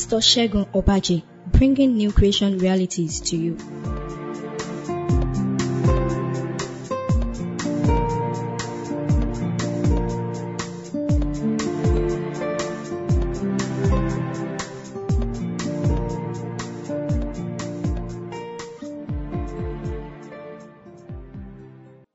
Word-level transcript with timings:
Pastor 0.00 0.22
Segun 0.22 0.64
Obadje, 0.72 1.22
bringing 1.52 1.98
New 1.98 2.10
Creation 2.10 2.56
realities 2.56 3.20
to 3.20 3.36
you. 3.36 3.58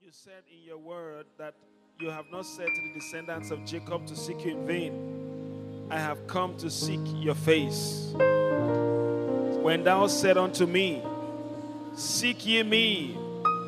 You 0.02 0.10
said 0.10 0.42
in 0.52 0.66
your 0.66 0.80
word 0.80 1.28
that 1.38 1.54
you 2.00 2.10
have 2.10 2.26
not 2.32 2.48
said 2.48 2.66
to 2.66 2.82
the 2.82 2.94
descendants 3.00 3.52
of 3.52 3.64
Jacob 3.64 4.08
to 4.08 4.16
seek 4.16 4.44
you 4.44 4.58
in 4.58 4.66
vain. 4.66 5.25
I 5.90 6.00
have 6.00 6.26
come 6.26 6.58
to 6.58 6.70
seek 6.70 7.00
your 7.14 7.36
face. 7.36 8.12
When 9.62 9.84
thou 9.84 10.08
said 10.08 10.38
unto 10.38 10.66
me, 10.66 11.04
Seek 11.96 12.46
ye 12.46 12.64
me, 12.64 13.16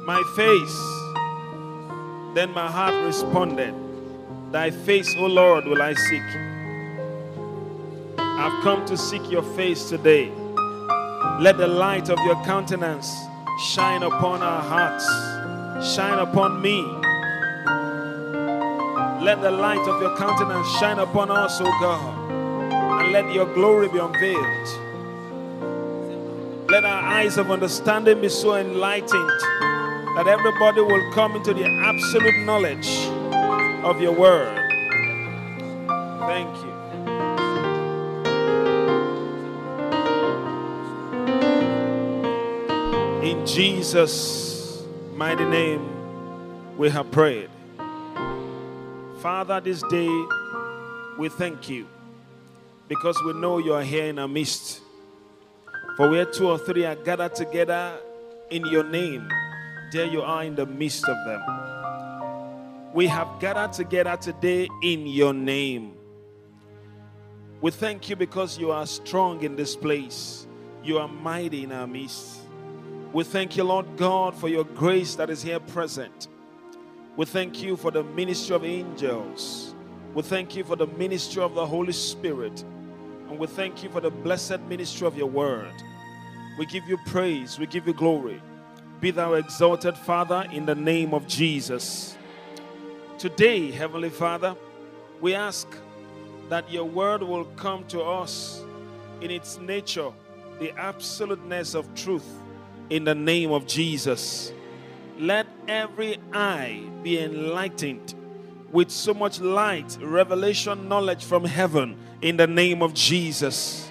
my 0.05 0.22
face, 0.35 2.35
then 2.35 2.49
my 2.52 2.67
heart 2.67 2.95
responded, 3.05 3.73
Thy 4.52 4.72
face, 4.72 5.13
O 5.17 5.27
Lord, 5.27 5.66
will 5.66 5.81
I 5.81 5.94
seek. 5.94 6.23
I've 8.17 8.63
come 8.63 8.86
to 8.88 8.97
seek 8.97 9.30
your 9.30 9.44
face 9.55 9.88
today. 9.88 10.31
Let 11.39 11.58
the 11.58 11.67
light 11.67 12.09
of 12.09 12.17
your 12.25 12.36
countenance 12.45 13.13
shine 13.70 14.02
upon 14.02 14.41
our 14.41 14.61
hearts, 14.61 15.95
shine 15.95 16.17
upon 16.17 16.61
me. 16.61 16.97
Let 19.22 19.42
the 19.42 19.52
light 19.52 19.86
of 19.88 20.00
your 20.00 20.16
countenance 20.16 20.68
shine 20.80 21.00
upon 21.00 21.32
us, 21.32 21.60
O 21.60 21.66
God, 21.82 22.32
and 23.02 23.12
let 23.12 23.34
your 23.34 23.52
glory 23.54 23.90
be 23.90 23.98
unveiled. 23.98 24.68
Let 26.70 26.86
our 26.86 27.02
eyes 27.02 27.38
of 27.38 27.50
understanding 27.50 28.22
be 28.22 28.30
so 28.30 28.56
enlightened 28.56 29.30
that 30.18 30.28
everybody 30.28 30.82
will 30.82 31.12
come 31.14 31.36
into 31.36 31.54
the 31.54 31.66
absolute 31.66 32.45
knowledge 32.45 32.88
of 33.84 34.00
your 34.00 34.12
word. 34.12 34.56
Thank 36.28 36.56
you. 36.58 36.73
In 43.30 43.45
Jesus' 43.48 44.84
mighty 45.16 45.45
name, 45.45 45.90
we 46.78 46.90
have 46.90 47.10
prayed. 47.12 47.50
Father, 49.28 49.59
this 49.59 49.83
day 49.89 50.25
we 51.17 51.28
thank 51.28 51.67
you 51.67 51.86
because 52.88 53.22
we 53.25 53.33
know 53.33 53.58
you 53.58 53.73
are 53.73 53.83
here 53.83 54.06
in 54.06 54.20
our 54.20 54.28
midst. 54.28 54.80
For 55.97 56.09
where 56.09 56.23
two 56.23 56.47
or 56.47 56.58
three 56.58 56.86
are 56.86 56.95
gathered 56.95 57.36
together 57.36 58.00
in 58.50 58.66
your 58.67 58.86
name, 58.86 59.28
there 59.92 60.05
you 60.05 60.22
are 60.22 60.45
in 60.45 60.55
the 60.55 60.66
midst 60.66 61.03
of 61.09 61.17
them. 61.25 61.44
We 62.94 63.08
have 63.08 63.28
gathered 63.42 63.73
together 63.73 64.16
today 64.16 64.70
in 64.81 65.05
your 65.05 65.33
name. 65.33 65.98
We 67.59 67.72
thank 67.72 68.08
you 68.08 68.16
because 68.16 68.58
you 68.58 68.72
are 68.72 68.88
strong 68.88 69.44
in 69.44 69.58
this 69.58 69.75
place. 69.75 70.48
You 70.86 71.00
are 71.00 71.09
mighty 71.09 71.66
in 71.66 71.73
our 71.73 71.86
midst. 71.86 72.39
We 73.11 73.25
thank 73.25 73.58
you, 73.58 73.66
Lord 73.66 73.88
God, 73.98 74.36
for 74.36 74.48
your 74.48 74.64
grace 74.64 75.16
that 75.16 75.30
is 75.30 75.44
here 75.44 75.59
present. 75.59 76.30
We 77.18 77.26
thank 77.26 77.64
you 77.64 77.76
for 77.76 77.90
the 77.90 78.04
ministry 78.04 78.56
of 78.56 78.64
angels. 78.64 79.73
We 80.14 80.22
thank 80.22 80.55
you 80.55 80.64
for 80.64 80.76
the 80.76 80.86
ministry 80.86 81.42
of 81.42 81.55
the 81.55 81.66
Holy 81.66 81.92
Spirit. 81.92 82.64
And 83.28 83.39
we 83.39 83.48
thank 83.48 83.82
you 83.82 83.89
for 83.89 84.00
the 84.00 84.11
blessed 84.11 84.60
ministry 84.70 85.08
of 85.08 85.17
your 85.17 85.26
word. 85.26 85.73
We 86.60 86.67
give 86.67 86.88
you 86.88 86.95
praise. 87.08 87.58
We 87.58 87.66
give 87.66 87.88
you 87.88 87.94
glory. 87.94 88.39
Be 89.02 89.10
thou 89.10 89.33
exalted, 89.33 89.98
Father, 89.98 90.45
in 90.52 90.67
the 90.67 90.76
name 90.76 91.16
of 91.16 91.27
Jesus. 91.27 92.16
Today, 93.17 93.72
Heavenly 93.72 94.11
Father, 94.11 94.56
we 95.20 95.33
ask 95.33 95.67
that 96.50 96.72
your 96.72 96.86
word 96.86 97.23
will 97.23 97.45
come 97.56 97.83
to 97.86 98.04
us 98.04 98.64
in 99.22 99.32
its 99.32 99.58
nature, 99.58 100.11
the 100.60 100.72
absoluteness 100.77 101.73
of 101.73 101.92
truth, 101.95 102.27
in 102.92 103.06
the 103.06 103.16
name 103.16 103.52
of 103.52 103.66
Jesus. 103.66 104.54
Let 105.17 105.48
every 105.67 106.20
eye 106.32 106.83
be 107.02 107.20
enlightened 107.20 108.14
with 108.72 108.92
so 108.92 109.14
much 109.14 109.39
light, 109.39 109.98
revelation, 110.00 110.88
knowledge 110.88 111.26
from 111.26 111.44
heaven 111.44 111.98
in 112.22 112.38
the 112.38 112.45
name 112.45 112.83
of 112.83 112.94
Jesus. 112.94 113.89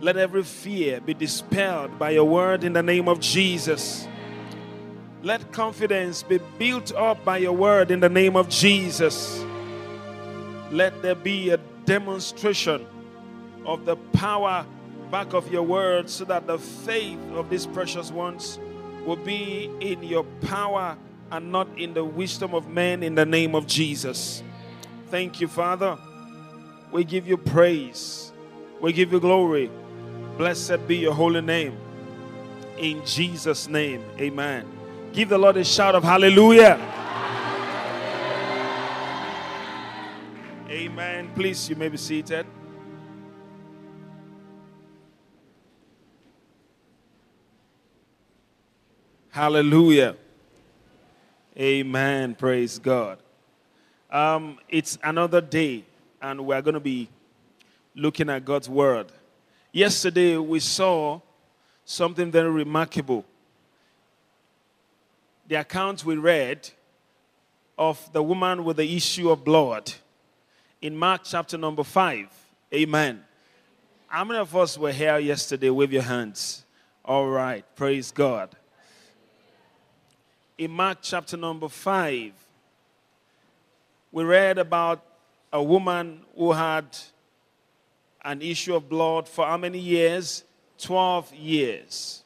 Let 0.00 0.16
every 0.16 0.44
fear 0.44 1.00
be 1.00 1.12
dispelled 1.12 1.98
by 1.98 2.10
your 2.10 2.24
word 2.24 2.62
in 2.62 2.72
the 2.72 2.82
name 2.82 3.08
of 3.08 3.18
Jesus. 3.18 4.06
Let 5.22 5.50
confidence 5.50 6.22
be 6.22 6.38
built 6.58 6.94
up 6.94 7.24
by 7.24 7.38
your 7.38 7.52
word 7.52 7.90
in 7.90 7.98
the 7.98 8.08
name 8.08 8.36
of 8.36 8.48
Jesus. 8.48 9.44
Let 10.70 11.02
there 11.02 11.16
be 11.16 11.50
a 11.50 11.56
demonstration 11.84 12.86
of 13.66 13.84
the 13.86 13.96
power 13.96 14.64
back 15.10 15.32
of 15.32 15.50
your 15.50 15.62
word 15.64 16.08
so 16.08 16.24
that 16.26 16.46
the 16.46 16.58
faith 16.58 17.18
of 17.32 17.50
these 17.50 17.66
precious 17.66 18.12
ones 18.12 18.60
will 19.08 19.16
be 19.16 19.70
in 19.80 20.02
your 20.02 20.24
power 20.42 20.94
and 21.30 21.50
not 21.50 21.66
in 21.78 21.94
the 21.94 22.04
wisdom 22.04 22.54
of 22.54 22.68
men 22.68 23.02
in 23.02 23.14
the 23.14 23.24
name 23.24 23.54
of 23.54 23.66
Jesus. 23.66 24.42
Thank 25.06 25.40
you, 25.40 25.48
Father. 25.48 25.96
We 26.92 27.04
give 27.04 27.26
you 27.26 27.38
praise. 27.38 28.32
We 28.82 28.92
give 28.92 29.10
you 29.10 29.18
glory. 29.18 29.70
Blessed 30.36 30.86
be 30.86 30.98
your 30.98 31.14
holy 31.14 31.40
name. 31.40 31.78
In 32.76 33.02
Jesus' 33.06 33.66
name, 33.66 34.04
amen. 34.20 34.66
Give 35.14 35.30
the 35.30 35.38
Lord 35.38 35.56
a 35.56 35.64
shout 35.64 35.94
of 35.94 36.04
hallelujah. 36.04 36.78
Amen. 40.68 41.30
Please, 41.34 41.70
you 41.70 41.76
may 41.76 41.88
be 41.88 41.96
seated. 41.96 42.46
Hallelujah. 49.38 50.16
Amen. 51.56 52.34
Praise 52.34 52.80
God. 52.80 53.18
Um, 54.10 54.58
it's 54.68 54.98
another 55.04 55.40
day, 55.40 55.84
and 56.20 56.44
we're 56.44 56.60
going 56.60 56.74
to 56.74 56.80
be 56.80 57.08
looking 57.94 58.30
at 58.30 58.44
God's 58.44 58.68
Word. 58.68 59.12
Yesterday, 59.70 60.36
we 60.36 60.58
saw 60.58 61.20
something 61.84 62.32
very 62.32 62.50
remarkable. 62.50 63.24
The 65.46 65.54
account 65.60 66.04
we 66.04 66.16
read 66.16 66.68
of 67.78 68.12
the 68.12 68.24
woman 68.24 68.64
with 68.64 68.78
the 68.78 68.96
issue 68.96 69.30
of 69.30 69.44
blood 69.44 69.92
in 70.82 70.96
Mark 70.96 71.20
chapter 71.22 71.56
number 71.56 71.84
5. 71.84 72.26
Amen. 72.74 73.22
How 74.08 74.24
many 74.24 74.40
of 74.40 74.56
us 74.56 74.76
were 74.76 74.90
here 74.90 75.18
yesterday? 75.18 75.70
Wave 75.70 75.92
your 75.92 76.02
hands. 76.02 76.64
All 77.04 77.28
right. 77.28 77.64
Praise 77.76 78.10
God 78.10 78.56
in 80.58 80.72
Mark 80.72 80.98
chapter 81.00 81.36
number 81.36 81.68
5, 81.68 82.32
we 84.10 84.24
read 84.24 84.58
about 84.58 85.04
a 85.52 85.62
woman 85.62 86.20
who 86.36 86.52
had 86.52 86.84
an 88.24 88.42
issue 88.42 88.74
of 88.74 88.88
blood 88.88 89.28
for 89.28 89.46
how 89.46 89.56
many 89.56 89.78
years? 89.78 90.44
12 90.78 91.34
years. 91.34 92.24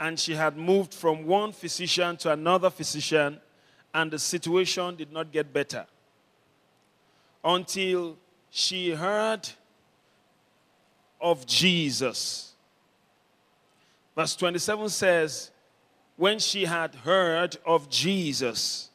And 0.00 0.18
she 0.18 0.34
had 0.34 0.56
moved 0.56 0.94
from 0.94 1.26
one 1.26 1.52
physician 1.52 2.16
to 2.18 2.32
another 2.32 2.70
physician, 2.70 3.38
and 3.94 4.10
the 4.10 4.18
situation 4.18 4.96
did 4.96 5.12
not 5.12 5.30
get 5.30 5.52
better 5.52 5.86
until 7.44 8.16
she 8.50 8.90
heard 8.90 9.48
of 11.20 11.46
Jesus. 11.46 12.54
Verse 14.16 14.34
27 14.36 14.88
says, 14.88 15.51
when 16.16 16.38
she 16.38 16.64
had 16.64 16.94
heard 16.94 17.56
of 17.64 17.88
Jesus, 17.88 18.90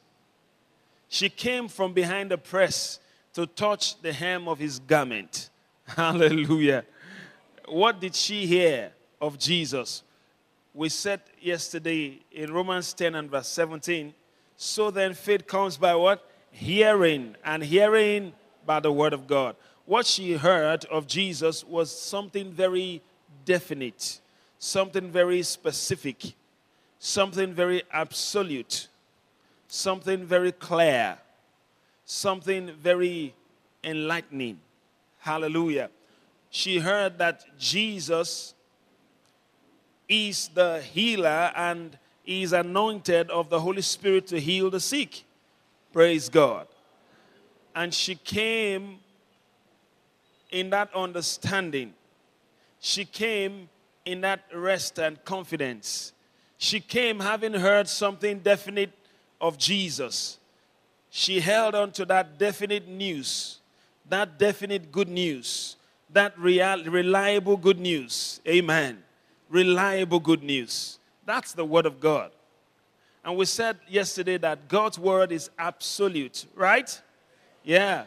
she 1.08 1.28
came 1.28 1.68
from 1.68 1.92
behind 1.92 2.30
the 2.30 2.38
press 2.38 3.00
to 3.34 3.46
touch 3.46 4.00
the 4.00 4.12
hem 4.12 4.48
of 4.48 4.58
his 4.58 4.78
garment. 4.78 5.50
Hallelujah. 5.86 6.84
What 7.66 8.00
did 8.00 8.14
she 8.14 8.46
hear 8.46 8.92
of 9.20 9.38
Jesus? 9.38 10.02
We 10.74 10.88
said 10.88 11.20
yesterday 11.40 12.20
in 12.30 12.52
Romans 12.52 12.92
10 12.92 13.14
and 13.14 13.30
verse 13.30 13.48
17 13.48 14.14
so 14.60 14.90
then 14.90 15.14
faith 15.14 15.46
comes 15.46 15.76
by 15.76 15.94
what? 15.94 16.28
Hearing, 16.50 17.36
and 17.44 17.62
hearing 17.62 18.32
by 18.66 18.80
the 18.80 18.90
word 18.90 19.12
of 19.12 19.28
God. 19.28 19.54
What 19.86 20.04
she 20.04 20.32
heard 20.32 20.84
of 20.86 21.06
Jesus 21.06 21.62
was 21.62 21.96
something 21.96 22.50
very 22.50 23.00
definite, 23.44 24.20
something 24.58 25.12
very 25.12 25.42
specific 25.44 26.34
something 26.98 27.52
very 27.52 27.82
absolute, 27.92 28.88
something 29.68 30.24
very 30.24 30.52
clear, 30.52 31.18
something 32.04 32.72
very 32.72 33.34
enlightening. 33.84 34.58
Hallelujah. 35.18 35.90
she 36.50 36.78
heard 36.78 37.18
that 37.18 37.44
Jesus 37.58 38.54
is 40.08 40.48
the 40.54 40.80
healer 40.80 41.52
and 41.54 41.98
is 42.24 42.52
anointed 42.52 43.30
of 43.30 43.50
the 43.50 43.60
Holy 43.60 43.82
Spirit 43.82 44.26
to 44.28 44.40
heal 44.40 44.70
the 44.70 44.80
sick. 44.80 45.24
Praise 45.92 46.28
God. 46.28 46.66
And 47.74 47.92
she 47.92 48.14
came 48.14 48.98
in 50.50 50.70
that 50.70 50.92
understanding. 50.94 51.94
She 52.80 53.04
came 53.04 53.68
in 54.04 54.22
that 54.22 54.40
rest 54.54 54.98
and 54.98 55.22
confidence. 55.24 56.12
She 56.58 56.80
came 56.80 57.20
having 57.20 57.54
heard 57.54 57.88
something 57.88 58.40
definite 58.40 58.90
of 59.40 59.56
Jesus. 59.56 60.38
She 61.08 61.38
held 61.38 61.76
on 61.76 61.92
to 61.92 62.04
that 62.06 62.36
definite 62.36 62.88
news, 62.88 63.60
that 64.08 64.38
definite 64.38 64.90
good 64.90 65.08
news, 65.08 65.76
that 66.10 66.36
real, 66.36 66.84
reliable 66.84 67.56
good 67.56 67.78
news. 67.78 68.40
Amen. 68.46 69.02
Reliable 69.48 70.18
good 70.18 70.42
news. 70.42 70.98
That's 71.24 71.52
the 71.52 71.64
Word 71.64 71.86
of 71.86 72.00
God. 72.00 72.32
And 73.24 73.36
we 73.36 73.44
said 73.44 73.78
yesterday 73.88 74.36
that 74.38 74.68
God's 74.68 74.98
Word 74.98 75.30
is 75.30 75.50
absolute, 75.58 76.44
right? 76.56 77.00
Yeah. 77.62 78.04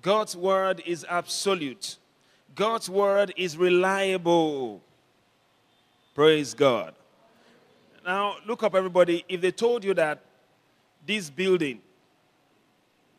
God's 0.00 0.36
Word 0.36 0.80
is 0.86 1.04
absolute. 1.08 1.96
God's 2.54 2.88
Word 2.88 3.32
is 3.36 3.56
reliable. 3.56 4.80
Praise 6.14 6.54
God. 6.54 6.94
Now, 8.04 8.36
look 8.46 8.62
up, 8.62 8.74
everybody. 8.74 9.24
If 9.28 9.40
they 9.40 9.52
told 9.52 9.84
you 9.84 9.94
that 9.94 10.20
this 11.06 11.30
building, 11.30 11.80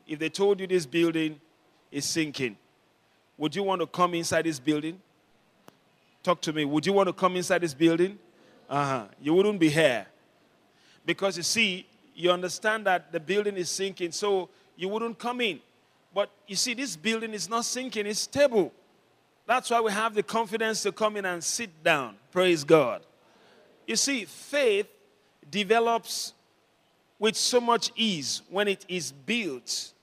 if 0.08 0.20
they 0.20 0.30
told 0.30 0.60
you 0.60 0.68
this 0.68 0.86
building 0.86 1.40
is 1.92 2.06
sinking, 2.06 2.58
would 3.38 3.56
you 3.56 3.64
want 3.64 3.82
to 3.82 3.88
come 3.88 4.14
inside 4.14 4.44
this 4.44 4.60
building? 4.60 5.00
Talk 6.22 6.42
to 6.42 6.54
me. 6.54 6.66
Would 6.66 6.86
you 6.86 6.94
want 6.94 7.08
to 7.08 7.14
come 7.14 7.36
inside 7.36 7.62
this 7.62 7.74
building? 7.74 8.20
Uh 8.70 8.86
huh. 8.86 9.06
You 9.22 9.34
wouldn't 9.34 9.60
be 9.60 9.70
here. 9.70 10.06
Because 11.06 11.38
you 11.38 11.44
see, 11.44 11.86
you 12.16 12.32
understand 12.32 12.86
that 12.86 13.12
the 13.12 13.20
building 13.20 13.58
is 13.58 13.70
sinking, 13.70 14.12
so 14.12 14.50
you 14.76 14.90
wouldn't 14.90 15.18
come 15.18 15.42
in. 15.42 15.60
But 16.14 16.30
you 16.48 16.56
see, 16.56 16.74
this 16.74 16.96
building 16.96 17.34
is 17.34 17.50
not 17.50 17.66
sinking, 17.66 18.06
it's 18.06 18.20
stable. 18.20 18.72
That's 19.46 19.70
why 19.70 19.82
we 19.82 19.92
have 19.92 20.14
the 20.14 20.24
confidence 20.24 20.84
to 20.84 20.92
come 20.92 21.18
in 21.18 21.26
and 21.26 21.44
sit 21.44 21.84
down. 21.84 22.16
Praise 22.32 22.64
God. 22.64 23.02
You 23.86 23.96
see, 23.96 24.26
faith 24.26 24.88
develops 25.50 26.34
with 27.20 27.36
so 27.36 27.62
much 27.62 27.92
ease 27.96 28.42
when 28.50 28.68
it 28.68 28.86
is 28.88 29.12
built 29.12 29.94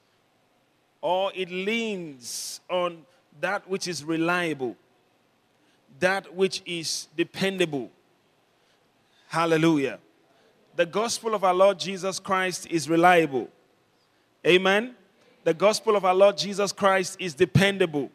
or 1.01 1.33
it 1.35 1.51
leans 1.51 2.61
on 2.69 3.05
that 3.41 3.69
which 3.69 3.89
is 3.89 4.05
reliable, 4.05 4.77
that 5.99 6.35
which 6.35 6.63
is 6.67 7.09
dependable. 7.17 7.91
Hallelujah. 9.29 9.99
The 10.77 10.87
gospel 10.87 11.35
of 11.35 11.45
our 11.45 11.55
Lord 11.55 11.79
Jesus 11.79 12.19
Christ 12.19 12.67
is 12.71 12.89
reliable. 12.89 13.49
Amen. 14.47 14.95
The 15.45 15.55
gospel 15.55 15.97
of 15.97 16.05
our 16.05 16.15
Lord 16.15 16.37
Jesus 16.37 16.73
Christ 16.73 17.17
is 17.19 17.35
dependable. 17.35 18.11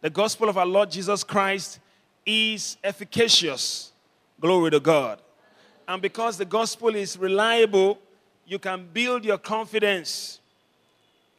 The 0.00 0.10
gospel 0.10 0.48
of 0.48 0.58
our 0.58 0.66
Lord 0.66 0.90
Jesus 0.90 1.24
Christ 1.24 1.80
is 2.24 2.76
efficacious. 2.82 3.92
Glory 4.40 4.70
to 4.70 4.80
God. 4.80 5.20
And 5.86 6.02
because 6.02 6.36
the 6.36 6.44
gospel 6.44 6.94
is 6.94 7.18
reliable, 7.18 7.98
you 8.46 8.58
can 8.58 8.86
build 8.92 9.24
your 9.24 9.38
confidence 9.38 10.40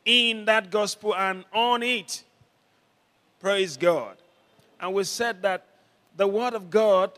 in 0.06 0.46
that 0.46 0.72
gospel 0.72 1.16
and 1.16 1.46
on 1.54 1.84
it. 1.84 2.24
Praise 3.40 3.78
God. 3.78 4.18
And 4.80 4.94
we 4.94 5.04
said 5.04 5.42
that 5.44 5.66
the 6.18 6.28
word 6.28 6.54
of 6.54 6.70
God 6.70 7.12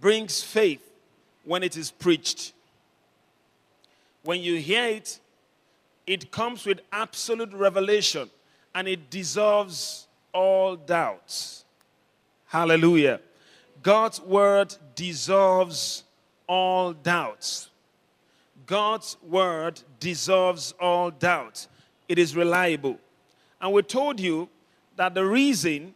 brings 0.00 0.42
faith 0.42 0.82
when 1.44 1.62
it 1.62 1.76
is 1.76 1.90
preached. 1.90 2.52
When 4.24 4.40
you 4.40 4.56
hear 4.56 4.84
it, 4.84 5.20
it 6.06 6.30
comes 6.30 6.66
with 6.66 6.80
absolute 6.92 7.52
revelation 7.52 8.30
and 8.74 8.88
it 8.88 9.10
dissolves 9.10 10.06
all 10.32 10.76
doubts. 10.76 11.64
Hallelujah. 12.46 13.20
God's 13.82 14.20
word 14.20 14.74
dissolves 14.94 16.04
all 16.46 16.92
doubts. 16.92 17.70
God's 18.66 19.16
word 19.22 19.82
dissolves 19.98 20.72
all 20.80 21.10
doubt. 21.10 21.66
It 22.08 22.18
is 22.18 22.36
reliable. 22.36 22.98
And 23.60 23.72
we 23.72 23.82
told 23.82 24.20
you 24.20 24.48
that 24.96 25.14
the 25.14 25.24
reason 25.24 25.94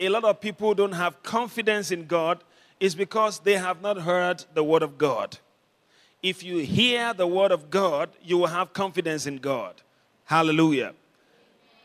a 0.00 0.08
lot 0.08 0.24
of 0.24 0.40
people 0.40 0.74
don't 0.74 0.92
have 0.92 1.22
confidence 1.22 1.90
in 1.90 2.06
God 2.06 2.44
is 2.78 2.94
because 2.94 3.40
they 3.40 3.54
have 3.54 3.82
not 3.82 3.98
heard 3.98 4.44
the 4.54 4.62
word 4.62 4.82
of 4.82 4.96
God. 4.96 5.38
If 6.22 6.42
you 6.42 6.58
hear 6.58 7.14
the 7.14 7.26
word 7.26 7.50
of 7.50 7.70
God, 7.70 8.10
you 8.22 8.38
will 8.38 8.46
have 8.46 8.72
confidence 8.72 9.26
in 9.26 9.38
God. 9.38 9.74
Hallelujah. 10.24 10.94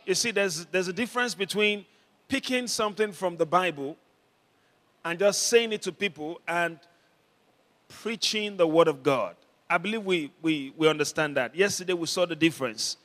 You 0.05 0.15
see, 0.15 0.31
there's, 0.31 0.65
there's 0.67 0.87
a 0.87 0.93
difference 0.93 1.33
between 1.33 1.85
picking 2.27 2.67
something 2.67 3.11
from 3.11 3.37
the 3.37 3.45
Bible 3.45 3.97
and 5.05 5.19
just 5.19 5.43
saying 5.43 5.73
it 5.73 5.81
to 5.83 5.91
people 5.91 6.39
and 6.47 6.79
preaching 7.87 8.57
the 8.57 8.67
word 8.67 8.87
of 8.87 9.03
God. 9.03 9.35
I 9.69 9.77
believe 9.77 10.05
we, 10.05 10.31
we, 10.41 10.73
we 10.77 10.87
understand 10.87 11.37
that. 11.37 11.55
Yesterday 11.55 11.93
we 11.93 12.05
saw 12.07 12.25
the 12.25 12.35
difference. 12.35 12.97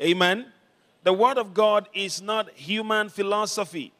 Amen. 0.00 0.46
The 1.02 1.12
word 1.12 1.38
of 1.38 1.54
God 1.54 1.88
is 1.94 2.20
not 2.20 2.50
human 2.50 3.08
philosophy. 3.08 3.92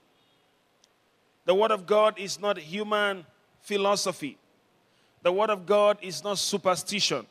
The 1.46 1.54
word 1.54 1.70
of 1.70 1.86
God 1.86 2.18
is 2.18 2.38
not 2.38 2.58
human 2.58 3.24
philosophy. 3.60 4.38
The 5.22 5.32
word 5.32 5.50
of 5.50 5.66
God 5.66 5.98
is 6.02 6.22
not 6.22 6.38
superstition. 6.38 7.26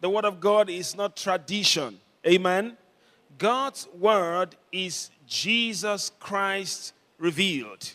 The 0.00 0.08
word 0.08 0.24
of 0.24 0.40
God 0.40 0.70
is 0.70 0.96
not 0.96 1.16
tradition. 1.16 1.98
Amen. 2.26 2.76
God's 3.38 3.88
word 3.96 4.56
is 4.72 5.10
Jesus 5.26 6.10
Christ 6.18 6.94
revealed. 7.18 7.94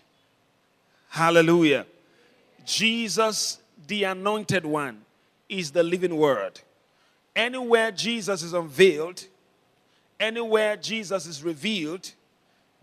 Hallelujah. 1.15 1.85
Jesus, 2.65 3.59
the 3.87 4.03
anointed 4.03 4.65
one, 4.65 5.05
is 5.47 5.71
the 5.71 5.81
living 5.81 6.17
word. 6.17 6.59
Anywhere 7.33 7.89
Jesus 7.93 8.43
is 8.43 8.51
unveiled, 8.51 9.23
anywhere 10.19 10.75
Jesus 10.75 11.25
is 11.25 11.41
revealed, 11.41 12.11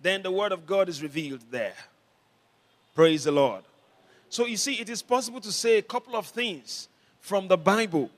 then 0.01 0.23
the 0.23 0.31
word 0.31 0.51
of 0.51 0.65
God 0.65 0.89
is 0.89 1.03
revealed 1.03 1.43
there. 1.51 1.75
Praise 2.95 3.25
the 3.25 3.33
Lord. 3.33 3.65
So 4.31 4.47
you 4.47 4.57
see, 4.57 4.81
it 4.81 4.89
is 4.89 5.03
possible 5.03 5.43
to 5.43 5.53
say 5.53 5.77
a 5.77 5.83
couple 5.83 6.17
of 6.17 6.27
things 6.27 6.89
from 7.21 7.49
the 7.49 7.59
Bible 7.59 8.09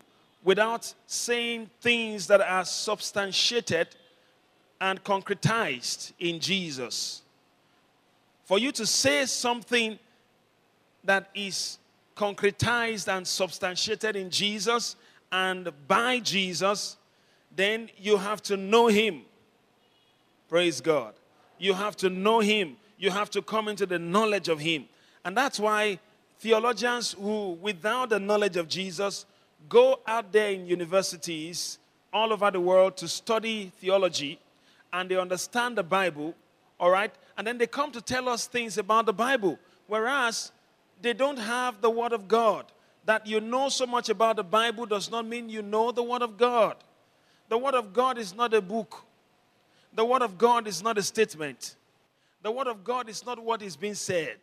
without 0.44 0.94
saying 1.09 1.68
things 1.80 2.28
that 2.28 2.40
are 2.40 2.64
substantiated 2.64 3.88
and 4.80 5.02
concretized 5.02 6.12
in 6.21 6.38
Jesus. 6.38 7.24
For 8.44 8.58
you 8.58 8.72
to 8.72 8.86
say 8.86 9.26
something 9.26 9.98
that 11.02 11.30
is 11.34 11.78
concretized 12.16 13.14
and 13.14 13.26
substantiated 13.26 14.16
in 14.16 14.30
Jesus 14.30 14.96
and 15.32 15.70
by 15.88 16.20
Jesus, 16.20 16.96
then 17.54 17.90
you 17.98 18.16
have 18.16 18.42
to 18.42 18.56
know 18.56 18.86
Him. 18.86 19.22
Praise 20.48 20.80
God. 20.80 21.14
You 21.58 21.74
have 21.74 21.96
to 21.96 22.10
know 22.10 22.40
Him. 22.40 22.76
You 22.98 23.10
have 23.10 23.30
to 23.30 23.42
come 23.42 23.68
into 23.68 23.86
the 23.86 23.98
knowledge 23.98 24.48
of 24.48 24.60
Him. 24.60 24.86
And 25.24 25.36
that's 25.36 25.58
why 25.58 25.98
theologians 26.38 27.12
who, 27.12 27.58
without 27.60 28.10
the 28.10 28.20
knowledge 28.20 28.56
of 28.56 28.68
Jesus, 28.68 29.24
go 29.68 30.00
out 30.06 30.32
there 30.32 30.50
in 30.50 30.66
universities 30.66 31.78
all 32.12 32.32
over 32.32 32.50
the 32.50 32.60
world 32.60 32.96
to 32.98 33.08
study 33.08 33.72
theology 33.78 34.38
and 34.92 35.10
they 35.10 35.16
understand 35.16 35.76
the 35.76 35.82
Bible, 35.82 36.34
all 36.78 36.90
right? 36.90 37.12
And 37.36 37.46
then 37.46 37.58
they 37.58 37.66
come 37.66 37.90
to 37.92 38.00
tell 38.00 38.28
us 38.28 38.46
things 38.46 38.78
about 38.78 39.06
the 39.06 39.12
Bible. 39.12 39.58
Whereas 39.86 40.52
they 41.02 41.12
don't 41.12 41.38
have 41.38 41.80
the 41.80 41.90
Word 41.90 42.12
of 42.12 42.28
God. 42.28 42.66
That 43.06 43.26
you 43.26 43.40
know 43.40 43.68
so 43.68 43.86
much 43.86 44.08
about 44.08 44.36
the 44.36 44.44
Bible 44.44 44.86
does 44.86 45.10
not 45.10 45.26
mean 45.26 45.50
you 45.50 45.60
know 45.60 45.92
the 45.92 46.02
Word 46.02 46.22
of 46.22 46.38
God. 46.38 46.76
The 47.48 47.58
Word 47.58 47.74
of 47.74 47.92
God 47.92 48.16
is 48.16 48.34
not 48.34 48.54
a 48.54 48.62
book, 48.62 49.04
the 49.92 50.04
Word 50.04 50.22
of 50.22 50.38
God 50.38 50.66
is 50.66 50.82
not 50.82 50.98
a 50.98 51.02
statement. 51.02 51.76
The 52.42 52.50
Word 52.50 52.66
of 52.66 52.84
God 52.84 53.08
is 53.08 53.24
not 53.24 53.42
what 53.42 53.62
is 53.62 53.76
being 53.76 53.94
said. 53.94 54.36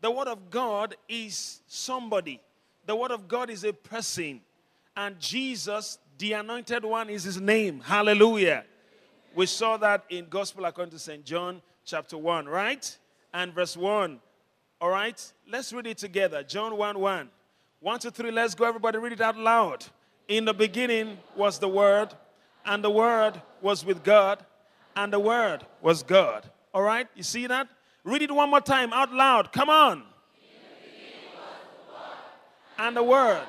The 0.00 0.10
Word 0.10 0.28
of 0.28 0.50
God 0.50 0.96
is 1.08 1.60
somebody. 1.66 2.40
The 2.84 2.94
Word 2.94 3.10
of 3.10 3.26
God 3.26 3.48
is 3.48 3.64
a 3.64 3.72
person. 3.72 4.40
And 4.96 5.18
Jesus, 5.18 5.98
the 6.18 6.34
anointed 6.34 6.84
one, 6.84 7.08
is 7.08 7.24
his 7.24 7.40
name. 7.40 7.80
Hallelujah. 7.80 8.64
We 9.34 9.46
saw 9.46 9.76
that 9.78 10.04
in 10.10 10.26
Gospel 10.28 10.64
according 10.64 10.92
to 10.92 10.98
St. 10.98 11.24
John, 11.24 11.62
chapter 11.88 12.18
1, 12.18 12.46
right? 12.46 12.98
And 13.32 13.54
verse 13.54 13.76
1. 13.76 14.20
All 14.80 14.90
right? 14.90 15.32
Let's 15.50 15.72
read 15.72 15.86
it 15.86 15.96
together. 15.96 16.42
John 16.42 16.76
1 16.76 16.98
1. 16.98 17.30
1, 17.80 17.98
2, 18.00 18.10
3, 18.10 18.30
let's 18.30 18.54
go. 18.54 18.66
Everybody 18.66 18.98
read 18.98 19.12
it 19.12 19.20
out 19.20 19.38
loud. 19.38 19.86
In 20.28 20.44
the 20.44 20.52
beginning 20.52 21.16
was 21.34 21.58
the 21.58 21.68
Word, 21.68 22.12
and 22.66 22.84
the 22.84 22.90
Word 22.90 23.40
was 23.62 23.84
with 23.84 24.04
God, 24.04 24.44
and 24.94 25.12
the 25.12 25.18
Word 25.18 25.64
was 25.80 26.02
God. 26.02 26.48
All 26.74 26.82
right? 26.82 27.08
You 27.14 27.22
see 27.22 27.46
that? 27.46 27.68
Read 28.04 28.22
it 28.22 28.30
one 28.30 28.50
more 28.50 28.60
time 28.60 28.92
out 28.92 29.12
loud. 29.12 29.52
Come 29.52 29.70
on. 29.70 30.02
And 32.78 32.96
the 32.96 33.02
Word. 33.02 33.46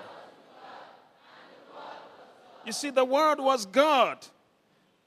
You 2.65 2.71
see, 2.71 2.89
the 2.89 3.05
Word 3.05 3.39
was 3.39 3.65
God. 3.65 4.25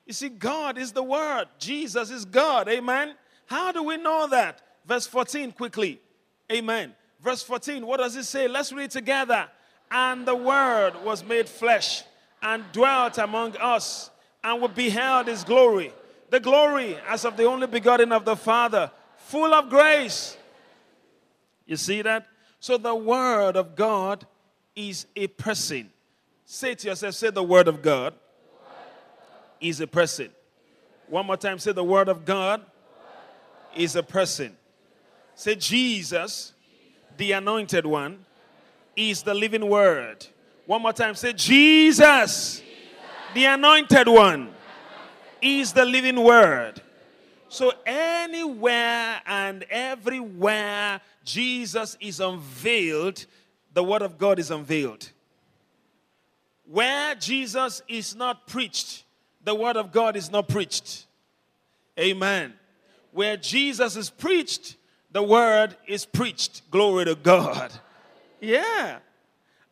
You 0.04 0.12
see, 0.12 0.28
God 0.28 0.76
is 0.78 0.92
the 0.92 1.02
Word. 1.02 1.46
Jesus 1.58 2.10
is 2.10 2.24
God. 2.24 2.68
Amen. 2.68 3.14
How 3.52 3.70
do 3.70 3.82
we 3.82 3.98
know 3.98 4.26
that? 4.28 4.62
Verse 4.86 5.06
14, 5.06 5.52
quickly. 5.52 6.00
Amen. 6.50 6.94
Verse 7.22 7.42
14, 7.42 7.84
what 7.84 7.98
does 7.98 8.16
it 8.16 8.24
say? 8.24 8.48
Let's 8.48 8.72
read 8.72 8.90
together. 8.90 9.46
And 9.90 10.26
the 10.26 10.34
Word 10.34 10.92
was 11.04 11.22
made 11.22 11.50
flesh 11.50 12.02
and 12.42 12.64
dwelt 12.72 13.18
among 13.18 13.54
us, 13.58 14.10
and 14.42 14.62
we 14.62 14.68
beheld 14.68 15.26
his 15.26 15.44
glory. 15.44 15.92
The 16.30 16.40
glory 16.40 16.96
as 17.06 17.26
of 17.26 17.36
the 17.36 17.44
only 17.44 17.66
begotten 17.66 18.10
of 18.10 18.24
the 18.24 18.36
Father, 18.36 18.90
full 19.18 19.52
of 19.52 19.68
grace. 19.68 20.34
You 21.66 21.76
see 21.76 22.00
that? 22.00 22.28
So 22.58 22.78
the 22.78 22.94
Word 22.94 23.58
of 23.58 23.76
God 23.76 24.26
is 24.74 25.04
a 25.14 25.26
person. 25.26 25.90
Say 26.46 26.74
to 26.74 26.88
yourself, 26.88 27.14
say 27.16 27.28
the 27.28 27.42
Word 27.42 27.68
of 27.68 27.82
God, 27.82 28.14
is 29.60 29.82
a 29.82 29.86
person. 29.86 30.30
One 31.06 31.26
more 31.26 31.36
time, 31.36 31.58
say 31.58 31.72
the 31.72 31.84
Word 31.84 32.08
of 32.08 32.24
God 32.24 32.64
is 33.76 33.96
a 33.96 34.02
person. 34.02 34.56
Say 35.34 35.54
Jesus, 35.54 36.52
the 37.16 37.32
anointed 37.32 37.86
one, 37.86 38.24
is 38.96 39.22
the 39.22 39.34
living 39.34 39.68
Word. 39.68 40.26
One 40.66 40.82
more 40.82 40.92
time, 40.92 41.14
say 41.14 41.32
Jesus, 41.32 42.62
the 43.34 43.46
anointed 43.46 44.08
one, 44.08 44.50
is 45.40 45.72
the 45.72 45.84
living 45.84 46.22
Word. 46.22 46.80
So 47.48 47.72
anywhere 47.84 49.20
and 49.26 49.64
everywhere 49.64 51.00
Jesus 51.24 51.96
is 52.00 52.20
unveiled, 52.20 53.26
the 53.74 53.82
Word 53.84 54.02
of 54.02 54.18
God 54.18 54.38
is 54.38 54.50
unveiled. 54.50 55.10
Where 56.64 57.14
Jesus 57.16 57.82
is 57.88 58.14
not 58.14 58.46
preached, 58.46 59.04
the 59.44 59.54
Word 59.54 59.76
of 59.76 59.92
God 59.92 60.16
is 60.16 60.30
not 60.30 60.48
preached. 60.48 61.06
Amen. 61.98 62.54
Where 63.12 63.36
Jesus 63.36 63.96
is 63.96 64.10
preached, 64.10 64.76
the 65.12 65.22
Word 65.22 65.76
is 65.86 66.04
preached. 66.04 66.68
Glory 66.70 67.04
to 67.04 67.14
God. 67.14 67.72
Yeah. 68.40 68.98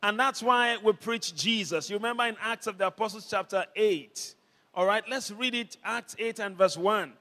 And 0.03 0.19
that's 0.19 0.43
why 0.43 0.77
we 0.83 0.93
preach 0.93 1.35
Jesus. 1.35 1.91
You 1.91 1.97
remember 1.97 2.25
in 2.25 2.37
Acts 2.41 2.67
of 2.67 2.79
the 2.79 2.87
Apostles, 2.87 3.27
chapter 3.29 3.65
8. 3.75 4.35
All 4.75 4.87
right, 4.87 5.03
let's 5.11 5.31
read 5.31 5.55
it. 5.55 5.77
Acts 5.85 6.15
8 6.19 6.39
and 6.39 6.57
verse 6.57 6.77
1. 6.77 7.13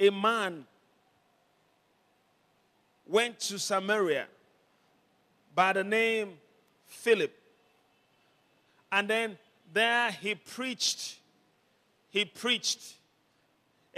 A 0.00 0.10
man 0.10 0.64
went 3.06 3.40
to 3.40 3.58
Samaria 3.58 4.26
by 5.54 5.72
the 5.72 5.84
name 5.84 6.34
Philip. 6.86 7.32
And 8.90 9.08
then 9.08 9.38
there 9.72 10.10
he 10.10 10.34
preached. 10.34 11.18
He 12.10 12.24
preached. 12.24 12.94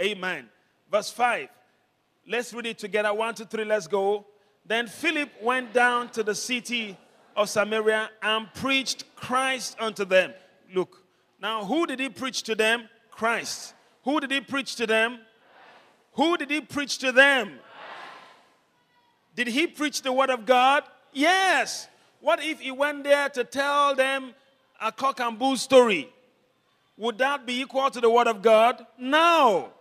Amen. 0.01 0.49
Verse 0.91 1.09
5. 1.09 1.47
Let's 2.27 2.53
read 2.53 2.65
it 2.65 2.77
together. 2.77 3.13
One, 3.13 3.33
two, 3.33 3.45
three, 3.45 3.63
let's 3.63 3.87
go. 3.87 4.25
Then 4.65 4.87
Philip 4.87 5.29
went 5.41 5.73
down 5.73 6.09
to 6.09 6.21
the 6.21 6.35
city 6.35 6.97
of 7.35 7.49
Samaria 7.49 8.09
and 8.21 8.53
preached 8.53 9.05
Christ 9.15 9.77
unto 9.79 10.03
them. 10.03 10.33
Look, 10.73 11.03
now 11.41 11.63
who 11.63 11.87
did 11.87 11.99
he 11.99 12.09
preach 12.09 12.43
to 12.43 12.55
them? 12.55 12.89
Christ. 13.09 13.73
Who 14.03 14.19
did 14.19 14.31
he 14.31 14.41
preach 14.41 14.75
to 14.75 14.85
them? 14.85 15.19
Who 16.13 16.37
did 16.37 16.51
he 16.51 16.61
preach 16.61 16.97
to 16.99 17.11
them? 17.11 17.59
Did 19.33 19.47
he 19.47 19.65
preach 19.65 20.01
the 20.01 20.11
word 20.11 20.29
of 20.29 20.45
God? 20.45 20.83
Yes. 21.13 21.87
What 22.19 22.43
if 22.43 22.59
he 22.59 22.71
went 22.71 23.05
there 23.05 23.29
to 23.29 23.45
tell 23.45 23.95
them 23.95 24.33
a 24.79 24.91
cock 24.91 25.21
and 25.21 25.39
bull 25.39 25.55
story? 25.55 26.09
Would 26.97 27.17
that 27.19 27.45
be 27.45 27.61
equal 27.61 27.89
to 27.89 28.01
the 28.01 28.09
word 28.09 28.27
of 28.27 28.41
God? 28.41 28.85
No. 28.99 29.71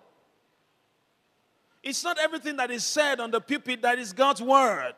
It's 1.83 2.05
not 2.05 2.19
everything 2.19 2.57
that 2.57 2.71
is 2.71 2.85
said 2.85 3.21
on 3.21 3.31
the 3.31 3.41
pulpit 3.41 3.83
that 3.83 3.99
is 3.99 4.13
God's 4.13 4.43
word. 4.43 4.95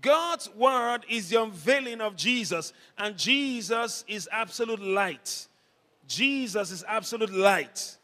God's 0.00 0.48
word 0.54 1.04
is 1.08 1.30
the 1.30 1.42
unveiling 1.42 2.00
of 2.00 2.16
Jesus, 2.16 2.72
and 2.98 3.16
Jesus 3.16 4.04
is 4.08 4.28
absolute 4.32 4.80
light. 4.80 5.48
Jesus 6.06 6.70
is 6.70 6.84
absolute 6.86 7.32
light. 7.32 7.96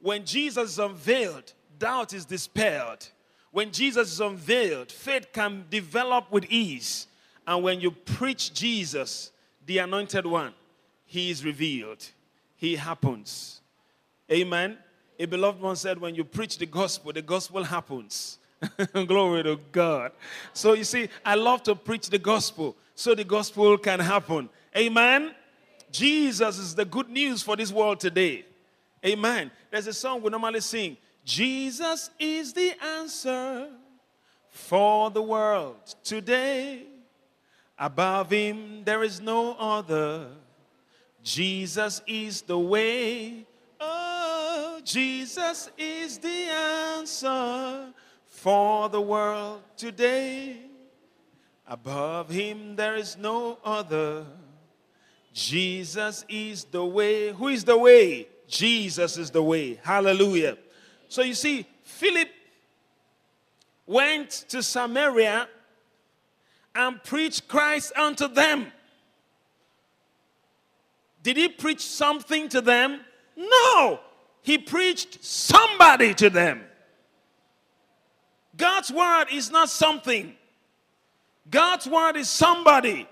When 0.00 0.24
Jesus 0.24 0.72
is 0.72 0.78
unveiled, 0.78 1.52
doubt 1.78 2.12
is 2.12 2.24
dispelled. 2.24 3.08
When 3.50 3.70
Jesus 3.70 4.12
is 4.12 4.20
unveiled, 4.20 4.90
faith 4.90 5.32
can 5.32 5.64
develop 5.70 6.30
with 6.30 6.44
ease. 6.50 7.06
And 7.46 7.62
when 7.62 7.80
you 7.80 7.90
preach 7.90 8.52
Jesus, 8.52 9.30
the 9.66 9.78
anointed 9.78 10.26
one, 10.26 10.52
he 11.06 11.30
is 11.30 11.44
revealed. 11.44 12.04
He 12.56 12.76
happens. 12.76 13.60
Amen. 14.30 14.78
A 15.18 15.26
beloved 15.26 15.60
one 15.60 15.76
said, 15.76 15.98
when 16.00 16.14
you 16.14 16.24
preach 16.24 16.58
the 16.58 16.66
gospel, 16.66 17.12
the 17.12 17.22
gospel 17.22 17.62
happens. 17.62 18.38
Glory 19.06 19.42
to 19.44 19.58
God. 19.70 20.12
So 20.52 20.72
you 20.72 20.84
see, 20.84 21.08
I 21.24 21.34
love 21.34 21.62
to 21.64 21.74
preach 21.74 22.10
the 22.10 22.18
gospel 22.18 22.76
so 22.94 23.14
the 23.14 23.24
gospel 23.24 23.78
can 23.78 24.00
happen. 24.00 24.48
Amen. 24.76 25.34
Jesus 25.90 26.58
is 26.58 26.74
the 26.74 26.84
good 26.84 27.08
news 27.08 27.42
for 27.42 27.56
this 27.56 27.72
world 27.72 28.00
today. 28.00 28.44
Amen. 29.04 29.50
There's 29.70 29.86
a 29.86 29.92
song 29.92 30.22
we 30.22 30.30
normally 30.30 30.60
sing 30.60 30.96
Jesus 31.24 32.10
is 32.18 32.52
the 32.52 32.72
answer 32.82 33.68
for 34.50 35.10
the 35.10 35.22
world 35.22 35.76
today. 36.02 36.82
Above 37.78 38.30
him, 38.30 38.82
there 38.84 39.02
is 39.02 39.20
no 39.20 39.54
other. 39.54 40.28
Jesus 41.22 42.02
is 42.06 42.42
the 42.42 42.58
way. 42.58 43.46
Jesus 44.84 45.70
is 45.78 46.18
the 46.18 46.28
answer 46.28 47.92
for 48.26 48.88
the 48.90 49.00
world 49.00 49.62
today. 49.76 50.58
Above 51.66 52.28
him, 52.28 52.76
there 52.76 52.94
is 52.94 53.16
no 53.16 53.58
other. 53.64 54.26
Jesus 55.32 56.24
is 56.28 56.64
the 56.64 56.84
way. 56.84 57.32
Who 57.32 57.48
is 57.48 57.64
the 57.64 57.78
way? 57.78 58.28
Jesus 58.46 59.16
is 59.16 59.30
the 59.30 59.42
way. 59.42 59.80
Hallelujah. 59.82 60.58
So 61.08 61.22
you 61.22 61.34
see, 61.34 61.66
Philip 61.82 62.28
went 63.86 64.30
to 64.48 64.62
Samaria 64.62 65.48
and 66.74 67.02
preached 67.02 67.48
Christ 67.48 67.92
unto 67.96 68.28
them. 68.28 68.66
Did 71.22 71.38
he 71.38 71.48
preach 71.48 71.80
something 71.80 72.50
to 72.50 72.60
them? 72.60 73.00
No. 73.34 74.00
He 74.44 74.58
preached 74.58 75.24
somebody 75.24 76.12
to 76.14 76.28
them. 76.28 76.62
God's 78.54 78.92
word 78.92 79.28
is 79.32 79.50
not 79.50 79.70
something, 79.70 80.34
God's 81.50 81.88
word 81.88 82.16
is 82.16 82.28
somebody. 82.28 83.08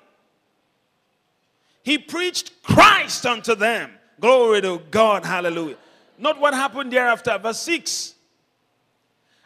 He 1.83 1.99
preached 1.99 2.63
Christ 2.63 3.27
unto 3.27 3.57
them. 3.57 3.91
Glory 4.21 4.61
to 4.61 4.83
God. 4.91 5.25
Hallelujah. 5.25 5.77
Not 6.17 6.39
what 6.39 6.55
happened 6.55 6.93
thereafter. 6.93 7.37
Verse 7.39 7.59
6. 7.59 8.15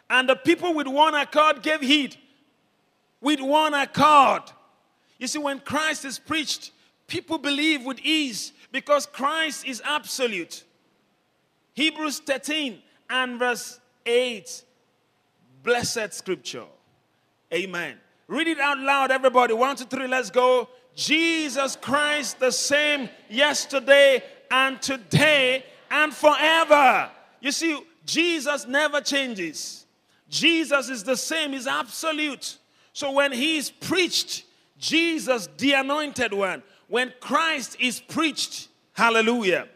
And 0.07 0.29
the 0.29 0.35
people 0.35 0.75
with 0.75 0.87
one 0.87 1.15
accord 1.15 1.63
gave 1.63 1.81
heed. 1.81 2.15
With 3.21 3.41
one 3.41 3.73
accord. 3.73 4.43
You 5.17 5.25
see, 5.25 5.39
when 5.39 5.59
Christ 5.61 6.05
is 6.05 6.19
preached, 6.19 6.71
people 7.07 7.39
believe 7.39 7.83
with 7.83 7.99
ease 8.01 8.51
because 8.71 9.07
Christ 9.07 9.65
is 9.65 9.81
absolute. 9.83 10.63
Hebrews 11.77 12.21
13 12.21 12.81
and 13.07 13.37
verse 13.37 13.79
8. 14.03 14.63
Blessed 15.61 16.11
scripture. 16.11 16.65
Amen. 17.53 17.97
Read 18.27 18.47
it 18.47 18.59
out 18.59 18.79
loud, 18.79 19.11
everybody. 19.11 19.53
One, 19.53 19.75
two, 19.75 19.85
three, 19.85 20.07
let's 20.07 20.31
go. 20.31 20.69
Jesus 20.95 21.75
Christ, 21.75 22.39
the 22.39 22.51
same 22.51 23.09
yesterday 23.29 24.23
and 24.49 24.81
today 24.81 25.63
and 25.91 26.11
forever. 26.11 27.11
You 27.41 27.51
see, 27.51 27.79
Jesus 28.07 28.65
never 28.65 28.99
changes. 28.99 29.85
Jesus 30.29 30.89
is 30.89 31.03
the 31.03 31.15
same, 31.15 31.51
He's 31.51 31.67
absolute. 31.67 32.57
So 32.91 33.11
when 33.11 33.31
He 33.31 33.57
is 33.57 33.69
preached, 33.69 34.45
Jesus, 34.79 35.47
the 35.59 35.73
anointed 35.73 36.33
one, 36.33 36.63
when 36.87 37.13
Christ 37.19 37.77
is 37.79 37.99
preached, 37.99 38.69
hallelujah, 38.93 39.67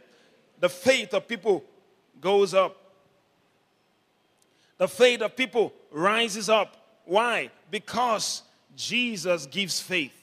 the 0.59 0.69
faith 0.69 1.13
of 1.13 1.27
people 1.27 1.63
goes 2.21 2.53
up. 2.53 2.77
The 4.77 4.87
faith 4.87 5.21
of 5.21 5.35
people 5.35 5.73
rises 5.91 6.49
up. 6.49 6.77
Why? 7.05 7.51
Because 7.69 8.43
Jesus 8.75 9.45
gives 9.45 9.79
faith. 9.81 10.13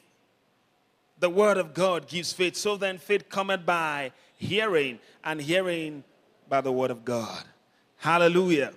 The 1.20 1.28
word 1.28 1.58
of 1.58 1.74
God 1.74 2.08
gives 2.08 2.32
faith. 2.32 2.56
So 2.56 2.76
then 2.76 2.98
faith 2.98 3.28
cometh 3.28 3.66
by 3.66 4.12
hearing, 4.36 5.00
and 5.24 5.40
hearing 5.40 6.04
by 6.48 6.60
the 6.60 6.72
word 6.72 6.90
of 6.90 7.04
God. 7.04 7.44
Hallelujah. 7.96 8.72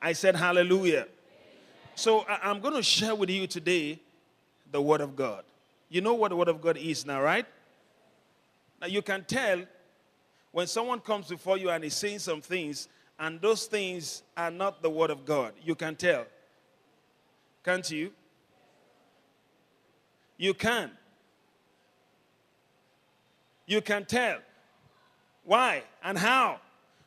I 0.00 0.12
said 0.12 0.36
hallelujah. 0.36 1.06
So 1.94 2.24
I'm 2.26 2.60
going 2.60 2.74
to 2.74 2.82
share 2.82 3.14
with 3.14 3.28
you 3.28 3.46
today 3.46 3.98
the 4.72 4.80
Word 4.80 5.02
of 5.02 5.16
God. 5.16 5.44
You 5.90 6.00
know 6.00 6.14
what 6.14 6.30
the 6.30 6.36
Word 6.36 6.48
of 6.48 6.62
God 6.62 6.78
is 6.78 7.04
now, 7.04 7.20
right? 7.20 7.44
Now 8.80 8.86
you 8.86 9.02
can 9.02 9.24
tell 9.24 9.62
when 10.52 10.66
someone 10.66 11.00
comes 11.00 11.28
before 11.28 11.58
you 11.58 11.70
and 11.70 11.84
is 11.84 11.94
saying 11.94 12.18
some 12.18 12.40
things, 12.40 12.88
and 13.18 13.40
those 13.40 13.66
things 13.66 14.22
are 14.36 14.50
not 14.50 14.82
the 14.82 14.90
Word 14.90 15.10
of 15.10 15.24
God. 15.24 15.52
You 15.62 15.74
can 15.74 15.94
tell. 15.94 16.24
Can't 17.64 17.88
you? 17.90 18.12
You 20.38 20.54
can. 20.54 20.90
You 23.66 23.82
can 23.82 24.06
tell. 24.06 24.38
Why 25.44 25.82
and 26.02 26.16
how? 26.16 26.60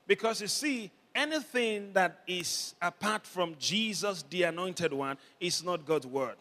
Because 0.05 0.41
you 0.41 0.47
see, 0.47 0.91
anything 1.15 1.93
that 1.93 2.19
is 2.27 2.75
apart 2.81 3.25
from 3.25 3.55
Jesus, 3.59 4.23
the 4.29 4.43
anointed 4.43 4.93
one, 4.93 5.17
is 5.39 5.63
not 5.63 5.85
God's 5.85 6.07
word. 6.07 6.35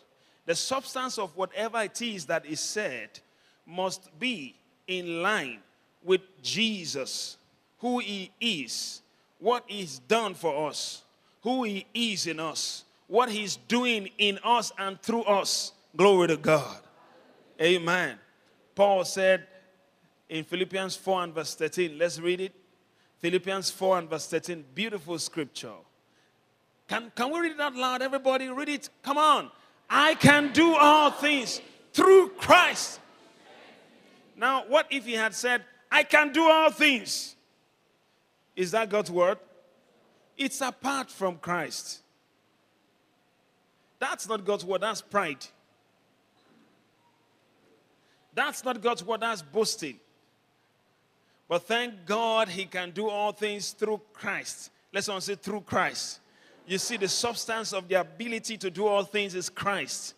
The 0.47 0.55
substance 0.55 1.19
of 1.19 1.37
whatever 1.37 1.81
it 1.83 2.01
is 2.03 2.27
that 2.27 2.45
is 2.45 2.61
said 2.61 3.21
must 3.67 4.19
be 4.19 4.55
in 4.87 5.23
line 5.23 5.61
with 6.05 6.21
Jesus, 6.43 7.37
who 7.79 7.99
he 7.99 8.31
is, 8.41 9.03
what 9.39 9.65
he's 9.67 9.99
done 9.99 10.35
for 10.35 10.69
us, 10.69 11.03
who 11.43 11.65
he 11.65 11.87
is 11.95 12.27
in 12.27 12.41
us, 12.41 12.85
what 13.07 13.29
he's 13.29 13.57
doing 13.57 14.09
in 14.19 14.39
us 14.45 14.73
and 14.79 15.01
through 15.03 15.23
us. 15.23 15.73
Glory 15.97 16.29
to 16.29 16.37
God. 16.37 16.79
Amen. 17.61 18.19
Paul 18.75 19.05
said 19.05 19.47
in 20.29 20.45
Philippians 20.45 20.97
4 20.97 21.25
and 21.25 21.35
verse 21.35 21.55
13, 21.55 21.99
let's 21.99 22.19
read 22.19 22.41
it. 22.41 22.55
Philippians 23.21 23.71
4 23.71 23.99
and 23.99 24.11
verse 24.11 24.27
13, 24.27 24.65
beautiful 24.75 25.19
scripture. 25.19 25.75
Can, 26.89 27.13
can 27.15 27.33
we 27.33 27.41
read 27.41 27.53
it 27.53 27.61
out 27.61 27.77
loud? 27.77 28.03
Everybody, 28.03 28.49
read 28.49 28.69
it. 28.69 28.89
Come 29.03 29.19
on. 29.19 29.51
I 29.89 30.15
can 30.15 30.53
do 30.53 30.75
all 30.75 31.11
things 31.11 31.61
through 31.93 32.31
Christ. 32.31 32.99
Now, 34.37 34.65
what 34.67 34.87
if 34.91 35.05
he 35.05 35.13
had 35.13 35.35
said, 35.35 35.63
I 35.93 36.05
can 36.05 36.33
do 36.33 36.49
all 36.49 36.71
things? 36.71 37.37
Is 38.57 38.71
that 38.71 38.89
God's 38.89 39.11
word? 39.11 39.37
It's 40.39 40.63
apart 40.63 41.11
from 41.11 41.37
Christ. 41.37 42.01
That's 43.99 44.27
not 44.27 44.43
God's 44.43 44.65
word, 44.65 44.81
that's 44.81 45.03
pride. 45.03 45.45
That's 48.35 48.65
not 48.65 48.81
God's 48.81 49.05
word, 49.05 49.21
that's 49.21 49.43
boasting. 49.43 50.01
But 51.47 51.65
thank 51.65 52.07
God 52.07 52.49
he 52.49 52.65
can 52.65 52.91
do 52.93 53.11
all 53.11 53.33
things 53.33 53.73
through 53.73 54.01
Christ. 54.15 54.71
Let's 54.95 55.11
all 55.11 55.21
say 55.21 55.35
through 55.35 55.61
Christ. 55.61 56.21
You 56.67 56.79
see, 56.79 56.97
the 56.97 57.09
substance 57.09 57.75
of 57.75 57.87
the 57.87 57.97
ability 57.97 58.57
to 58.57 58.71
do 58.71 58.87
all 58.87 59.05
things 59.05 59.35
is 59.35 59.51
Christ. 59.51 60.15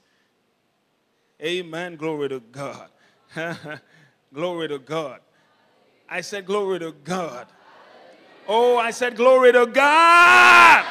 Amen. 1.43 1.97
Glory 1.97 2.29
to 2.29 2.39
God. 2.39 2.89
glory 4.33 4.69
to 4.69 4.79
God. 4.79 5.21
I 6.09 6.21
said, 6.21 6.47
Glory 6.47 6.79
to 6.81 6.93
God. 7.05 7.47
Oh, 8.47 8.77
I 8.77 8.91
said, 8.91 9.17
Glory 9.17 9.53
to 9.53 9.67
God. 9.67 10.85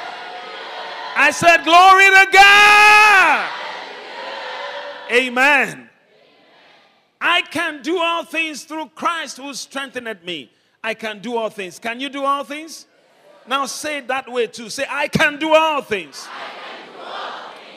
I 1.16 1.32
said, 1.32 1.64
Glory 1.64 2.06
to 2.06 2.28
God. 2.32 3.50
Amen. 5.12 5.90
I 7.22 7.42
can 7.42 7.82
do 7.82 8.00
all 8.00 8.26
things 8.26 8.64
through 8.64 8.90
Christ 8.96 9.38
who 9.38 9.54
strengthened 9.54 10.24
me. 10.26 10.52
I 10.84 10.94
can 10.94 11.20
do 11.20 11.38
all 11.38 11.50
things. 11.50 11.80
Can 11.80 12.00
you 12.00 12.10
do 12.10 12.26
all 12.26 12.44
things? 12.44 12.86
Now 13.48 13.66
say 13.66 14.00
it 14.00 14.08
that 14.08 14.30
way 14.30 14.48
too. 14.48 14.70
Say, 14.70 14.86
I 14.90 15.08
can 15.08 15.38
do 15.40 15.54
all 15.54 15.82
things. 15.82 16.28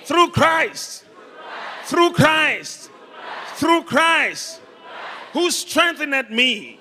Through 0.05 0.31
Christ. 0.31 1.05
Through 1.85 2.12
Christ. 2.12 2.90
Through 3.55 3.83
Christ. 3.85 4.61
Who 5.33 5.51
strengthened 5.51 6.31
me. 6.31 6.81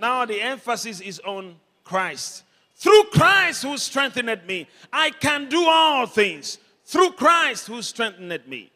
Now 0.00 0.24
the 0.24 0.40
emphasis 0.40 1.00
is 1.00 1.20
on 1.20 1.56
Christ. 1.84 2.44
Through 2.76 3.04
Christ 3.12 3.62
who 3.62 3.76
strengthened 3.76 4.46
me. 4.46 4.66
I 4.90 5.10
can 5.10 5.48
do 5.48 5.66
all 5.66 6.06
things. 6.06 6.58
Through 6.86 7.12
Christ 7.12 7.66
who 7.66 7.82
strengthened 7.82 8.46
me. 8.46 8.72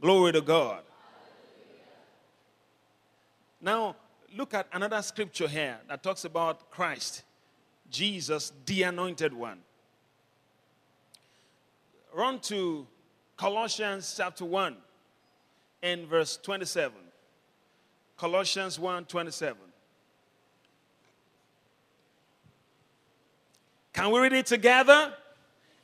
Glory 0.00 0.32
to 0.32 0.42
God. 0.42 0.82
Now, 3.60 3.96
look 4.36 4.54
at 4.54 4.68
another 4.72 5.00
scripture 5.02 5.48
here 5.48 5.78
that 5.88 6.02
talks 6.02 6.24
about 6.24 6.70
Christ, 6.70 7.22
Jesus, 7.90 8.52
the 8.66 8.84
anointed 8.84 9.32
one. 9.32 9.58
Run 12.14 12.38
to 12.40 12.86
Colossians 13.36 14.14
chapter 14.16 14.44
1 14.44 14.76
and 15.82 16.06
verse 16.06 16.36
27. 16.36 16.92
Colossians 18.16 18.78
1 18.78 19.06
27. 19.06 19.67
Can 23.98 24.12
we 24.12 24.20
read 24.20 24.32
it 24.32 24.46
together? 24.46 25.12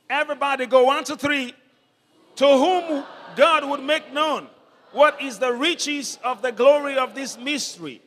Everybody 0.09 0.67
go 0.67 0.85
one, 0.85 1.03
two, 1.03 1.17
three. 1.17 1.53
To 2.37 2.47
whom 2.47 3.03
God 3.35 3.69
would 3.69 3.83
make 3.83 4.13
known 4.13 4.47
what 4.93 5.21
is 5.21 5.37
the 5.37 5.51
riches 5.51 6.17
of 6.23 6.41
the 6.41 6.53
glory 6.53 6.97
of 6.97 7.13
this 7.13 7.37
mystery 7.37 8.01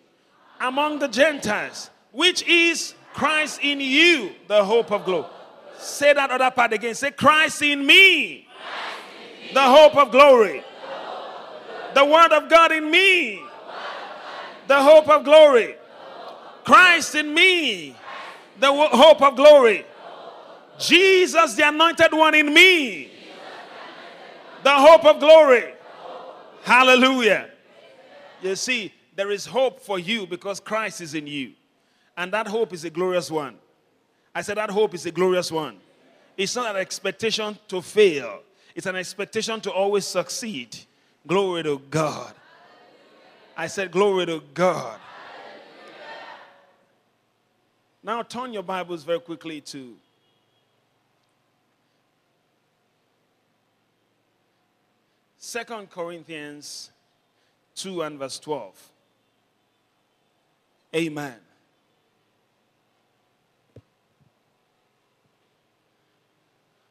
among 0.62 0.98
the 0.98 1.08
Gentiles, 1.08 1.90
which 2.10 2.42
is 2.48 2.94
Christ 3.12 3.60
in 3.62 3.82
you, 3.82 4.30
the 4.46 4.64
hope 4.64 4.92
of 4.92 5.04
glory. 5.04 5.26
Say 5.76 6.14
that 6.14 6.30
other 6.30 6.50
part 6.52 6.72
again. 6.72 6.94
Say, 6.94 7.10
Christ 7.10 7.60
in 7.60 7.84
me, 7.84 8.48
the 9.52 9.60
hope 9.60 9.94
of 9.94 10.10
glory. 10.10 10.64
The 11.92 12.04
word 12.06 12.32
of 12.32 12.48
God 12.48 12.72
in 12.72 12.90
me, 12.90 13.42
the 14.68 14.82
hope 14.82 15.10
of 15.10 15.24
glory. 15.24 15.76
Christ 16.64 17.14
in 17.14 17.34
me, 17.34 17.94
the 18.58 18.72
hope 18.72 19.20
of 19.20 19.36
glory. 19.36 19.84
Jesus, 20.78 21.54
the 21.54 21.68
anointed 21.68 22.12
one 22.12 22.34
in 22.34 22.52
me, 22.52 23.10
the 24.62 24.72
hope 24.72 25.04
of 25.04 25.18
glory. 25.20 25.74
Hallelujah. 26.62 27.50
You 28.42 28.54
see, 28.56 28.92
there 29.16 29.30
is 29.30 29.46
hope 29.46 29.80
for 29.80 29.98
you 29.98 30.26
because 30.26 30.60
Christ 30.60 31.00
is 31.00 31.14
in 31.14 31.26
you. 31.26 31.52
And 32.16 32.32
that 32.32 32.46
hope 32.46 32.72
is 32.72 32.84
a 32.84 32.90
glorious 32.90 33.30
one. 33.30 33.56
I 34.34 34.42
said 34.42 34.56
that 34.56 34.70
hope 34.70 34.94
is 34.94 35.06
a 35.06 35.10
glorious 35.10 35.50
one. 35.50 35.78
It's 36.36 36.54
not 36.54 36.74
an 36.74 36.80
expectation 36.80 37.58
to 37.68 37.82
fail, 37.82 38.40
it's 38.74 38.86
an 38.86 38.96
expectation 38.96 39.60
to 39.62 39.72
always 39.72 40.06
succeed. 40.06 40.76
Glory 41.26 41.64
to 41.64 41.80
God. 41.90 42.32
I 43.56 43.66
said, 43.66 43.90
Glory 43.90 44.26
to 44.26 44.40
God. 44.54 45.00
Now 48.02 48.22
turn 48.22 48.52
your 48.52 48.62
Bibles 48.62 49.02
very 49.02 49.20
quickly 49.20 49.60
to 49.62 49.96
Second 55.48 55.88
Corinthians 55.88 56.90
2 57.76 58.02
and 58.02 58.18
verse 58.18 58.38
12. 58.38 58.90
Amen. 60.94 61.36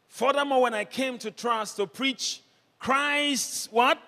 Furthermore, 0.08 0.64
when 0.64 0.74
I 0.74 0.86
came 0.86 1.20
to 1.20 1.30
Troas 1.30 1.76
to 1.76 1.86
preach 1.86 2.42
Christ's 2.80 3.72
what? 3.72 4.00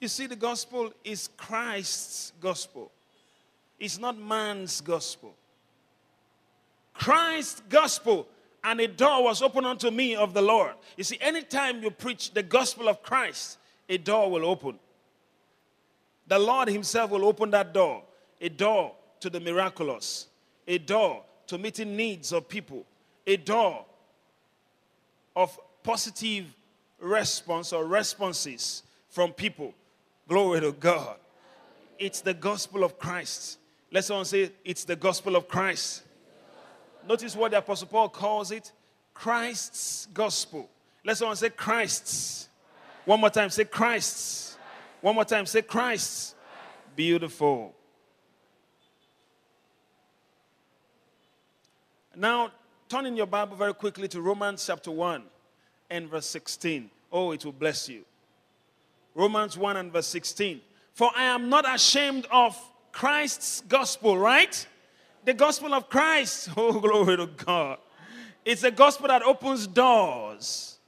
You 0.00 0.08
see, 0.08 0.26
the 0.26 0.34
gospel 0.34 0.92
is 1.04 1.28
Christ's 1.36 2.32
gospel. 2.40 2.90
It's 3.78 4.00
not 4.00 4.18
man's 4.18 4.80
gospel. 4.80 5.36
Christ's 6.94 7.62
gospel, 7.68 8.26
and 8.64 8.80
a 8.80 8.88
door 8.88 9.24
was 9.24 9.42
opened 9.42 9.66
unto 9.66 9.90
me 9.90 10.14
of 10.14 10.34
the 10.34 10.42
Lord. 10.42 10.74
You 10.96 11.04
see, 11.04 11.18
anytime 11.20 11.82
you 11.82 11.90
preach 11.90 12.32
the 12.32 12.42
gospel 12.42 12.88
of 12.88 13.02
Christ, 13.02 13.58
a 13.88 13.98
door 13.98 14.30
will 14.30 14.44
open. 14.46 14.78
The 16.28 16.38
Lord 16.38 16.68
Himself 16.68 17.10
will 17.10 17.24
open 17.24 17.50
that 17.50 17.74
door 17.74 18.02
a 18.40 18.48
door 18.48 18.92
to 19.20 19.30
the 19.30 19.40
miraculous, 19.40 20.26
a 20.66 20.76
door 20.76 21.22
to 21.46 21.56
meeting 21.56 21.96
needs 21.96 22.32
of 22.32 22.48
people, 22.48 22.84
a 23.26 23.36
door 23.36 23.84
of 25.36 25.58
positive 25.82 26.46
response 26.98 27.72
or 27.72 27.86
responses 27.86 28.82
from 29.08 29.32
people. 29.32 29.72
Glory 30.28 30.60
to 30.60 30.72
God. 30.72 31.16
It's 31.98 32.20
the 32.20 32.34
gospel 32.34 32.82
of 32.82 32.98
Christ. 32.98 33.58
Let's 33.92 34.10
all 34.10 34.24
say, 34.24 34.50
it's 34.64 34.84
the 34.84 34.96
gospel 34.96 35.36
of 35.36 35.46
Christ. 35.46 36.02
Notice 37.08 37.34
what 37.34 37.50
the 37.50 37.58
Apostle 37.58 37.88
Paul 37.88 38.08
calls 38.08 38.50
it 38.50 38.72
Christ's 39.14 40.06
gospel. 40.14 40.68
Let's 41.04 41.20
all 41.22 41.34
say, 41.34 41.50
Christ's. 41.50 42.48
One 43.04 43.20
more 43.20 43.30
time, 43.30 43.50
say 43.50 43.64
Christ's. 43.64 44.56
One 45.00 45.14
more 45.14 45.24
time, 45.24 45.46
say 45.46 45.62
Christ's. 45.62 46.34
Beautiful. 46.94 47.74
Now, 52.14 52.52
turn 52.88 53.06
in 53.06 53.16
your 53.16 53.26
Bible 53.26 53.56
very 53.56 53.74
quickly 53.74 54.06
to 54.08 54.20
Romans 54.20 54.64
chapter 54.64 54.90
1 54.90 55.22
and 55.90 56.08
verse 56.08 56.26
16. 56.26 56.90
Oh, 57.10 57.32
it 57.32 57.44
will 57.44 57.52
bless 57.52 57.88
you. 57.88 58.04
Romans 59.14 59.56
1 59.56 59.76
and 59.76 59.92
verse 59.92 60.06
16. 60.06 60.60
For 60.92 61.10
I 61.16 61.24
am 61.24 61.48
not 61.48 61.64
ashamed 61.68 62.26
of 62.30 62.58
Christ's 62.92 63.62
gospel, 63.62 64.18
right? 64.18 64.66
The 65.24 65.34
gospel 65.34 65.72
of 65.74 65.88
Christ. 65.88 66.50
Oh, 66.56 66.80
glory 66.80 67.16
to 67.16 67.26
God. 67.26 67.78
It's 68.44 68.64
a 68.64 68.70
gospel 68.70 69.08
that 69.08 69.22
opens 69.22 69.66
doors. 69.66 70.78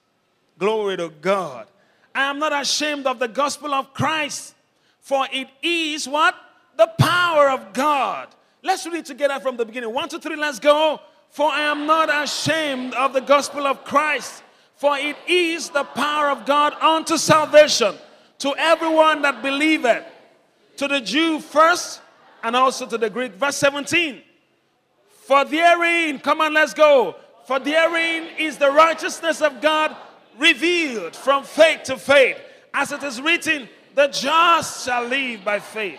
Glory 0.58 0.96
to 0.96 1.08
God. 1.08 1.66
I 2.14 2.30
am 2.30 2.38
not 2.38 2.52
ashamed 2.52 3.06
of 3.06 3.18
the 3.18 3.28
gospel 3.28 3.74
of 3.74 3.92
Christ, 3.92 4.54
for 5.00 5.26
it 5.32 5.48
is 5.62 6.08
what? 6.08 6.34
The 6.76 6.86
power 6.98 7.50
of 7.50 7.72
God. 7.72 8.28
Let's 8.62 8.86
read 8.86 9.00
it 9.00 9.06
together 9.06 9.38
from 9.40 9.56
the 9.56 9.64
beginning. 9.64 9.92
One, 9.92 10.08
two, 10.08 10.18
three, 10.18 10.36
let's 10.36 10.58
go. 10.58 11.00
For 11.30 11.50
I 11.50 11.62
am 11.62 11.86
not 11.86 12.08
ashamed 12.22 12.94
of 12.94 13.12
the 13.12 13.20
gospel 13.20 13.66
of 13.66 13.84
Christ, 13.84 14.42
for 14.76 14.96
it 14.96 15.16
is 15.26 15.68
the 15.70 15.84
power 15.84 16.30
of 16.30 16.46
God 16.46 16.74
unto 16.80 17.16
salvation 17.16 17.96
to 18.38 18.54
everyone 18.56 19.22
that 19.22 19.42
believeth, 19.42 20.04
to 20.76 20.88
the 20.88 21.00
Jew 21.00 21.40
first, 21.40 22.00
and 22.42 22.54
also 22.54 22.86
to 22.86 22.98
the 22.98 23.10
Greek. 23.10 23.32
Verse 23.32 23.56
17. 23.56 24.22
For 25.26 25.44
therein, 25.44 26.18
come 26.18 26.42
on, 26.42 26.52
let's 26.52 26.74
go. 26.74 27.16
For 27.46 27.58
therein 27.58 28.28
is 28.38 28.58
the 28.58 28.70
righteousness 28.70 29.40
of 29.40 29.60
God 29.60 29.96
revealed 30.38 31.16
from 31.16 31.44
faith 31.44 31.84
to 31.84 31.96
faith. 31.96 32.38
As 32.72 32.92
it 32.92 33.02
is 33.02 33.20
written, 33.20 33.68
the 33.94 34.08
just 34.08 34.84
shall 34.84 35.04
live 35.04 35.44
by 35.44 35.60
faith. 35.60 35.98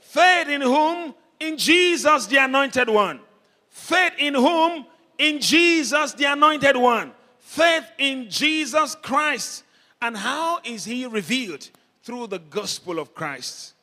Faith 0.00 0.48
in 0.48 0.60
whom? 0.60 1.14
In 1.38 1.56
Jesus, 1.56 2.26
the 2.26 2.38
anointed 2.38 2.88
one. 2.88 3.20
Faith 3.68 4.14
in 4.18 4.34
whom? 4.34 4.86
In 5.18 5.40
Jesus, 5.40 6.12
the 6.14 6.24
anointed 6.24 6.76
one. 6.76 7.12
Faith 7.38 7.84
in 7.98 8.28
Jesus 8.30 8.96
Christ. 8.96 9.62
And 10.00 10.16
how 10.16 10.60
is 10.64 10.84
he 10.84 11.06
revealed? 11.06 11.68
Through 12.02 12.26
the 12.26 12.38
gospel 12.38 12.98
of 12.98 13.14
Christ. 13.14 13.74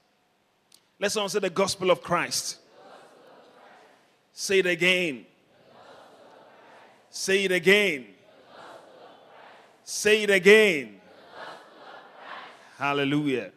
Let's 1.00 1.14
say 1.14 1.40
the 1.40 1.50
gospel 1.50 1.92
of 1.92 2.02
Christ. 2.02 2.58
Say 4.34 4.60
it 4.60 4.66
again. 4.66 5.26
Say 7.10 7.44
it 7.46 7.52
again. 7.52 8.06
Say 9.84 10.24
it 10.24 10.30
again. 10.30 11.02
Hallelujah. 12.78 13.52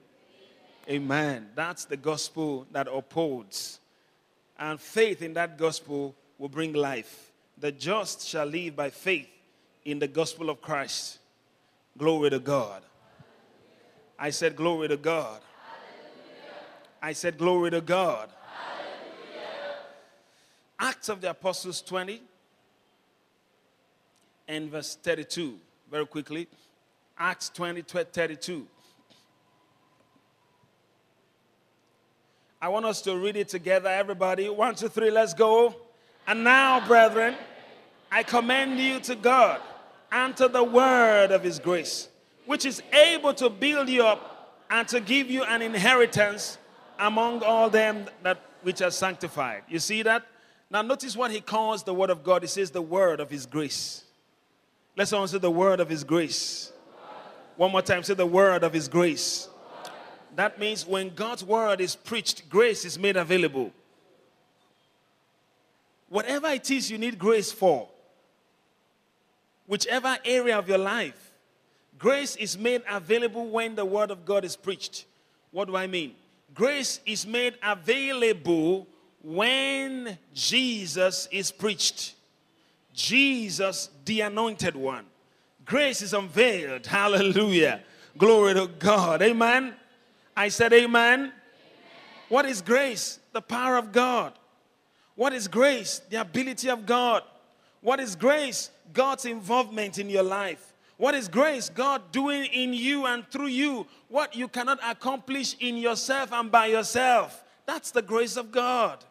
Amen. 0.88 1.48
That's 1.54 1.84
the 1.84 1.96
gospel 1.96 2.66
that 2.72 2.88
upholds. 2.88 3.80
And 4.58 4.80
faith 4.80 5.22
in 5.22 5.34
that 5.34 5.56
gospel 5.56 6.14
will 6.38 6.48
bring 6.48 6.72
life. 6.72 7.32
The 7.58 7.72
just 7.72 8.26
shall 8.26 8.46
live 8.46 8.76
by 8.76 8.90
faith 8.90 9.28
in 9.84 9.98
the 9.98 10.08
gospel 10.08 10.50
of 10.50 10.60
Christ. 10.60 11.18
Glory 11.96 12.30
to 12.30 12.38
God. 12.38 12.82
I 14.18 14.30
said, 14.30 14.56
Glory 14.56 14.88
to 14.88 14.96
God. 14.96 15.40
I 17.00 17.12
said, 17.12 17.38
Glory 17.38 17.70
to 17.70 17.80
God. 17.80 18.30
Acts 20.78 21.08
of 21.08 21.20
the 21.20 21.30
Apostles 21.30 21.80
20 21.82 22.22
and 24.48 24.70
verse 24.70 24.96
32. 25.02 25.58
Very 25.90 26.06
quickly. 26.06 26.48
Acts 27.18 27.48
20, 27.50 27.82
32. 27.82 28.66
I 32.60 32.68
want 32.68 32.86
us 32.86 33.02
to 33.02 33.16
read 33.16 33.36
it 33.36 33.48
together, 33.48 33.90
everybody. 33.90 34.48
One, 34.48 34.74
two, 34.74 34.88
three, 34.88 35.10
let's 35.10 35.34
go. 35.34 35.76
And 36.26 36.44
now, 36.44 36.86
brethren, 36.86 37.34
I 38.10 38.22
commend 38.22 38.78
you 38.78 39.00
to 39.00 39.14
God 39.14 39.60
and 40.10 40.36
to 40.38 40.48
the 40.48 40.64
word 40.64 41.30
of 41.30 41.42
his 41.42 41.58
grace, 41.58 42.08
which 42.46 42.64
is 42.64 42.82
able 42.92 43.34
to 43.34 43.50
build 43.50 43.88
you 43.88 44.04
up 44.04 44.62
and 44.70 44.88
to 44.88 45.00
give 45.00 45.30
you 45.30 45.44
an 45.44 45.60
inheritance 45.60 46.56
among 46.98 47.42
all 47.42 47.68
them 47.68 48.06
that 48.22 48.40
which 48.62 48.80
are 48.80 48.90
sanctified. 48.90 49.62
You 49.68 49.78
see 49.78 50.02
that? 50.02 50.24
Now 50.74 50.82
notice 50.82 51.16
what 51.16 51.30
he 51.30 51.40
calls 51.40 51.84
the 51.84 51.94
word 51.94 52.10
of 52.10 52.24
God. 52.24 52.42
He 52.42 52.48
says 52.48 52.72
the 52.72 52.82
word 52.82 53.20
of 53.20 53.30
his 53.30 53.46
grace. 53.46 54.02
Let's 54.96 55.12
all 55.12 55.24
say 55.28 55.38
the 55.38 55.48
word 55.48 55.78
of 55.78 55.88
his 55.88 56.02
grace. 56.02 56.72
One 57.56 57.70
more 57.70 57.80
time, 57.80 58.02
say 58.02 58.14
the 58.14 58.26
word 58.26 58.64
of 58.64 58.72
his 58.72 58.88
grace. 58.88 59.48
That 60.34 60.58
means 60.58 60.84
when 60.84 61.14
God's 61.14 61.44
word 61.44 61.80
is 61.80 61.94
preached, 61.94 62.48
grace 62.50 62.84
is 62.84 62.98
made 62.98 63.16
available. 63.16 63.70
Whatever 66.08 66.48
it 66.48 66.68
is 66.68 66.90
you 66.90 66.98
need 66.98 67.20
grace 67.20 67.52
for, 67.52 67.88
whichever 69.68 70.18
area 70.24 70.58
of 70.58 70.68
your 70.68 70.78
life, 70.78 71.30
grace 72.00 72.34
is 72.34 72.58
made 72.58 72.82
available 72.90 73.46
when 73.46 73.76
the 73.76 73.84
word 73.84 74.10
of 74.10 74.24
God 74.24 74.44
is 74.44 74.56
preached. 74.56 75.04
What 75.52 75.68
do 75.68 75.76
I 75.76 75.86
mean? 75.86 76.16
Grace 76.52 76.98
is 77.06 77.24
made 77.24 77.54
available 77.62 78.88
when 79.24 80.18
Jesus 80.34 81.26
is 81.32 81.50
preached. 81.50 82.14
Jesus, 82.92 83.88
the 84.04 84.20
anointed 84.20 84.76
one. 84.76 85.06
Grace 85.64 86.02
is 86.02 86.12
unveiled. 86.12 86.86
Hallelujah. 86.86 87.80
Glory 88.18 88.54
to 88.54 88.66
God. 88.66 89.22
Amen. 89.22 89.74
I 90.36 90.48
said, 90.48 90.72
Amen. 90.72 91.20
Amen. 91.20 91.32
What 92.28 92.44
is 92.46 92.60
grace? 92.60 93.18
The 93.32 93.40
power 93.40 93.76
of 93.76 93.92
God. 93.92 94.34
What 95.14 95.32
is 95.32 95.48
grace? 95.48 96.00
The 96.10 96.20
ability 96.20 96.68
of 96.68 96.86
God. 96.86 97.22
What 97.80 98.00
is 98.00 98.16
grace? 98.16 98.70
God's 98.92 99.24
involvement 99.24 99.98
in 99.98 100.10
your 100.10 100.22
life. 100.22 100.74
What 100.96 101.14
is 101.14 101.28
grace? 101.28 101.68
God 101.70 102.12
doing 102.12 102.44
in 102.46 102.72
you 102.72 103.06
and 103.06 103.26
through 103.28 103.48
you 103.48 103.86
what 104.08 104.36
you 104.36 104.48
cannot 104.48 104.78
accomplish 104.84 105.56
in 105.60 105.76
yourself 105.76 106.32
and 106.32 106.50
by 106.50 106.66
yourself. 106.66 107.42
That's 107.66 107.90
the 107.90 108.02
grace 108.02 108.36
of 108.36 108.52
God. 108.52 109.04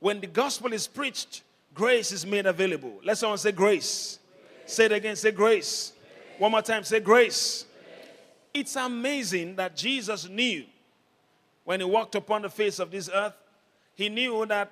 When 0.00 0.20
the 0.20 0.26
gospel 0.26 0.72
is 0.72 0.86
preached, 0.86 1.42
grace 1.74 2.12
is 2.12 2.26
made 2.26 2.46
available. 2.46 3.00
Let's 3.04 3.22
all 3.22 3.36
say 3.36 3.52
grace. 3.52 4.18
grace. 4.58 4.74
Say 4.74 4.84
it 4.86 4.92
again, 4.92 5.16
say 5.16 5.30
grace. 5.30 5.92
grace. 5.92 6.38
One 6.38 6.52
more 6.52 6.62
time, 6.62 6.84
say 6.84 7.00
grace. 7.00 7.64
grace. 7.64 8.02
It's 8.52 8.76
amazing 8.76 9.56
that 9.56 9.76
Jesus 9.76 10.28
knew 10.28 10.64
when 11.64 11.80
he 11.80 11.86
walked 11.86 12.14
upon 12.14 12.42
the 12.42 12.48
face 12.48 12.78
of 12.78 12.90
this 12.90 13.10
earth, 13.12 13.34
he 13.94 14.08
knew 14.08 14.46
that 14.46 14.70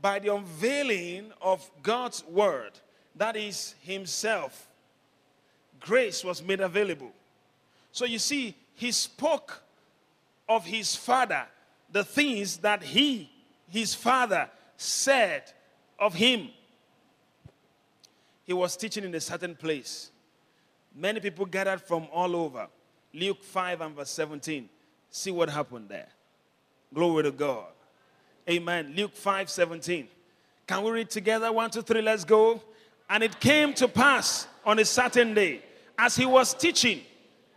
by 0.00 0.18
the 0.18 0.34
unveiling 0.34 1.32
of 1.42 1.70
God's 1.82 2.24
word, 2.24 2.72
that 3.14 3.36
is 3.36 3.74
himself, 3.82 4.66
grace 5.78 6.24
was 6.24 6.42
made 6.42 6.60
available. 6.60 7.12
So 7.92 8.06
you 8.06 8.18
see, 8.18 8.54
he 8.74 8.92
spoke 8.92 9.62
of 10.48 10.64
his 10.64 10.96
father, 10.96 11.42
the 11.92 12.04
things 12.04 12.56
that 12.58 12.82
he, 12.82 13.30
his 13.68 13.94
father, 13.94 14.48
said 14.80 15.42
of 15.98 16.14
him. 16.14 16.48
He 18.44 18.52
was 18.52 18.76
teaching 18.76 19.04
in 19.04 19.14
a 19.14 19.20
certain 19.20 19.54
place. 19.54 20.10
Many 20.94 21.20
people 21.20 21.44
gathered 21.44 21.82
from 21.82 22.08
all 22.12 22.34
over. 22.34 22.66
Luke 23.12 23.44
5 23.44 23.80
and 23.82 23.94
verse 23.94 24.10
17. 24.10 24.68
See 25.10 25.30
what 25.30 25.50
happened 25.50 25.88
there. 25.88 26.08
Glory 26.94 27.24
to 27.24 27.30
God. 27.30 27.66
Amen. 28.48 28.94
Luke 28.96 29.14
5 29.14 29.50
17. 29.50 30.08
Can 30.66 30.82
we 30.82 30.90
read 30.92 31.10
together? 31.10 31.52
One, 31.52 31.70
two, 31.70 31.82
three, 31.82 32.00
let's 32.00 32.24
go. 32.24 32.60
And 33.08 33.22
it 33.22 33.38
came 33.38 33.74
to 33.74 33.86
pass 33.88 34.46
on 34.64 34.78
a 34.78 34.84
certain 34.84 35.34
day, 35.34 35.62
as 35.98 36.16
he 36.16 36.24
was 36.24 36.54
teaching, 36.54 37.00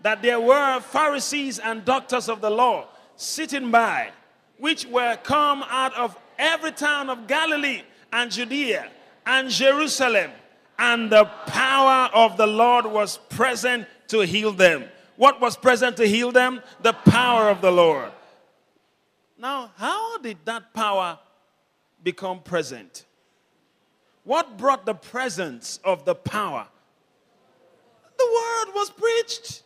that 0.01 0.21
there 0.21 0.39
were 0.39 0.79
Pharisees 0.81 1.59
and 1.59 1.85
doctors 1.85 2.27
of 2.27 2.41
the 2.41 2.49
law 2.49 2.87
sitting 3.15 3.71
by, 3.71 4.09
which 4.57 4.85
were 4.85 5.17
come 5.23 5.63
out 5.69 5.95
of 5.95 6.17
every 6.37 6.71
town 6.71 7.09
of 7.09 7.27
Galilee 7.27 7.81
and 8.11 8.31
Judea 8.31 8.89
and 9.25 9.49
Jerusalem, 9.49 10.31
and 10.77 11.11
the 11.11 11.25
power 11.47 12.09
of 12.13 12.37
the 12.37 12.47
Lord 12.47 12.85
was 12.85 13.17
present 13.29 13.87
to 14.07 14.21
heal 14.21 14.51
them. 14.51 14.85
What 15.15 15.39
was 15.39 15.55
present 15.55 15.97
to 15.97 16.07
heal 16.07 16.31
them? 16.31 16.61
The 16.81 16.93
power 16.93 17.49
of 17.49 17.61
the 17.61 17.71
Lord. 17.71 18.11
Now, 19.37 19.71
how 19.77 20.17
did 20.17 20.37
that 20.45 20.73
power 20.73 21.19
become 22.03 22.41
present? 22.41 23.05
What 24.23 24.57
brought 24.57 24.85
the 24.85 24.93
presence 24.93 25.79
of 25.83 26.05
the 26.05 26.15
power? 26.15 26.67
The 28.17 28.25
word 28.25 28.73
was 28.73 28.89
preached. 28.89 29.63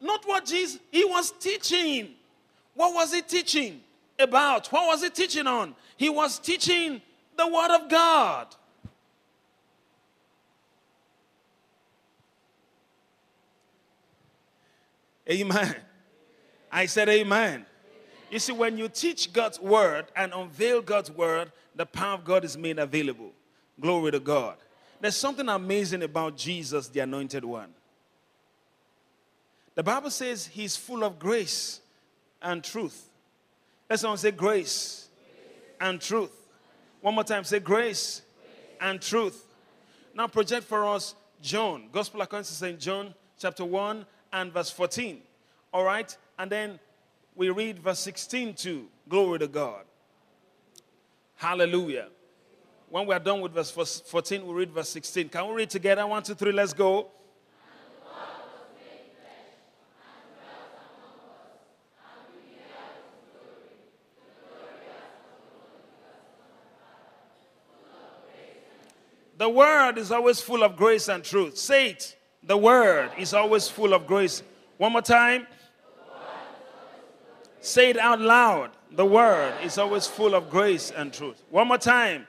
Not 0.00 0.24
what 0.26 0.44
Jesus, 0.44 0.80
he 0.90 1.04
was 1.04 1.30
teaching. 1.32 2.10
What 2.74 2.94
was 2.94 3.12
he 3.12 3.22
teaching? 3.22 3.80
About? 4.18 4.68
What 4.68 4.86
was 4.86 5.02
he 5.02 5.10
teaching 5.10 5.46
on? 5.46 5.74
He 5.96 6.08
was 6.08 6.38
teaching 6.38 7.02
the 7.36 7.46
Word 7.46 7.74
of 7.74 7.88
God. 7.88 8.54
Amen. 15.28 15.74
I 16.70 16.86
said, 16.86 17.08
Amen. 17.08 17.64
You 18.30 18.38
see, 18.38 18.52
when 18.52 18.76
you 18.76 18.88
teach 18.88 19.32
God's 19.32 19.60
Word 19.60 20.06
and 20.16 20.32
unveil 20.32 20.82
God's 20.82 21.10
Word, 21.10 21.52
the 21.74 21.86
power 21.86 22.14
of 22.14 22.24
God 22.24 22.44
is 22.44 22.56
made 22.56 22.78
available. 22.78 23.32
Glory 23.80 24.12
to 24.12 24.20
God. 24.20 24.56
There's 25.00 25.16
something 25.16 25.48
amazing 25.48 26.02
about 26.02 26.36
Jesus, 26.36 26.88
the 26.88 27.00
anointed 27.00 27.44
one. 27.44 27.74
The 29.74 29.82
Bible 29.82 30.10
says 30.10 30.46
he's 30.46 30.76
full 30.76 31.04
of 31.04 31.18
grace 31.18 31.80
and 32.40 32.62
truth. 32.62 33.08
Let's 33.88 34.02
someone 34.02 34.18
say 34.18 34.30
grace 34.30 35.08
and 35.80 36.00
truth. 36.00 36.32
One 37.00 37.14
more 37.14 37.24
time, 37.24 37.44
say 37.44 37.58
grace 37.58 38.22
and 38.80 39.00
truth. 39.00 39.46
Now 40.14 40.26
project 40.26 40.64
for 40.64 40.86
us 40.86 41.14
John, 41.42 41.88
Gospel 41.92 42.22
according 42.22 42.46
to 42.46 42.52
St. 42.52 42.80
John, 42.80 43.14
chapter 43.38 43.64
1 43.64 44.06
and 44.32 44.52
verse 44.52 44.70
14. 44.70 45.20
All 45.72 45.84
right? 45.84 46.16
And 46.38 46.50
then 46.50 46.80
we 47.34 47.50
read 47.50 47.78
verse 47.78 47.98
16 47.98 48.54
too. 48.54 48.86
Glory 49.08 49.40
to 49.40 49.48
God. 49.48 49.84
Hallelujah. 51.36 52.08
When 52.88 53.06
we 53.06 53.14
are 53.14 53.20
done 53.20 53.40
with 53.40 53.52
verse 53.52 53.70
14, 53.70 54.46
we 54.46 54.54
read 54.54 54.70
verse 54.70 54.88
16. 54.88 55.28
Can 55.28 55.48
we 55.48 55.54
read 55.54 55.70
together? 55.70 56.06
One, 56.06 56.22
two, 56.22 56.34
three, 56.34 56.52
let's 56.52 56.72
go. 56.72 57.08
The 69.44 69.50
word 69.50 69.98
is 69.98 70.10
always 70.10 70.40
full 70.40 70.64
of 70.64 70.74
grace 70.74 71.06
and 71.08 71.22
truth. 71.22 71.58
Say 71.58 71.90
it. 71.90 72.16
The 72.44 72.56
word 72.56 73.10
is 73.18 73.34
always 73.34 73.68
full 73.68 73.92
of 73.92 74.06
grace. 74.06 74.42
One 74.78 74.92
more 74.92 75.02
time. 75.02 75.46
Say 77.60 77.90
it 77.90 77.98
out 77.98 78.22
loud. 78.22 78.70
The 78.92 79.04
word 79.04 79.52
is 79.62 79.76
always 79.76 80.06
full 80.06 80.34
of 80.34 80.48
grace 80.48 80.90
and 80.90 81.12
truth. 81.12 81.42
One 81.50 81.68
more 81.68 81.76
time. 81.76 82.26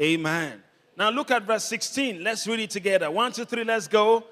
Amen. 0.00 0.62
Now 0.96 1.10
look 1.10 1.32
at 1.32 1.42
verse 1.42 1.64
16. 1.64 2.22
Let's 2.22 2.46
read 2.46 2.60
it 2.60 2.70
together. 2.70 3.10
One, 3.10 3.32
two, 3.32 3.44
three, 3.44 3.64
let's 3.64 3.88
go. 3.88 4.22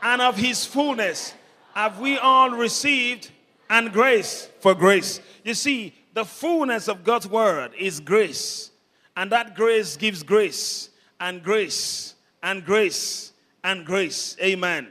And 0.00 0.22
of 0.22 0.38
his 0.38 0.64
fullness 0.64 1.34
have 1.74 2.00
we 2.00 2.16
all 2.16 2.52
received 2.52 3.30
and 3.68 3.92
grace 3.92 4.48
for 4.60 4.74
grace. 4.74 5.20
You 5.44 5.52
see, 5.52 5.94
the 6.14 6.24
fullness 6.24 6.88
of 6.88 7.04
God's 7.04 7.28
word 7.28 7.72
is 7.78 8.00
grace. 8.00 8.70
And 9.16 9.32
that 9.32 9.54
grace 9.54 9.96
gives 9.96 10.22
grace 10.22 10.90
and 11.18 11.42
grace 11.42 12.14
and 12.42 12.64
grace 12.64 13.32
and 13.64 13.84
grace. 13.84 14.36
Amen. 14.40 14.88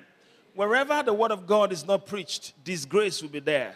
Wherever 0.56 1.04
the 1.04 1.14
word 1.14 1.32
of 1.32 1.46
God 1.46 1.72
is 1.72 1.86
not 1.86 2.08
preached, 2.08 2.54
disgrace 2.64 3.22
will 3.22 3.30
be 3.30 3.40
there. 3.40 3.76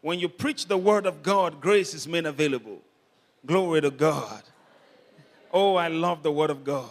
When 0.00 0.18
you 0.18 0.28
preach 0.28 0.66
the 0.66 0.76
word 0.76 1.06
of 1.06 1.22
God, 1.22 1.60
grace 1.60 1.94
is 1.94 2.06
made 2.06 2.26
available. 2.26 2.80
Glory 3.46 3.80
to 3.80 3.90
God. 3.90 4.42
Oh, 5.52 5.76
I 5.76 5.88
love 5.88 6.22
the 6.22 6.30
word 6.30 6.50
of 6.50 6.64
God. 6.64 6.90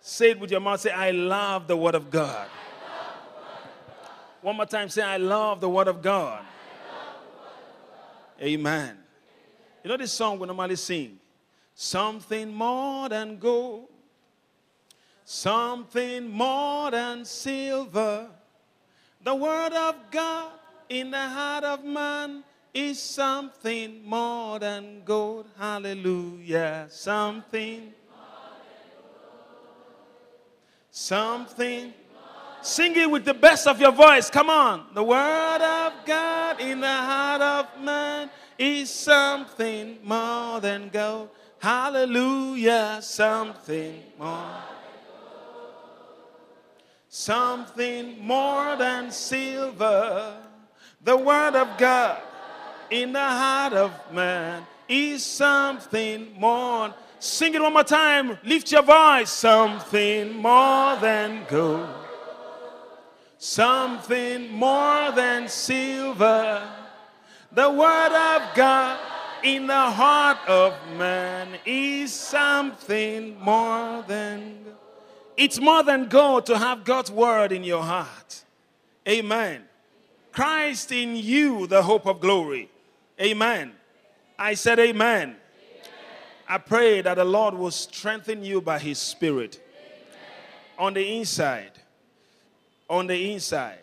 Say 0.00 0.30
it 0.30 0.40
with 0.40 0.50
your 0.50 0.60
mouth. 0.60 0.80
Say, 0.80 0.90
I 0.90 1.10
love 1.10 1.66
the 1.66 1.76
word 1.76 1.94
of 1.94 2.10
God. 2.10 2.48
One 4.42 4.56
more 4.56 4.66
time, 4.66 4.88
say, 4.88 5.02
I 5.02 5.16
love 5.16 5.60
the 5.60 5.68
word 5.68 5.88
of 5.88 6.02
God. 6.02 6.44
Amen. 8.40 9.03
You 9.84 9.90
know 9.90 9.98
this 9.98 10.12
song 10.12 10.38
we 10.38 10.46
normally 10.46 10.76
sing? 10.76 11.18
Something 11.74 12.54
more 12.54 13.06
than 13.10 13.38
gold, 13.38 13.88
something 15.26 16.30
more 16.30 16.90
than 16.90 17.26
silver. 17.26 18.28
The 19.22 19.34
word 19.34 19.74
of 19.74 19.96
God 20.10 20.52
in 20.88 21.10
the 21.10 21.20
heart 21.20 21.64
of 21.64 21.84
man 21.84 22.44
is 22.72 22.98
something 22.98 24.02
more 24.02 24.58
than 24.58 25.02
gold. 25.04 25.48
Hallelujah. 25.58 26.86
Something. 26.88 27.92
Something. 30.90 31.92
Sing 32.62 32.96
it 32.96 33.10
with 33.10 33.26
the 33.26 33.34
best 33.34 33.66
of 33.66 33.78
your 33.78 33.92
voice. 33.92 34.30
Come 34.30 34.48
on. 34.48 34.86
The 34.94 35.04
word 35.04 35.60
of 35.60 35.92
God 36.06 36.60
in 36.60 36.80
the 36.80 36.86
heart 36.86 37.42
of 37.42 37.82
man 37.82 38.30
is 38.58 38.90
something 38.90 39.98
more 40.02 40.60
than 40.60 40.88
gold. 40.88 41.30
Hallelujah, 41.58 42.98
something 43.00 44.02
more. 44.18 44.62
Something 47.08 48.24
more 48.24 48.76
than 48.76 49.10
silver. 49.10 50.36
The 51.02 51.16
word 51.16 51.54
of 51.54 51.78
God 51.78 52.20
in 52.90 53.12
the 53.12 53.18
heart 53.18 53.72
of 53.72 53.92
man 54.12 54.66
is 54.88 55.24
something 55.24 56.34
more. 56.38 56.92
Sing 57.18 57.54
it 57.54 57.62
one 57.62 57.72
more 57.72 57.84
time. 57.84 58.38
Lift 58.44 58.70
your 58.70 58.82
voice. 58.82 59.30
Something 59.30 60.36
more 60.36 60.96
than 60.96 61.44
gold. 61.48 61.88
Something 63.38 64.52
more 64.52 65.12
than 65.12 65.48
silver 65.48 66.83
the 67.54 67.70
word 67.70 68.12
of 68.12 68.54
God 68.54 68.98
in 69.44 69.66
the 69.66 69.90
heart 69.90 70.38
of 70.48 70.74
man 70.96 71.48
is 71.64 72.12
something 72.12 73.38
more 73.40 74.02
than 74.08 74.58
it's 75.36 75.60
more 75.60 75.82
than 75.82 76.08
gold 76.08 76.46
to 76.46 76.58
have 76.58 76.84
God's 76.84 77.10
word 77.10 77.50
in 77.50 77.64
your 77.64 77.82
heart. 77.82 78.44
Amen. 79.08 79.64
Christ 80.32 80.92
in 80.92 81.16
you, 81.16 81.66
the 81.66 81.82
hope 81.82 82.06
of 82.06 82.20
glory. 82.20 82.70
Amen. 83.20 83.72
I 84.38 84.54
said, 84.54 84.78
Amen. 84.78 85.22
amen. 85.22 85.36
I 86.48 86.58
pray 86.58 87.00
that 87.02 87.14
the 87.14 87.24
Lord 87.24 87.54
will 87.54 87.72
strengthen 87.72 88.44
you 88.44 88.60
by 88.60 88.78
His 88.78 88.98
Spirit 88.98 89.60
amen. 89.60 90.18
on 90.78 90.94
the 90.94 91.18
inside. 91.18 91.72
On 92.88 93.08
the 93.08 93.32
inside. 93.32 93.78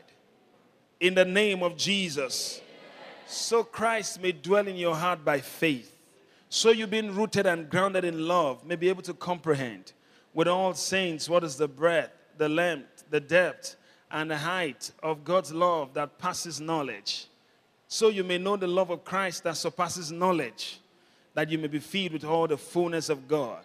In 1.02 1.16
the 1.16 1.26
name 1.26 1.64
of 1.64 1.76
Jesus 1.76 2.62
so 3.32 3.64
Christ 3.64 4.22
may 4.22 4.32
dwell 4.32 4.68
in 4.68 4.76
your 4.76 4.96
heart 4.96 5.24
by 5.24 5.40
faith. 5.40 5.98
So 6.50 6.70
you've 6.70 6.90
been 6.90 7.16
rooted 7.16 7.46
and 7.46 7.70
grounded 7.70 8.04
in 8.04 8.28
love, 8.28 8.66
may 8.66 8.76
be 8.76 8.90
able 8.90 9.04
to 9.04 9.14
comprehend 9.14 9.94
with 10.34 10.48
all 10.48 10.74
saints 10.74 11.30
what 11.30 11.44
is 11.44 11.56
the 11.56 11.68
breadth, 11.68 12.12
the 12.38 12.50
length, 12.50 13.06
the 13.10 13.20
depth, 13.20 13.76
and 14.12 14.30
the 14.30 14.38
height 14.38 14.92
of 15.02 15.24
God's 15.24 15.54
love 15.54 15.94
that 15.94 16.18
passes 16.18 16.60
knowledge. 16.60 17.28
So 17.88 18.10
you 18.10 18.24
may 18.24 18.38
know 18.38 18.58
the 18.58 18.68
love 18.68 18.90
of 18.90 19.04
Christ 19.04 19.44
that 19.44 19.58
surpasses 19.58 20.12
knowledge, 20.12 20.80
that 21.34 21.50
you 21.50 21.58
may 21.58 21.68
be 21.68 21.80
filled 21.80 22.14
with 22.14 22.26
all 22.26 22.48
the 22.48 22.58
fullness 22.58 23.10
of 23.10 23.28
God. 23.28 23.64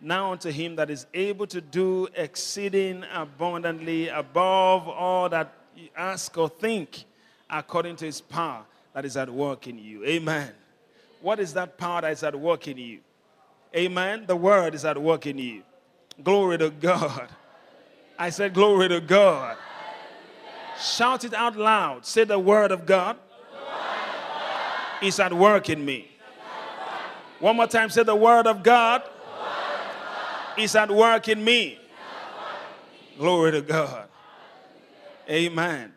Now 0.00 0.32
unto 0.32 0.50
him 0.50 0.76
that 0.76 0.90
is 0.90 1.06
able 1.14 1.46
to 1.48 1.60
do 1.60 2.08
exceeding 2.14 3.04
abundantly 3.12 4.08
above 4.08 4.86
all 4.86 5.28
that 5.30 5.52
you 5.74 5.88
ask 5.96 6.36
or 6.36 6.48
think, 6.48 7.04
according 7.50 7.96
to 7.96 8.04
his 8.04 8.20
power 8.20 8.64
that 8.98 9.04
is 9.04 9.16
at 9.16 9.30
work 9.30 9.68
in 9.68 9.78
you. 9.78 10.04
Amen. 10.04 10.50
What 11.20 11.38
is 11.38 11.54
that 11.54 11.78
power 11.78 12.00
that 12.00 12.10
is 12.10 12.24
at 12.24 12.34
work 12.34 12.66
in 12.66 12.78
you? 12.78 12.98
Amen. 13.72 14.24
The 14.26 14.34
word 14.34 14.74
is 14.74 14.84
at 14.84 15.00
work 15.00 15.24
in 15.24 15.38
you. 15.38 15.62
Glory 16.24 16.58
to 16.58 16.70
God. 16.70 17.28
I 18.18 18.30
said, 18.30 18.54
Glory 18.54 18.88
to 18.88 19.00
God. 19.00 19.56
Shout 20.80 21.22
it 21.22 21.32
out 21.32 21.54
loud. 21.54 22.06
Say, 22.06 22.24
The 22.24 22.40
word 22.40 22.72
of 22.72 22.86
God 22.86 23.16
is 25.00 25.20
at 25.20 25.32
work 25.32 25.70
in 25.70 25.84
me. 25.84 26.10
One 27.38 27.56
more 27.56 27.68
time, 27.68 27.90
say, 27.90 28.02
The 28.02 28.16
word 28.16 28.48
of 28.48 28.64
God 28.64 29.04
is 30.58 30.74
at 30.74 30.90
work 30.90 31.28
in 31.28 31.44
me. 31.44 31.78
Glory 33.16 33.52
to 33.52 33.62
God. 33.62 34.08
Amen. 35.30 35.92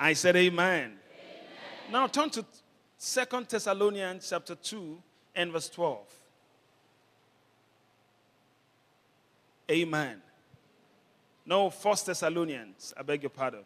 I 0.00 0.14
said, 0.14 0.34
Amen. 0.34 0.96
Now 1.90 2.06
turn 2.06 2.30
to 2.30 2.44
Second 2.96 3.48
Thessalonians 3.48 4.28
chapter 4.30 4.54
2 4.54 5.02
and 5.34 5.50
verse 5.50 5.68
12. 5.68 5.98
Amen. 9.72 10.22
No, 11.44 11.68
First 11.68 12.06
Thessalonians. 12.06 12.94
I 12.96 13.02
beg 13.02 13.22
your 13.24 13.30
pardon. 13.30 13.64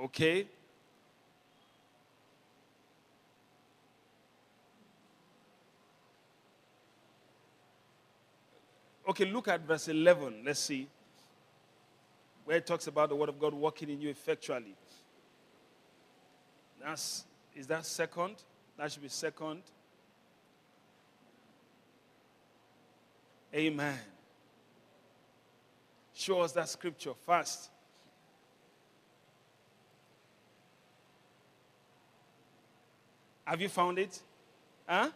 Okay. 0.00 0.46
Okay, 9.06 9.24
look 9.26 9.48
at 9.48 9.60
verse 9.60 9.88
11. 9.88 10.42
Let's 10.44 10.60
see 10.60 10.88
where 12.46 12.56
it 12.56 12.66
talks 12.66 12.86
about 12.86 13.08
the 13.08 13.16
word 13.16 13.28
of 13.28 13.38
God 13.38 13.52
working 13.52 13.90
in 13.90 14.00
you 14.00 14.08
effectually. 14.08 14.76
That's 16.80 17.24
is 17.54 17.66
that 17.66 17.84
second? 17.84 18.36
That 18.78 18.92
should 18.92 19.02
be 19.02 19.08
second. 19.08 19.62
Amen. 23.52 23.98
Show 26.14 26.40
us 26.40 26.52
that 26.52 26.68
scripture 26.68 27.14
fast. 27.26 27.70
Have 33.44 33.60
you 33.60 33.68
found 33.68 33.98
it? 33.98 34.20
Huh? 34.86 35.10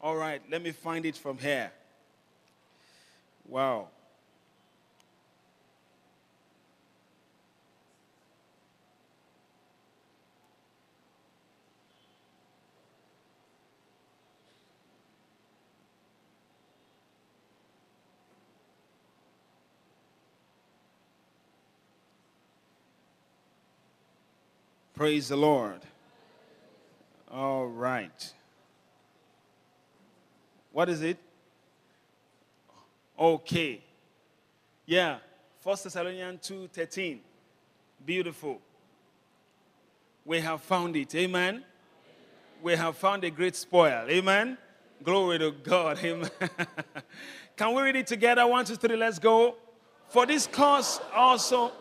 All 0.00 0.16
right, 0.16 0.40
let 0.50 0.62
me 0.62 0.70
find 0.72 1.04
it 1.04 1.16
from 1.16 1.36
here. 1.36 1.72
Wow. 3.46 3.88
Praise 24.96 25.28
the 25.28 25.36
Lord. 25.36 25.82
All 27.30 27.66
right. 27.66 28.32
What 30.72 30.88
is 30.88 31.02
it? 31.02 31.18
Okay. 33.18 33.82
Yeah. 34.86 35.18
First 35.58 35.84
Thessalonians 35.84 36.46
2 36.46 36.68
13. 36.72 37.20
Beautiful. 38.06 38.58
We 40.24 40.40
have 40.40 40.62
found 40.62 40.96
it. 40.96 41.14
Amen. 41.14 41.62
We 42.62 42.74
have 42.74 42.96
found 42.96 43.22
a 43.24 43.30
great 43.30 43.54
spoil. 43.54 44.06
Amen. 44.08 44.56
Glory 45.02 45.38
to 45.40 45.50
God. 45.50 45.98
Amen. 46.02 46.30
Can 47.56 47.74
we 47.74 47.82
read 47.82 47.96
it 47.96 48.06
together? 48.06 48.46
One, 48.46 48.64
two, 48.64 48.76
three, 48.76 48.96
let's 48.96 49.18
go. 49.18 49.56
For 50.08 50.24
this 50.24 50.46
cause 50.46 51.02
also, 51.14 51.72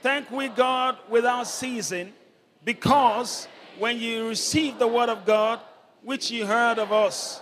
thank 0.00 0.30
we 0.30 0.48
God 0.48 0.96
without 1.10 1.46
ceasing 1.46 2.14
because 2.64 3.48
when 3.78 3.98
you 3.98 4.28
received 4.28 4.78
the 4.78 4.86
word 4.86 5.08
of 5.08 5.24
God, 5.24 5.60
which 6.02 6.30
you 6.30 6.46
heard 6.46 6.78
of 6.78 6.92
us, 6.92 7.40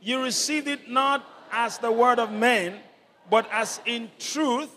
you 0.00 0.22
received 0.22 0.68
it 0.68 0.88
not 0.88 1.24
as 1.50 1.78
the 1.78 1.90
word 1.90 2.18
of 2.18 2.32
men, 2.32 2.78
but 3.28 3.48
as 3.50 3.80
in 3.86 4.10
truth 4.18 4.70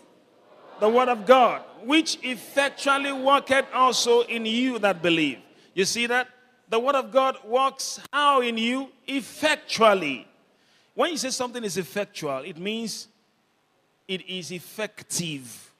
the 0.80 0.88
word 0.88 1.08
of 1.08 1.26
God, 1.26 1.62
which 1.84 2.18
effectually 2.22 3.12
worketh 3.12 3.66
also 3.72 4.22
in 4.22 4.44
you 4.44 4.78
that 4.80 5.02
believe. 5.02 5.38
You 5.74 5.84
see 5.84 6.06
that? 6.06 6.28
The 6.68 6.78
word 6.78 6.94
of 6.94 7.12
God 7.12 7.36
works 7.44 8.00
how 8.12 8.40
in 8.40 8.58
you? 8.58 8.88
Effectually. 9.06 10.26
When 10.94 11.10
you 11.10 11.16
say 11.16 11.30
something 11.30 11.62
is 11.62 11.76
effectual, 11.76 12.38
it 12.38 12.58
means 12.58 13.08
it 14.06 14.28
is 14.28 14.50
effective, 14.50 15.72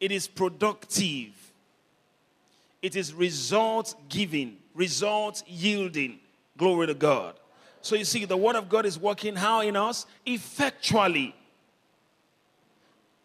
it 0.00 0.12
is 0.12 0.26
productive 0.26 1.41
it 2.82 2.96
is 2.96 3.14
result 3.14 3.94
giving, 4.08 4.58
result 4.74 5.42
yielding. 5.46 6.18
Glory 6.58 6.88
to 6.88 6.94
God. 6.94 7.36
So 7.80 7.96
you 7.96 8.04
see, 8.04 8.24
the 8.24 8.36
word 8.36 8.56
of 8.56 8.68
God 8.68 8.84
is 8.84 8.98
working 8.98 9.34
how 9.34 9.60
in 9.60 9.76
us? 9.76 10.06
Effectually. 10.26 11.34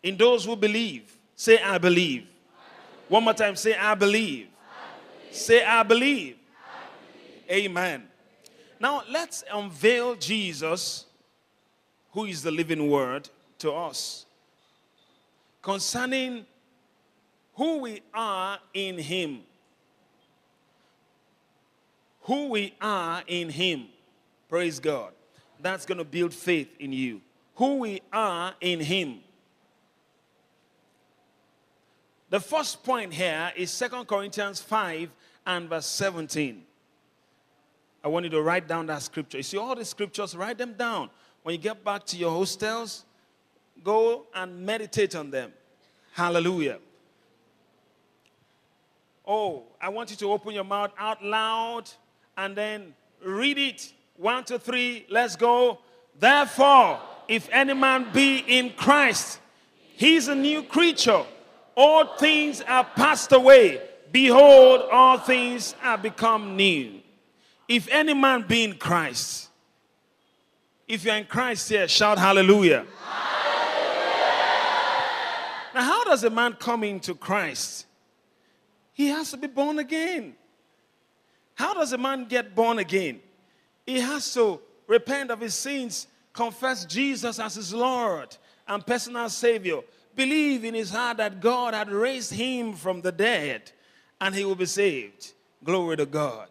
In 0.02 0.15
those 0.15 0.46
who 0.46 0.56
believe. 0.56 1.17
Say, 1.36 1.60
I 1.60 1.78
believe. 1.78 2.28
One 3.10 3.24
more 3.24 3.34
time, 3.34 3.56
say, 3.56 3.76
I 3.76 3.96
believe. 3.96 4.48
I 4.48 5.24
believe. 5.24 5.36
Say, 5.36 5.63
I 5.63 5.84
believe. 5.84 6.38
I 6.56 7.50
believe. 7.50 7.65
Amen. 7.65 8.04
Now, 8.80 9.04
let's 9.10 9.43
unveil 9.52 10.15
Jesus, 10.15 11.06
who 12.12 12.26
is 12.26 12.41
the 12.41 12.52
living 12.52 12.89
word, 12.89 13.30
to 13.60 13.72
us. 13.72 14.26
Concerning 15.62 16.46
who 17.54 17.80
we 17.80 18.02
are 18.13 18.60
in 18.74 18.98
Him. 18.98 19.41
Who 22.28 22.50
we 22.50 22.74
are 22.82 23.24
in 23.26 23.50
Him. 23.50 23.86
Praise 24.50 24.80
God. 24.80 25.13
That's 25.62 25.86
going 25.86 25.98
to 25.98 26.04
build 26.04 26.34
faith 26.34 26.68
in 26.78 26.92
you. 26.92 27.22
Who 27.56 27.78
we 27.78 28.02
are 28.12 28.54
in 28.60 28.82
Him. 28.82 29.20
The 32.30 32.42
first 32.42 32.84
point 32.84 33.13
here 33.13 33.54
is 33.56 33.72
Second 33.72 34.06
Corinthians 34.06 34.60
5 34.60 35.10
and 35.46 35.70
verse 35.70 35.86
17. 35.86 36.63
I 38.04 38.10
want 38.10 38.26
you 38.26 38.30
to 38.32 38.42
write 38.42 38.68
down 38.68 38.88
that 38.88 39.04
scripture. 39.04 39.38
You 39.38 39.44
see 39.44 39.58
all 39.58 39.74
the 39.74 39.86
scriptures, 39.86 40.36
write 40.36 40.58
them 40.58 40.74
down. 40.74 41.10
When 41.44 41.54
you 41.54 41.62
get 41.62 41.82
back 41.82 42.06
to 42.08 42.18
your 42.18 42.32
hostels, 42.32 43.06
go 43.82 44.26
and 44.36 44.66
meditate 44.66 45.16
on 45.16 45.32
them. 45.32 45.54
Hallelujah. 46.12 46.80
Oh, 49.26 49.63
I 49.80 49.88
want 49.88 50.12
you 50.12 50.18
to 50.18 50.32
open 50.34 50.54
your 50.54 50.66
mouth 50.66 50.92
out 50.98 51.24
loud 51.24 51.90
and 52.38 52.56
then 52.56 52.93
read 53.23 53.58
it. 53.58 53.91
One, 54.15 54.45
two, 54.45 54.60
three, 54.60 55.06
let's 55.10 55.36
go. 55.36 55.80
Therefore, 56.17 57.00
if 57.28 57.50
any 57.52 57.73
man 57.73 58.08
be 58.13 58.38
in 58.47 58.71
Christ, 58.71 59.39
he's 59.93 60.28
a 60.28 60.36
new 60.36 60.63
creature. 60.63 61.23
All 61.76 62.15
things 62.17 62.62
are 62.62 62.84
passed 62.84 63.32
away. 63.32 63.82
Behold, 64.12 64.84
all 64.91 65.17
things 65.17 65.76
are 65.84 65.97
become 65.97 66.56
new. 66.56 67.02
If 67.67 67.89
any 67.89 68.13
man 68.13 68.45
be 68.47 68.63
in 68.63 68.78
Christ, 68.78 69.50
if 70.88 71.04
you're 71.04 71.15
in 71.15 71.26
Christ 71.26 71.67
here, 71.67 71.88
shout 71.88 72.17
hallelujah. 72.17 72.86
hallelujah. 73.04 73.28
Now, 75.76 75.82
how 75.82 76.04
does 76.06 76.23
a 76.23 76.30
man 76.30 76.54
come 76.54 76.86
into 76.86 77.13
Christ? 77.13 77.86
He 78.93 79.08
has 79.10 79.32
to 79.32 79.38
be 79.38 79.47
born 79.47 79.80
again. 79.80 80.36
How 81.58 81.74
does 81.74 81.91
a 81.91 81.98
man 81.98 82.26
get 82.26 82.54
born 82.54 82.78
again? 82.78 83.20
He 83.84 84.00
has 84.00 84.32
to 84.36 84.60
repent 84.86 85.32
of 85.32 85.41
his 85.41 85.56
sins, 85.56 86.06
confess 86.32 86.86
Jesus 86.86 87.39
as 87.39 87.56
his 87.56 87.74
Lord 87.74 88.38
and 88.67 88.86
personal 88.86 89.28
Savior, 89.28 89.80
believe 90.15 90.63
in 90.63 90.76
his 90.76 90.91
heart 90.91 91.17
that 91.17 91.41
God 91.41 91.74
had 91.74 91.89
raised 91.89 92.32
him 92.32 92.74
from 92.74 93.02
the 93.02 93.12
dead, 93.12 93.72
and 94.22 94.36
he 94.36 94.46
will 94.46 94.56
be 94.56 94.67
saved. 94.67 95.34
Glory 95.63 95.98
to 95.98 96.06
God. 96.06 96.48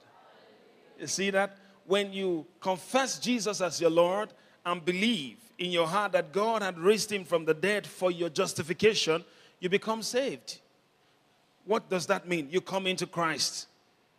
You 0.99 1.07
see 1.07 1.31
that? 1.31 1.57
When 1.85 2.13
you 2.13 2.45
confess 2.61 3.21
Jesus 3.21 3.61
as 3.61 3.81
your 3.81 3.91
Lord 3.91 4.31
and 4.65 4.85
believe 4.85 5.37
in 5.57 5.71
your 5.71 5.87
heart 5.87 6.13
that 6.13 6.33
God 6.33 6.63
had 6.63 6.81
raised 6.81 7.13
him 7.13 7.25
from 7.25 7.45
the 7.45 7.55
dead 7.55 7.87
for 7.87 8.11
your 8.11 8.29
justification, 8.29 9.25
you 9.61 9.69
become 9.69 10.03
saved. 10.03 10.59
What 11.65 11.89
does 11.89 12.07
that 12.07 12.27
mean? 12.27 12.49
You 12.51 12.61
come 12.61 12.89
into 12.89 13.07
Christ. 13.07 13.69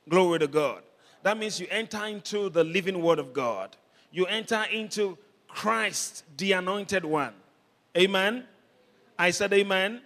Glory 0.10 0.40
to 0.40 0.48
God. 0.48 0.84
That 1.24 1.38
means 1.38 1.60
you 1.60 1.68
enter 1.70 2.06
into 2.06 2.50
the 2.50 2.64
living 2.64 3.02
word 3.02 3.20
of 3.20 3.34
God. 3.34 3.76
You 4.12 4.26
enter 4.26 4.64
into 4.72 5.18
Christ, 5.48 6.24
the 6.38 6.54
anointed 6.54 7.04
one. 7.04 7.34
Amen. 7.98 8.46
I 9.18 9.32
said 9.32 9.52
amen. 9.54 9.92
amen. 9.92 10.02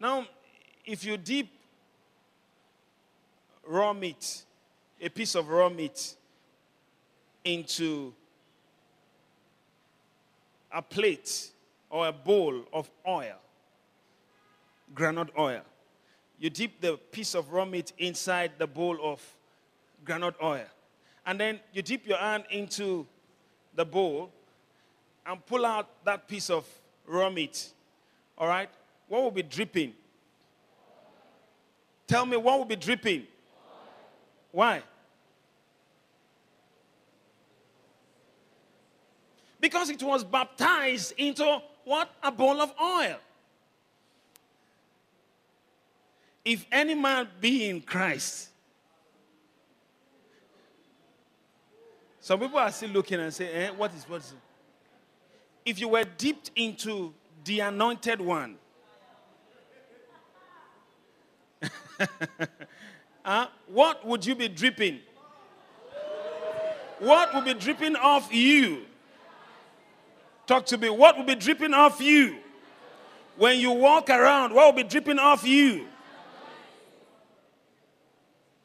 Now, 0.00 0.26
if 0.86 1.04
you 1.04 1.16
dip 1.16 1.48
raw 3.66 3.92
meat, 3.92 4.44
a 5.00 5.08
piece 5.08 5.34
of 5.34 5.48
raw 5.48 5.68
meat, 5.68 6.14
into 7.44 8.12
a 10.72 10.82
plate 10.82 11.50
or 11.90 12.08
a 12.08 12.12
bowl 12.12 12.62
of 12.72 12.90
oil, 13.06 13.36
granite 14.94 15.30
oil, 15.38 15.62
you 16.38 16.50
dip 16.50 16.80
the 16.80 16.96
piece 16.96 17.34
of 17.34 17.52
raw 17.52 17.64
meat 17.64 17.92
inside 17.98 18.52
the 18.58 18.66
bowl 18.66 18.98
of 19.02 19.20
granite 20.04 20.36
oil. 20.42 20.64
And 21.26 21.38
then 21.38 21.60
you 21.72 21.82
dip 21.82 22.06
your 22.06 22.18
hand 22.18 22.44
into 22.50 23.06
the 23.74 23.84
bowl 23.84 24.30
and 25.26 25.44
pull 25.44 25.66
out 25.66 26.04
that 26.04 26.28
piece 26.28 26.48
of 26.48 26.64
raw 27.06 27.28
meat. 27.28 27.70
All 28.36 28.48
right? 28.48 28.70
What 29.08 29.22
will 29.22 29.30
be 29.30 29.42
dripping? 29.42 29.94
Tell 32.06 32.24
me 32.24 32.36
what 32.36 32.58
will 32.58 32.64
be 32.64 32.76
dripping? 32.76 33.26
Why? 34.52 34.82
Because 39.60 39.90
it 39.90 40.02
was 40.02 40.24
baptized 40.24 41.12
into 41.18 41.60
what? 41.84 42.10
A 42.22 42.30
bowl 42.30 42.60
of 42.60 42.72
oil. 42.80 43.16
If 46.44 46.64
any 46.70 46.94
man 46.94 47.28
be 47.40 47.68
in 47.68 47.80
Christ, 47.80 48.50
some 52.20 52.40
people 52.40 52.58
are 52.58 52.70
still 52.70 52.90
looking 52.90 53.20
and 53.20 53.32
say, 53.32 53.52
eh, 53.52 53.70
what 53.70 53.92
is 53.94 54.08
what 54.08 54.20
is 54.20 54.32
it? 54.32 54.38
If 55.70 55.80
you 55.80 55.88
were 55.88 56.04
dipped 56.04 56.50
into 56.56 57.12
the 57.44 57.60
anointed 57.60 58.20
one, 58.20 58.56
uh, 63.24 63.46
what 63.66 64.06
would 64.06 64.24
you 64.24 64.34
be 64.34 64.48
dripping? 64.48 65.00
What 66.98 67.34
would 67.34 67.44
be 67.44 67.54
dripping 67.54 67.96
off 67.96 68.32
you? 68.32 68.82
Talk 70.46 70.64
to 70.66 70.78
me. 70.78 70.88
What 70.88 71.16
will 71.16 71.24
be 71.24 71.34
dripping 71.34 71.74
off 71.74 72.00
you? 72.00 72.38
When 73.36 73.58
you 73.58 73.70
walk 73.70 74.08
around, 74.08 74.54
what 74.54 74.66
will 74.66 74.82
be 74.82 74.88
dripping 74.88 75.18
off 75.18 75.46
you? 75.46 75.87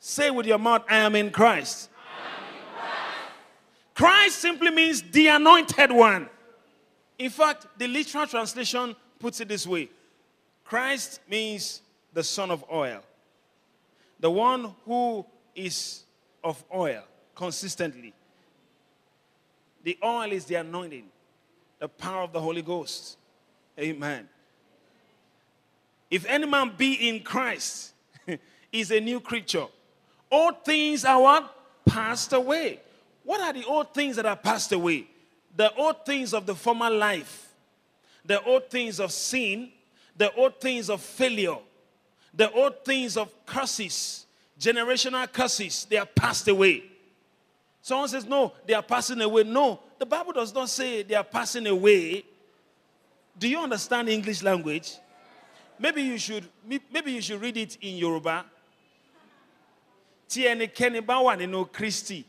Say 0.06 0.30
with 0.32 0.46
your 0.46 0.58
mouth, 0.58 0.84
I 0.90 0.98
am 0.98 1.16
in 1.16 1.32
Christ. 1.32 1.90
Christ 3.96 4.38
simply 4.38 4.70
means 4.70 5.02
the 5.02 5.28
anointed 5.28 5.94
one. 5.94 6.30
In 7.18 7.30
fact, 7.30 7.68
the 7.78 7.88
literal 7.88 8.28
translation 8.28 8.98
puts 9.18 9.40
it 9.40 9.48
this 9.48 9.66
way 9.66 9.90
Christ 10.66 11.22
means 11.30 11.82
the 12.12 12.22
son 12.22 12.52
of 12.52 12.66
oil, 12.70 13.02
the 14.20 14.30
one 14.30 14.76
who 14.84 15.26
is 15.56 16.04
of 16.44 16.62
oil 16.76 17.04
consistently. 17.34 18.14
The 19.86 19.98
oil 20.04 20.34
is 20.34 20.44
the 20.44 20.56
anointing, 20.56 21.06
the 21.80 21.88
power 21.88 22.24
of 22.24 22.34
the 22.34 22.42
Holy 22.42 22.62
Ghost. 22.62 23.18
Amen. 23.80 24.28
If 26.12 26.26
any 26.26 26.46
man 26.46 26.74
be 26.76 27.08
in 27.08 27.24
Christ, 27.24 27.94
is 28.74 28.92
a 28.92 29.00
new 29.00 29.22
creature. 29.22 29.68
All 30.34 30.52
things 30.52 31.06
are 31.06 31.22
what? 31.22 31.56
Passed 31.86 32.34
away. 32.34 32.80
What 33.24 33.40
are 33.40 33.54
the 33.54 33.66
old 33.66 33.94
things 33.94 34.16
that 34.16 34.26
are 34.26 34.36
passed 34.36 34.72
away? 34.72 35.06
The 35.56 35.72
old 35.76 36.08
things 36.08 36.34
of 36.34 36.48
the 36.48 36.56
former 36.56 36.90
life, 36.90 37.54
the 38.26 38.42
old 38.44 38.68
things 38.72 39.00
of 39.00 39.12
sin, 39.12 39.70
the 40.18 40.34
old 40.34 40.60
things 40.60 40.90
of 40.90 41.02
failure, 41.02 41.58
the 42.34 42.52
old 42.52 42.84
things 42.84 43.16
of 43.16 43.32
curses, 43.46 44.26
generational 44.60 45.32
curses, 45.32 45.86
they 45.88 45.98
are 45.98 46.08
passed 46.08 46.48
away. 46.48 46.84
Someone 47.84 48.08
says, 48.08 48.26
No, 48.26 48.54
they 48.66 48.74
are 48.74 48.82
passing 48.82 49.22
away. 49.22 49.44
No, 49.44 49.82
the 50.00 50.06
Bible 50.08 50.34
does 50.34 50.52
not 50.52 50.68
say 50.68 51.04
they 51.04 51.14
are 51.14 51.24
passing 51.24 51.68
away. 51.68 52.26
Do 53.38 53.48
you 53.48 53.60
understand 53.60 54.10
English 54.10 54.42
language? 54.42 54.98
Maybe 55.78 56.02
you 56.02 56.18
should 56.18 56.50
maybe 56.92 57.12
you 57.12 57.22
should 57.22 57.40
read 57.40 57.58
it 57.58 57.78
in 57.82 57.98
Yoruba. 57.98 58.46
Tí 60.34 60.42
ẹnikẹ́ni 60.48 61.02
bá 61.02 61.16
wà 61.26 61.36
nínú 61.38 61.66
Kristi, 61.72 62.26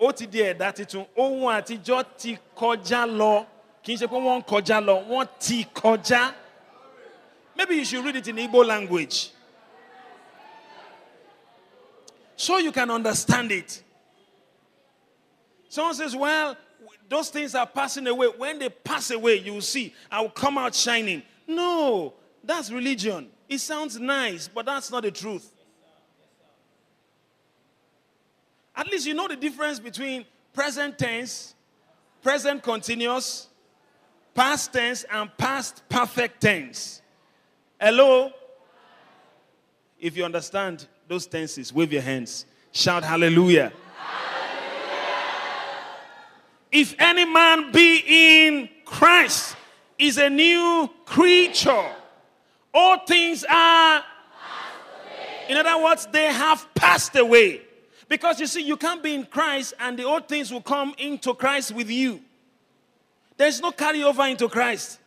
ó 0.00 0.12
ti 0.12 0.26
di 0.26 0.40
ẹ̀dá 0.42 0.72
titun, 0.74 1.06
ohun 1.16 1.46
àtijọ́ 1.54 2.04
ti 2.18 2.36
kọjá 2.58 3.00
lọ. 3.20 3.46
Kì 3.82 3.92
í 3.92 3.96
ṣe 4.00 4.06
pé 4.10 4.16
wọ́n 4.26 4.38
ń 4.40 4.44
kọjá 4.50 4.76
lọ, 4.88 4.94
wọ́n 5.10 5.28
ti 5.38 5.64
kọjá. 5.78 6.34
Maybe 7.56 7.76
you 7.76 7.84
should 7.84 8.04
read 8.04 8.16
it 8.16 8.26
in 8.26 8.36
Igbo 8.36 8.66
language. 8.66 9.30
So 12.36 12.58
you 12.58 12.72
can 12.72 12.90
understand 12.90 13.52
it. 13.52 13.80
Someone 15.68 15.94
says, 15.94 16.16
Well, 16.16 16.56
those 17.08 17.30
things 17.30 17.54
are 17.54 17.66
passing 17.66 18.08
away. 18.08 18.26
When 18.26 18.58
they 18.58 18.70
pass 18.70 19.12
away, 19.12 19.36
you 19.36 19.54
will 19.54 19.60
see, 19.60 19.94
I 20.10 20.20
will 20.20 20.30
come 20.30 20.58
out 20.58 20.74
shining. 20.74 21.22
No, 21.46 22.14
that's 22.42 22.72
religion. 22.72 23.30
It 23.48 23.58
sounds 23.58 24.00
nice, 24.00 24.48
but 24.48 24.66
that's 24.66 24.90
not 24.90 25.04
the 25.04 25.12
truth. 25.12 25.53
At 28.76 28.88
least 28.90 29.06
you 29.06 29.14
know 29.14 29.28
the 29.28 29.36
difference 29.36 29.78
between 29.78 30.24
present 30.52 30.98
tense, 30.98 31.54
present 32.22 32.62
continuous, 32.62 33.48
past 34.34 34.72
tense, 34.72 35.04
and 35.10 35.30
past 35.36 35.82
perfect 35.88 36.40
tense. 36.40 37.02
Hello? 37.80 38.32
If 40.00 40.16
you 40.16 40.24
understand 40.24 40.86
those 41.06 41.26
tenses, 41.26 41.72
wave 41.72 41.92
your 41.92 42.02
hands. 42.02 42.46
Shout 42.72 43.04
hallelujah. 43.04 43.72
If 46.72 46.96
any 46.98 47.24
man 47.24 47.70
be 47.70 48.02
in 48.06 48.68
Christ, 48.84 49.56
is 49.98 50.18
a 50.18 50.28
new 50.28 50.90
creature. 51.04 51.86
All 52.72 52.98
things 53.06 53.44
are, 53.48 54.04
in 55.48 55.56
other 55.56 55.82
words, 55.82 56.08
they 56.10 56.26
have 56.26 56.66
passed 56.74 57.14
away. 57.16 57.62
Because 58.14 58.38
you 58.38 58.46
see, 58.46 58.62
you 58.62 58.76
can't 58.76 59.02
be 59.02 59.12
in 59.12 59.26
Christ 59.26 59.74
and 59.80 59.98
the 59.98 60.04
old 60.04 60.28
things 60.28 60.52
will 60.52 60.60
come 60.60 60.94
into 60.98 61.34
Christ 61.34 61.72
with 61.72 61.90
you. 61.90 62.20
There's 63.36 63.60
no 63.60 63.72
carryover 63.72 64.30
into 64.30 64.48
Christ. 64.48 65.00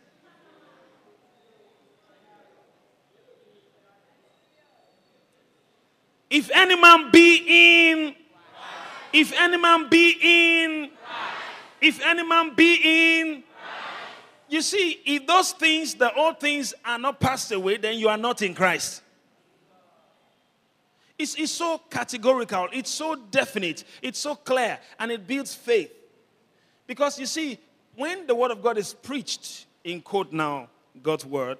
If 6.28 6.50
any 6.54 6.78
man 6.78 7.10
be 7.10 7.88
in, 7.88 8.14
if 9.14 9.32
any 9.32 9.56
man 9.56 9.88
be 9.88 10.18
in, 10.20 10.90
if 11.80 12.04
any 12.04 12.22
man 12.22 12.54
be 12.54 13.20
in, 13.22 13.42
you 14.50 14.60
see, 14.60 15.00
if 15.06 15.26
those 15.26 15.52
things, 15.52 15.94
the 15.94 16.12
old 16.12 16.40
things 16.40 16.74
are 16.84 16.98
not 16.98 17.18
passed 17.18 17.52
away, 17.52 17.78
then 17.78 17.96
you 17.96 18.10
are 18.10 18.18
not 18.18 18.42
in 18.42 18.54
Christ. 18.54 19.00
It's, 21.18 21.34
it's 21.34 21.52
so 21.52 21.80
categorical, 21.90 22.68
it's 22.72 22.90
so 22.90 23.16
definite, 23.16 23.84
it's 24.00 24.20
so 24.20 24.36
clear, 24.36 24.78
and 24.98 25.10
it 25.10 25.26
builds 25.26 25.54
faith. 25.54 25.92
Because 26.86 27.18
you 27.18 27.26
see, 27.26 27.58
when 27.96 28.26
the 28.26 28.34
word 28.34 28.52
of 28.52 28.62
God 28.62 28.78
is 28.78 28.94
preached, 28.94 29.66
in 29.82 30.00
quote 30.00 30.32
now, 30.32 30.68
God's 31.02 31.26
word, 31.26 31.58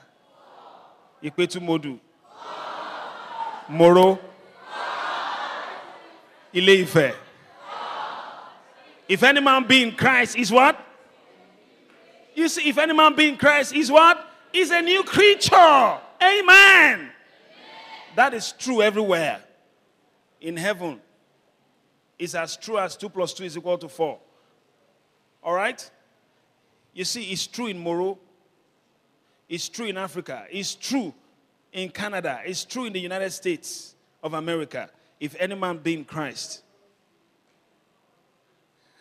Moro? 3.68 4.18
If 9.08 9.22
any 9.22 9.40
man 9.40 9.66
be 9.66 9.82
in 9.82 9.92
Christ, 9.92 10.36
is 10.36 10.50
what? 10.50 10.78
You 12.34 12.48
see, 12.48 12.68
if 12.68 12.78
any 12.78 12.94
man 12.94 13.14
be 13.14 13.28
in 13.28 13.36
Christ, 13.36 13.74
is 13.74 13.90
what? 13.90 14.28
Is 14.52 14.70
a 14.70 14.80
new 14.82 15.02
creature. 15.04 15.98
Amen. 16.22 17.10
That 18.16 18.34
is 18.34 18.52
true 18.52 18.82
everywhere. 18.82 19.40
In 20.40 20.56
heaven, 20.56 21.00
it's 22.18 22.34
as 22.34 22.56
true 22.56 22.78
as 22.78 22.96
2 22.96 23.08
plus 23.08 23.32
2 23.32 23.44
is 23.44 23.56
equal 23.56 23.78
to 23.78 23.88
4. 23.88 24.18
All 25.42 25.54
right? 25.54 25.90
You 26.92 27.04
see, 27.04 27.30
it's 27.30 27.46
true 27.46 27.66
in 27.68 27.78
Moro. 27.78 28.18
It's 29.52 29.68
true 29.68 29.84
in 29.84 29.98
Africa. 29.98 30.46
It's 30.50 30.74
true 30.74 31.12
in 31.74 31.90
Canada. 31.90 32.40
It's 32.42 32.64
true 32.64 32.86
in 32.86 32.92
the 32.94 33.00
United 33.00 33.30
States 33.32 33.94
of 34.22 34.32
America. 34.32 34.88
If 35.20 35.36
any 35.38 35.54
man 35.54 35.76
be 35.76 35.92
in 35.92 36.06
Christ. 36.06 36.62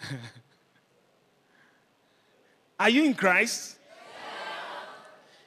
Are 2.77 2.89
you 2.89 3.05
in 3.05 3.13
Christ? 3.13 3.77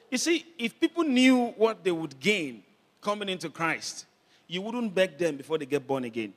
You 0.09 0.17
see, 0.17 0.43
if 0.57 0.79
people 0.79 1.03
knew 1.03 1.53
what 1.55 1.83
they 1.83 1.91
would 1.91 2.19
gain 2.19 2.63
coming 2.99 3.29
into 3.29 3.51
Christ, 3.51 4.07
you 4.47 4.63
wouldn't 4.63 4.95
beg 4.95 5.19
them 5.19 5.37
before 5.37 5.59
they 5.59 5.67
get 5.67 5.85
born 5.85 6.05
again. 6.05 6.33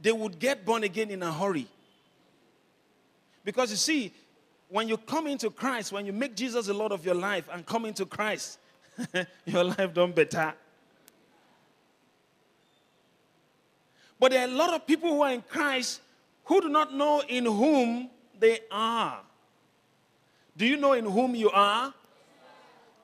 They 0.00 0.12
would 0.12 0.38
get 0.38 0.64
born 0.64 0.84
again 0.84 1.10
in 1.10 1.22
a 1.22 1.30
hurry. 1.30 1.66
Because 3.44 3.70
you 3.72 3.76
see, 3.76 4.14
when 4.68 4.88
you 4.88 4.96
come 4.96 5.26
into 5.26 5.50
Christ, 5.50 5.92
when 5.92 6.06
you 6.06 6.12
make 6.12 6.34
Jesus 6.34 6.66
the 6.66 6.74
Lord 6.74 6.92
of 6.92 7.04
your 7.04 7.14
life 7.14 7.48
and 7.52 7.64
come 7.64 7.84
into 7.84 8.04
Christ, 8.04 8.58
your 9.44 9.64
life 9.64 9.94
done 9.94 10.12
better. 10.12 10.54
But 14.18 14.32
there 14.32 14.46
are 14.46 14.50
a 14.50 14.54
lot 14.54 14.72
of 14.72 14.86
people 14.86 15.10
who 15.10 15.22
are 15.22 15.32
in 15.32 15.42
Christ 15.42 16.00
who 16.44 16.60
do 16.60 16.68
not 16.68 16.94
know 16.94 17.22
in 17.28 17.44
whom 17.44 18.08
they 18.38 18.60
are. 18.70 19.20
Do 20.56 20.66
you 20.66 20.76
know 20.76 20.94
in 20.94 21.04
whom 21.04 21.34
you 21.34 21.50
are? 21.50 21.92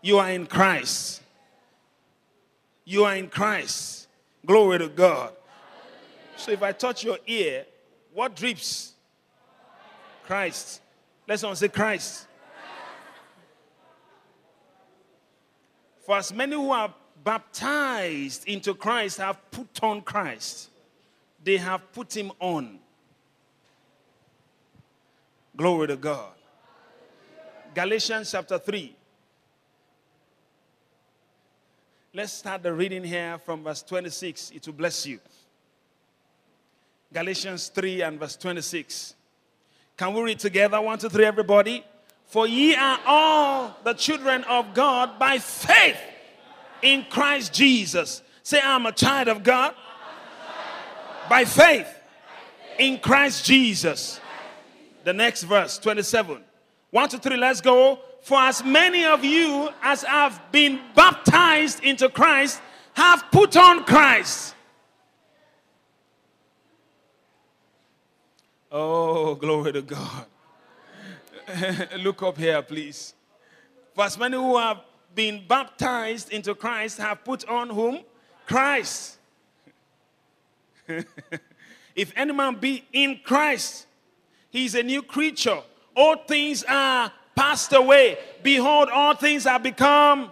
You 0.01 0.19
are 0.19 0.31
in 0.31 0.47
Christ. 0.47 1.23
You 2.85 3.05
are 3.05 3.15
in 3.15 3.29
Christ. 3.29 4.09
Glory 4.45 4.79
to 4.79 4.89
God. 4.89 5.33
So 6.37 6.51
if 6.51 6.63
I 6.63 6.73
touch 6.73 7.05
your 7.05 7.19
ear, 7.27 7.67
what 8.13 8.35
drips? 8.35 8.95
Christ. 10.25 10.81
Let's 11.27 11.41
someone 11.41 11.57
say 11.57 11.69
Christ. 11.69 12.27
For 16.05 16.17
as 16.17 16.33
many 16.33 16.57
who 16.57 16.71
are 16.71 16.93
baptized 17.23 18.49
into 18.49 18.75
Christ 18.75 19.19
have 19.19 19.39
put 19.51 19.83
on 19.83 20.03
Christ, 20.03 20.71
they 21.43 21.57
have 21.57 21.93
put 21.93 22.17
him 22.17 22.33
on. 22.41 22.79
Glory 25.57 25.89
to 25.89 25.97
God. 25.97 26.33
Galatians 27.75 28.31
chapter 28.31 28.59
3. 28.59 28.97
Let's 32.15 32.33
start 32.33 32.63
the 32.63 32.73
reading 32.73 33.05
here 33.05 33.39
from 33.39 33.63
verse 33.63 33.83
26. 33.83 34.51
It 34.51 34.67
will 34.67 34.75
bless 34.75 35.07
you. 35.07 35.21
Galatians 37.13 37.69
3 37.69 38.03
and 38.03 38.21
verse 38.21 38.37
26. 38.37 39.15
Can 39.97 40.15
we 40.15 40.23
read 40.23 40.39
together? 40.39 40.81
One, 40.81 40.99
two, 40.99 41.09
three, 41.09 41.25
everybody. 41.25 41.85
For 42.27 42.47
ye 42.47 42.75
are 42.75 42.99
all 43.07 43.77
the 43.85 43.93
children 43.93 44.43
of 44.45 44.73
God 44.75 45.19
by 45.19 45.39
faith 45.39 45.99
in 46.81 47.05
Christ 47.11 47.53
Jesus. 47.53 48.23
Say, 48.43 48.61
I'm 48.63 48.87
a 48.87 48.93
child 48.93 49.29
of 49.29 49.43
God 49.43 49.75
by 51.29 51.45
faith 51.45 51.87
in 52.79 52.99
Christ 52.99 53.45
Jesus. 53.45 54.21
The 55.05 55.13
next 55.13 55.43
verse, 55.43 55.79
27. 55.79 56.43
One, 56.91 57.09
two, 57.09 57.19
three, 57.19 57.37
let's 57.37 57.61
go. 57.61 57.99
For 58.23 58.39
as 58.39 58.65
many 58.65 59.05
of 59.05 59.25
you 59.25 59.69
as 59.83 60.03
have 60.03 60.41
been 60.53 60.81
baptized 60.95 61.83
into 61.83 62.09
Christ 62.09 62.61
have 62.95 63.25
put 63.33 63.57
on 63.57 63.85
Christ. 63.85 64.55
Oh, 68.73 69.35
glory 69.41 69.73
to 69.75 69.83
God. 69.83 70.27
Look 71.99 72.23
up 72.23 72.39
here, 72.39 72.63
please. 72.63 73.15
For 73.95 74.05
as 74.05 74.19
many 74.19 74.37
who 74.37 74.57
have 74.57 74.81
been 75.15 75.45
baptized 75.47 76.33
into 76.33 76.55
Christ 76.55 76.97
have 76.99 77.23
put 77.23 77.47
on 77.47 77.69
whom? 77.69 78.01
Christ. 78.47 79.19
if 81.95 82.13
any 82.17 82.33
man 82.33 82.55
be 82.57 82.85
in 82.93 83.21
Christ, 83.23 83.87
he 84.51 84.65
is 84.65 84.75
a 84.75 84.83
new 84.83 85.03
creature. 85.03 85.61
All 85.95 86.17
things 86.17 86.65
are 86.65 87.13
passed 87.35 87.75
away. 87.75 88.17
Behold, 88.43 88.89
all 88.89 89.15
things 89.15 89.47
are 89.47 89.61
become. 89.61 90.31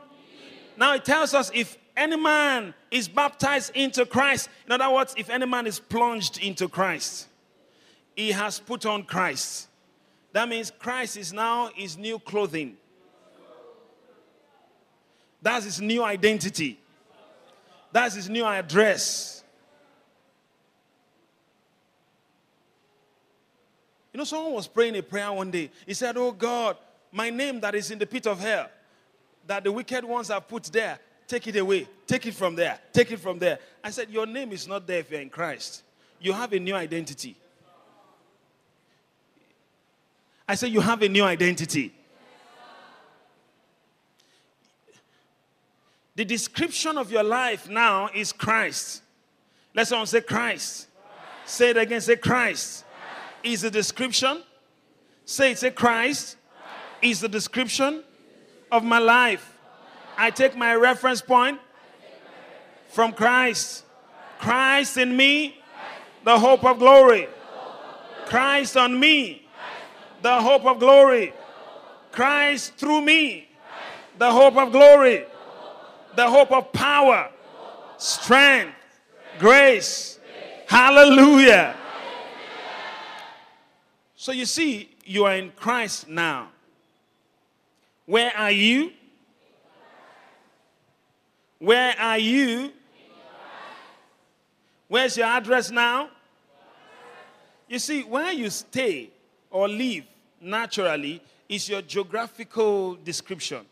Now 0.79 0.95
it 0.95 1.05
tells 1.05 1.35
us 1.35 1.51
if 1.55 1.77
any 1.95 2.17
man 2.17 2.73
is 2.91 3.07
baptized 3.09 3.73
into 3.77 4.07
Christ, 4.07 4.49
in 4.65 4.73
other 4.73 4.91
words, 4.91 5.15
if 5.19 5.29
any 5.29 5.45
man 5.45 5.67
is 5.67 5.79
plunged 5.79 6.39
into 6.39 6.69
Christ, 6.69 7.29
he 8.15 8.33
has 8.33 8.59
put 8.59 8.87
on 8.87 9.03
Christ. 9.05 9.69
That 10.33 10.49
means 10.49 10.71
Christ 10.79 11.17
is 11.17 11.33
now 11.33 11.71
his 11.75 11.97
new 11.97 12.19
clothing. 12.19 12.77
That's 15.43 15.65
his 15.65 15.81
new 15.81 16.03
identity. 16.03 16.79
That's 17.93 18.15
his 18.15 18.29
new 18.29 18.45
address. 18.45 19.43
You 24.13 24.19
know, 24.19 24.25
someone 24.25 24.53
was 24.53 24.67
praying 24.67 24.97
a 24.97 25.03
prayer 25.03 25.33
one 25.33 25.51
day. 25.51 25.71
He 25.87 25.95
said, 25.95 26.17
Oh 26.17 26.33
God, 26.33 26.77
my 27.13 27.31
name 27.31 27.61
that 27.61 27.75
is 27.75 27.91
in 27.91 27.99
the 27.99 28.07
pit 28.07 28.27
of 28.27 28.41
hell, 28.41 28.69
that 29.47 29.65
the 29.65 29.73
wicked 29.73 30.05
ones 30.05 30.29
have 30.29 30.47
put 30.47 30.65
there, 30.65 30.99
take 31.27 31.47
it 31.47 31.57
away. 31.57 31.87
Take 32.07 32.27
it 32.27 32.35
from 32.35 32.57
there. 32.57 32.79
Take 32.93 33.13
it 33.13 33.21
from 33.21 33.39
there. 33.39 33.59
I 33.83 33.91
said, 33.91 34.11
Your 34.11 34.27
name 34.27 34.53
is 34.53 34.67
not 34.67 34.87
there 34.87 34.99
if 34.99 35.11
you're 35.11 35.21
in 35.21 35.31
Christ. 35.31 35.85
You 36.21 36.33
have 36.33 36.53
a 36.53 36.59
new 36.59 36.75
identity. 36.75 37.37
I 40.51 40.57
said, 40.57 40.73
You 40.73 40.81
have 40.81 41.01
a 41.03 41.09
new 41.09 41.23
identity. 41.23 41.93
The 46.17 46.25
description 46.25 46.99
of 46.99 47.13
your 47.13 47.23
life 47.23 47.69
now 47.69 48.11
is 48.13 48.33
Christ. 48.33 49.03
Let's 49.77 49.93
all 49.93 50.07
say 50.07 50.23
Christ. 50.23 50.89
Christ. 50.89 51.55
Say 51.55 51.71
it 51.71 51.77
again. 51.77 52.01
Say 52.01 52.17
Christ. 52.17 52.85
Christ. 52.85 52.85
Is 53.45 53.61
the 53.61 53.71
description. 53.71 54.43
Say 55.25 55.53
it. 55.53 55.59
Say 55.59 55.71
Christ. 55.71 56.37
Christ. 56.37 56.77
Is 57.01 57.21
the 57.21 57.29
description 57.29 58.03
of 58.73 58.83
my 58.83 58.99
life. 58.99 59.57
I 60.19 60.33
take 60.33 60.57
my 60.57 60.75
reference 60.75 61.23
point 61.23 61.61
from 62.89 63.13
Christ. 63.13 63.85
Christ 64.41 64.97
in 64.97 65.17
me, 65.17 65.63
the 66.25 66.37
hope 66.37 66.65
of 66.65 66.81
glory. 66.81 67.29
Christ 68.27 68.77
on 68.77 68.99
me, 68.99 69.40
the 70.23 70.41
hope 70.41 70.65
of 70.65 70.79
glory. 70.79 71.33
Christ 72.13 72.75
through 72.75 73.03
me, 73.03 73.49
the 74.19 74.31
hope 74.31 74.57
of 74.57 74.73
glory 74.73 75.25
the 76.17 76.29
hope 76.29 76.53
of 76.53 76.73
power, 76.73 77.31
strength, 77.97 78.75
grace. 79.39 80.19
Hallelujah. 80.67 81.75
So 84.17 84.33
you 84.33 84.45
see, 84.45 84.91
you 85.05 85.25
are 85.25 85.35
in 85.35 85.51
Christ 85.53 86.09
now. 86.09 86.49
Where 88.07 88.33
are 88.37 88.51
you? 88.51 88.93
Where 91.59 91.95
are 91.99 92.19
you? 92.19 92.73
Where's 94.89 95.17
your 95.17 95.27
address 95.27 95.71
now? 95.71 96.11
You 97.69 97.79
see, 97.79 98.03
where 98.03 98.33
you 98.33 98.51
stay 98.51 99.11
or 99.51 99.69
live 99.69 100.05
naturally 100.41 101.23
is 101.49 101.69
your 101.69 101.83
geographical 101.83 102.95
description. 102.95 103.65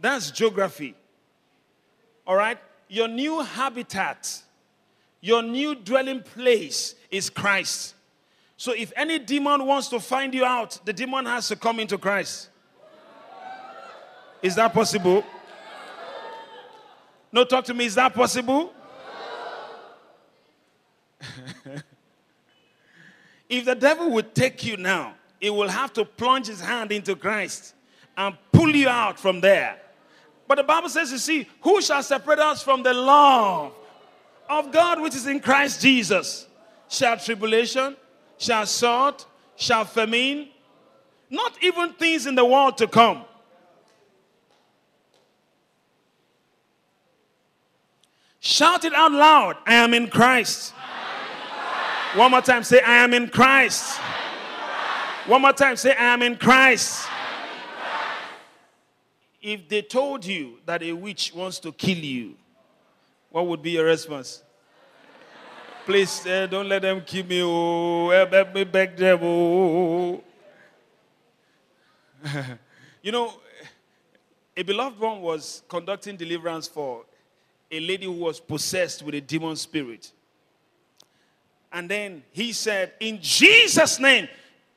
That's 0.00 0.30
geography. 0.30 0.94
All 2.26 2.36
right? 2.36 2.58
Your 2.88 3.08
new 3.08 3.40
habitat, 3.40 4.42
your 5.20 5.42
new 5.42 5.74
dwelling 5.74 6.22
place 6.22 6.94
is 7.10 7.30
Christ. 7.30 7.94
So 8.56 8.72
if 8.72 8.92
any 8.96 9.18
demon 9.18 9.66
wants 9.66 9.88
to 9.88 10.00
find 10.00 10.34
you 10.34 10.44
out, 10.44 10.80
the 10.84 10.92
demon 10.92 11.26
has 11.26 11.48
to 11.48 11.56
come 11.56 11.80
into 11.80 11.98
Christ. 11.98 12.48
Is 14.42 14.54
that 14.56 14.72
possible? 14.72 15.24
No, 17.30 17.44
talk 17.44 17.64
to 17.66 17.74
me. 17.74 17.84
Is 17.84 17.94
that 17.96 18.14
possible? 18.14 18.72
if 23.48 23.64
the 23.64 23.74
devil 23.74 24.10
would 24.10 24.34
take 24.34 24.64
you 24.64 24.76
now, 24.76 25.14
he 25.40 25.50
will 25.50 25.68
have 25.68 25.92
to 25.94 26.04
plunge 26.04 26.46
his 26.46 26.60
hand 26.60 26.92
into 26.92 27.16
Christ 27.16 27.74
and 28.16 28.36
pull 28.52 28.74
you 28.74 28.88
out 28.88 29.18
from 29.18 29.40
there. 29.40 29.78
But 30.46 30.56
the 30.56 30.64
Bible 30.64 30.88
says, 30.88 31.12
you 31.12 31.18
see, 31.18 31.46
who 31.60 31.80
shall 31.80 32.02
separate 32.02 32.38
us 32.38 32.62
from 32.62 32.82
the 32.82 32.94
love 32.94 33.72
of 34.48 34.72
God 34.72 35.00
which 35.00 35.14
is 35.14 35.26
in 35.26 35.40
Christ 35.40 35.80
Jesus? 35.80 36.46
Shall 36.88 37.18
tribulation, 37.18 37.96
shall 38.38 38.66
sword, 38.66 39.22
shall 39.56 39.84
famine, 39.84 40.48
not 41.30 41.62
even 41.62 41.92
things 41.92 42.26
in 42.26 42.34
the 42.34 42.44
world 42.44 42.78
to 42.78 42.86
come. 42.88 43.24
Shout 48.40 48.84
it 48.84 48.94
out 48.94 49.12
loud 49.12 49.56
I 49.66 49.74
am 49.74 49.92
in 49.92 50.08
Christ. 50.08 50.72
One 52.14 52.30
more 52.30 52.40
time, 52.40 52.64
say, 52.64 52.80
I 52.80 53.04
am 53.04 53.12
in 53.12 53.28
Christ. 53.28 53.98
One 55.26 55.42
more 55.42 55.52
time, 55.52 55.76
say, 55.76 55.92
I 55.92 56.14
am 56.14 56.22
in 56.22 56.36
Christ. 56.36 57.06
If 59.42 59.68
they 59.68 59.82
told 59.82 60.24
you 60.24 60.58
that 60.64 60.82
a 60.82 60.92
witch 60.92 61.32
wants 61.34 61.58
to 61.60 61.72
kill 61.72 61.98
you, 61.98 62.34
what 63.30 63.46
would 63.46 63.60
be 63.60 63.72
your 63.72 63.84
response? 63.84 64.42
Please 65.84 66.26
uh, 66.26 66.46
don't 66.46 66.68
let 66.68 66.82
them 66.82 67.02
kill 67.02 67.26
me. 67.26 67.42
Oh, 67.42 68.10
help 68.10 68.54
me 68.54 68.64
back 68.64 68.96
them. 68.96 69.18
Oh. 69.22 70.22
you 73.02 73.12
know, 73.12 73.34
a 74.56 74.62
beloved 74.62 74.98
one 74.98 75.20
was 75.20 75.62
conducting 75.68 76.16
deliverance 76.16 76.66
for 76.68 77.04
a 77.70 77.80
lady 77.80 78.06
who 78.06 78.12
was 78.12 78.40
possessed 78.40 79.02
with 79.02 79.14
a 79.14 79.20
demon 79.20 79.56
spirit. 79.56 80.10
And 81.72 81.88
then 81.88 82.22
he 82.30 82.52
said, 82.52 82.92
In 83.00 83.18
Jesus' 83.20 84.00
name, 84.00 84.28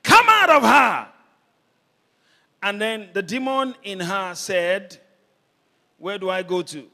come 0.03 0.25
out 0.27 0.49
of 0.49 0.63
her. 0.63 1.07
And 2.63 2.79
then 2.79 3.09
the 3.13 3.23
demon 3.23 3.75
in 3.83 3.99
her 3.99 4.35
said, 4.35 4.97
Where 5.97 6.17
do 6.17 6.29
I 6.29 6.43
go 6.43 6.61
to? 6.61 6.87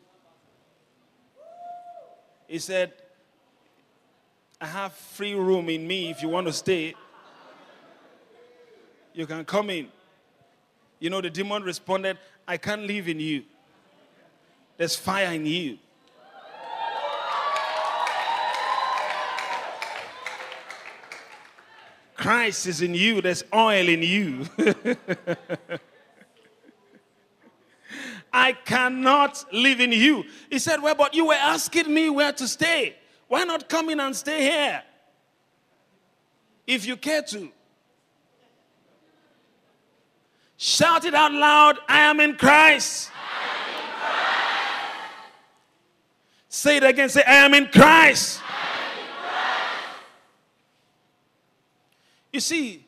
He 2.48 2.60
said, 2.60 2.94
I 4.60 4.66
have 4.66 4.94
free 4.94 5.34
room 5.34 5.70
in 5.70 5.86
me 5.86 6.10
if 6.10 6.22
you 6.22 6.30
want 6.30 6.48
to 6.48 6.54
stay. 6.54 6.96
You 9.14 9.26
can 9.26 9.44
come 9.46 9.70
in. 9.70 9.88
You 11.00 11.10
know, 11.10 11.22
the 11.22 11.30
demon 11.30 11.64
responded, 11.64 12.18
I 12.48 12.58
can't 12.58 12.84
live 12.84 13.08
in 13.08 13.20
you. 13.20 13.44
There's 14.78 14.96
fire 14.96 15.34
in 15.34 15.46
you. 15.46 15.78
Christ 22.18 22.68
is 22.68 22.82
in 22.82 22.94
you, 22.94 23.22
there's 23.22 23.44
oil 23.54 23.88
in 23.88 24.02
you. 24.02 24.46
I 28.34 28.54
cannot 28.54 29.46
live 29.54 29.80
in 29.80 29.92
you. 29.92 30.26
He 30.50 30.60
said, 30.60 30.82
Well, 30.82 30.96
but 30.96 31.14
you 31.16 31.28
were 31.28 31.34
asking 31.34 31.94
me 31.94 32.10
where 32.10 32.34
to 32.34 32.48
stay. 32.48 32.96
Why 33.28 33.44
not 33.44 33.70
come 33.70 33.90
in 33.90 34.00
and 34.00 34.16
stay 34.16 34.42
here? 34.42 34.84
If 36.66 36.86
you 36.86 36.98
care 36.98 37.22
to. 37.22 37.52
Shout 40.58 41.06
it 41.06 41.14
out 41.14 41.32
loud 41.32 41.78
I 41.88 42.00
am 42.00 42.20
in 42.20 42.36
Christ. 42.36 43.12
Am 43.12 43.70
in 43.70 43.92
Christ. 43.94 44.24
Say 46.50 46.78
it 46.78 46.84
again. 46.84 47.10
Say, 47.10 47.24
I 47.24 47.46
am 47.46 47.54
in 47.54 47.68
Christ. 47.68 48.42
Am 48.42 48.48
in 48.50 49.08
Christ. 49.22 49.68
You 52.38 52.42
see, 52.42 52.86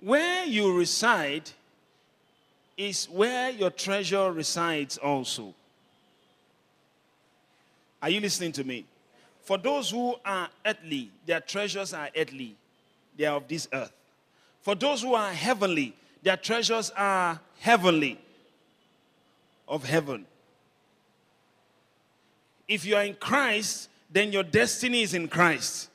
where 0.00 0.44
you 0.46 0.76
reside 0.76 1.48
is 2.76 3.04
where 3.08 3.48
your 3.50 3.70
treasure 3.70 4.32
resides 4.32 4.98
also. 4.98 5.54
Are 8.02 8.10
you 8.10 8.18
listening 8.18 8.50
to 8.50 8.64
me? 8.64 8.84
For 9.44 9.58
those 9.58 9.90
who 9.90 10.16
are 10.24 10.48
earthly, 10.66 11.08
their 11.24 11.38
treasures 11.38 11.94
are 11.94 12.08
earthly, 12.16 12.56
they 13.16 13.26
are 13.26 13.36
of 13.36 13.46
this 13.46 13.68
earth. 13.72 13.92
For 14.60 14.74
those 14.74 15.02
who 15.02 15.14
are 15.14 15.30
heavenly, 15.30 15.94
their 16.24 16.36
treasures 16.36 16.90
are 16.96 17.38
heavenly, 17.60 18.18
of 19.68 19.84
heaven. 19.84 20.26
If 22.66 22.84
you 22.84 22.96
are 22.96 23.04
in 23.04 23.14
Christ, 23.14 23.88
then 24.10 24.32
your 24.32 24.42
destiny 24.42 25.02
is 25.02 25.14
in 25.14 25.28
Christ. 25.28 25.90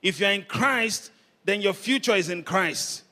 If 0.00 0.20
you 0.20 0.26
are 0.26 0.32
in 0.32 0.44
Christ, 0.44 1.10
then 1.48 1.62
your 1.62 1.72
future 1.72 2.14
is 2.14 2.28
in 2.28 2.42
Christ. 2.42 3.04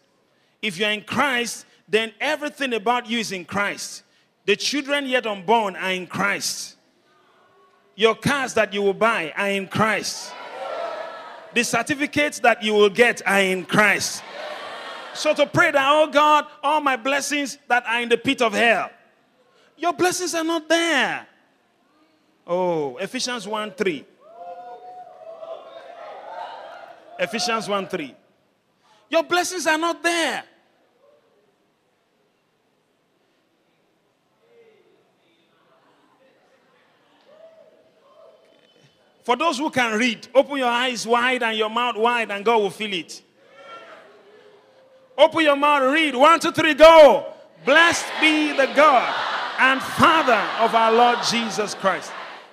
If 0.61 0.79
you 0.79 0.85
are 0.85 0.93
in 0.93 1.01
Christ, 1.01 1.65
then 1.89 2.13
everything 2.21 2.75
about 2.75 3.09
you 3.09 3.19
is 3.19 3.33
in 3.33 3.47
Christ. 3.47 4.03
The 4.45 4.55
children 4.57 5.07
yet 5.07 5.27
unborn 5.27 5.75
are 5.75 5.93
in 5.93 6.07
Christ. 6.07 6.77
Your 7.95 8.15
cars 8.15 8.53
that 8.53 8.75
you 8.75 8.83
will 8.83 8.93
buy 8.93 9.33
are 9.35 9.49
in 9.49 9.67
Christ. 9.67 10.35
The 11.55 11.65
certificates 11.65 12.39
that 12.41 12.63
you 12.63 12.75
will 12.75 12.91
get 12.91 13.27
are 13.27 13.41
in 13.41 13.65
Christ. 13.65 14.23
So 15.15 15.33
to 15.33 15.47
pray 15.47 15.71
that, 15.71 15.89
oh 15.91 16.09
God, 16.09 16.45
all 16.63 16.83
my 16.83 16.97
blessings 16.97 17.57
that 17.69 17.87
are 17.87 18.03
in 18.03 18.11
the 18.11 18.19
pit 18.19 18.43
of 18.43 18.53
hell, 18.53 18.91
your 19.79 19.95
blessings 19.95 20.35
are 20.35 20.45
not 20.45 20.69
there. 20.69 21.27
Oh, 22.47 22.99
Ephesians 22.99 23.49
1 23.49 23.71
3. 23.71 24.05
Ephesians 27.19 27.67
1 27.67 27.89
3. 27.89 28.15
Your 29.09 29.23
blessings 29.23 29.67
are 29.67 29.79
not 29.79 30.03
there. 30.03 30.45
For 39.23 39.37
those 39.37 39.59
who 39.59 39.71
can 39.71 39.99
read, 39.99 40.29
open 40.35 40.59
your 40.59 40.69
eyes 40.69 41.05
wide 41.05 41.43
and 41.43 41.59
your 41.59 41.69
mouth 41.69 41.97
wide, 41.97 42.31
and 42.31 42.45
God 42.45 42.59
will 42.59 42.71
fill 42.71 42.93
it. 42.93 43.23
Open 45.19 45.41
your 45.43 45.57
mouth, 45.57 45.93
read. 45.93 46.15
One, 46.15 46.39
two, 46.39 46.53
three, 46.53 46.75
go. 46.75 47.33
Blessed 47.65 48.07
be 48.21 48.53
the 48.53 48.67
God 48.77 49.13
and 49.59 49.83
Father 49.83 50.41
of 50.61 50.75
our 50.75 50.93
Lord 50.93 51.19
Jesus 51.29 51.75
Christ, 51.75 52.13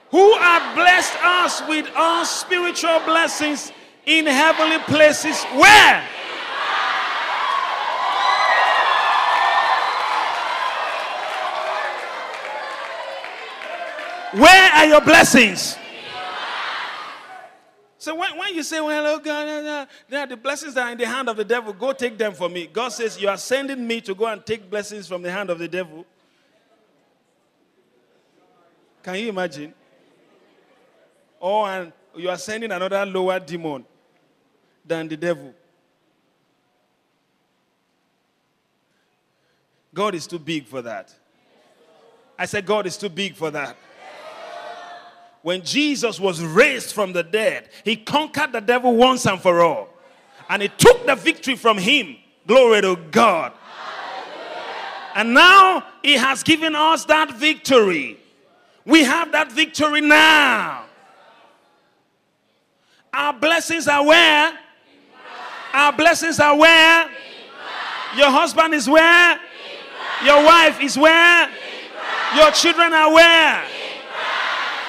who 0.10 0.36
hath 0.38 0.76
blessed 0.76 1.16
us 1.24 1.62
with 1.68 1.88
all 1.96 2.26
spiritual 2.26 3.00
blessings 3.06 3.72
in 4.08 4.26
heavenly 4.26 4.80
places. 4.80 5.44
Where? 5.54 6.04
Where 14.34 14.72
are 14.72 14.86
your 14.88 15.02
blessings? 15.02 15.78
So 18.00 18.16
when, 18.16 18.36
when 18.38 18.56
you 18.56 18.64
say, 18.64 18.82
well, 18.82 19.16
oh 19.16 19.20
God, 19.20 19.88
uh, 20.10 20.26
the 20.26 20.36
blessings 20.36 20.76
are 20.76 20.92
in 20.92 20.98
the 20.98 21.06
hand 21.06 21.30
of 21.30 21.38
the 21.38 21.46
devil, 21.46 21.72
go 21.72 21.94
take 21.94 22.18
them 22.18 22.34
for 22.34 22.50
me. 22.50 22.66
God 22.66 22.90
says, 22.90 23.22
you 23.22 23.30
are 23.30 23.38
sending 23.38 23.86
me 23.86 24.02
to 24.02 24.16
go 24.16 24.26
and 24.26 24.44
take 24.44 24.70
blessings 24.70 25.08
from 25.08 25.22
the 25.22 25.32
hand 25.32 25.52
of 25.52 25.60
the 25.60 25.68
devil. 25.68 26.04
Can 29.04 29.16
you 29.16 29.30
imagine? 29.30 29.74
Oh, 31.40 31.66
and 31.66 31.94
you 32.16 32.30
are 32.30 32.38
sending 32.38 32.72
another 32.72 33.06
lower 33.06 33.40
demon 33.40 33.86
than 34.84 35.08
the 35.08 35.16
devil. 35.16 35.54
God 39.94 40.16
is 40.16 40.26
too 40.26 40.40
big 40.40 40.66
for 40.66 40.82
that. 40.82 41.14
I 42.38 42.48
said, 42.48 42.66
God 42.66 42.88
is 42.88 42.98
too 42.98 43.10
big 43.10 43.36
for 43.36 43.52
that 43.52 43.78
when 45.44 45.62
Jesus 45.62 46.20
was 46.20 46.42
raised 46.42 46.94
from 46.94 47.14
the 47.14 47.22
dead, 47.22 47.70
he 47.84 47.98
conquered 47.98 48.54
the 48.54 48.62
devil 48.62 48.96
once 48.96 49.28
and 49.28 49.40
for 49.40 49.62
all. 49.62 49.90
And 50.50 50.62
he 50.62 50.70
took 50.70 51.06
the 51.06 51.16
victory 51.16 51.56
from 51.56 51.78
him. 51.78 52.16
Glory 52.48 52.82
to 52.82 52.96
God. 53.12 53.52
And 55.16 55.34
now 55.34 55.84
he 56.02 56.14
has 56.14 56.44
given 56.44 56.76
us 56.76 57.06
that 57.06 57.34
victory. 57.36 58.18
We 58.86 59.04
have 59.04 59.32
that 59.34 59.52
victory 59.52 60.02
now. 60.02 60.86
Our 63.14 63.34
blessings 63.34 63.88
are 63.88 64.04
where? 64.04 64.58
Our 65.74 65.94
blessings 65.94 66.40
are 66.40 66.58
where? 66.58 67.10
Your 68.16 68.30
husband 68.30 68.74
is 68.74 68.90
where? 68.90 69.40
Your 70.24 70.44
wife 70.44 70.82
is 70.82 70.98
where? 70.98 71.50
Your 72.36 72.52
children 72.52 72.94
are 72.94 73.14
where? 73.14 73.64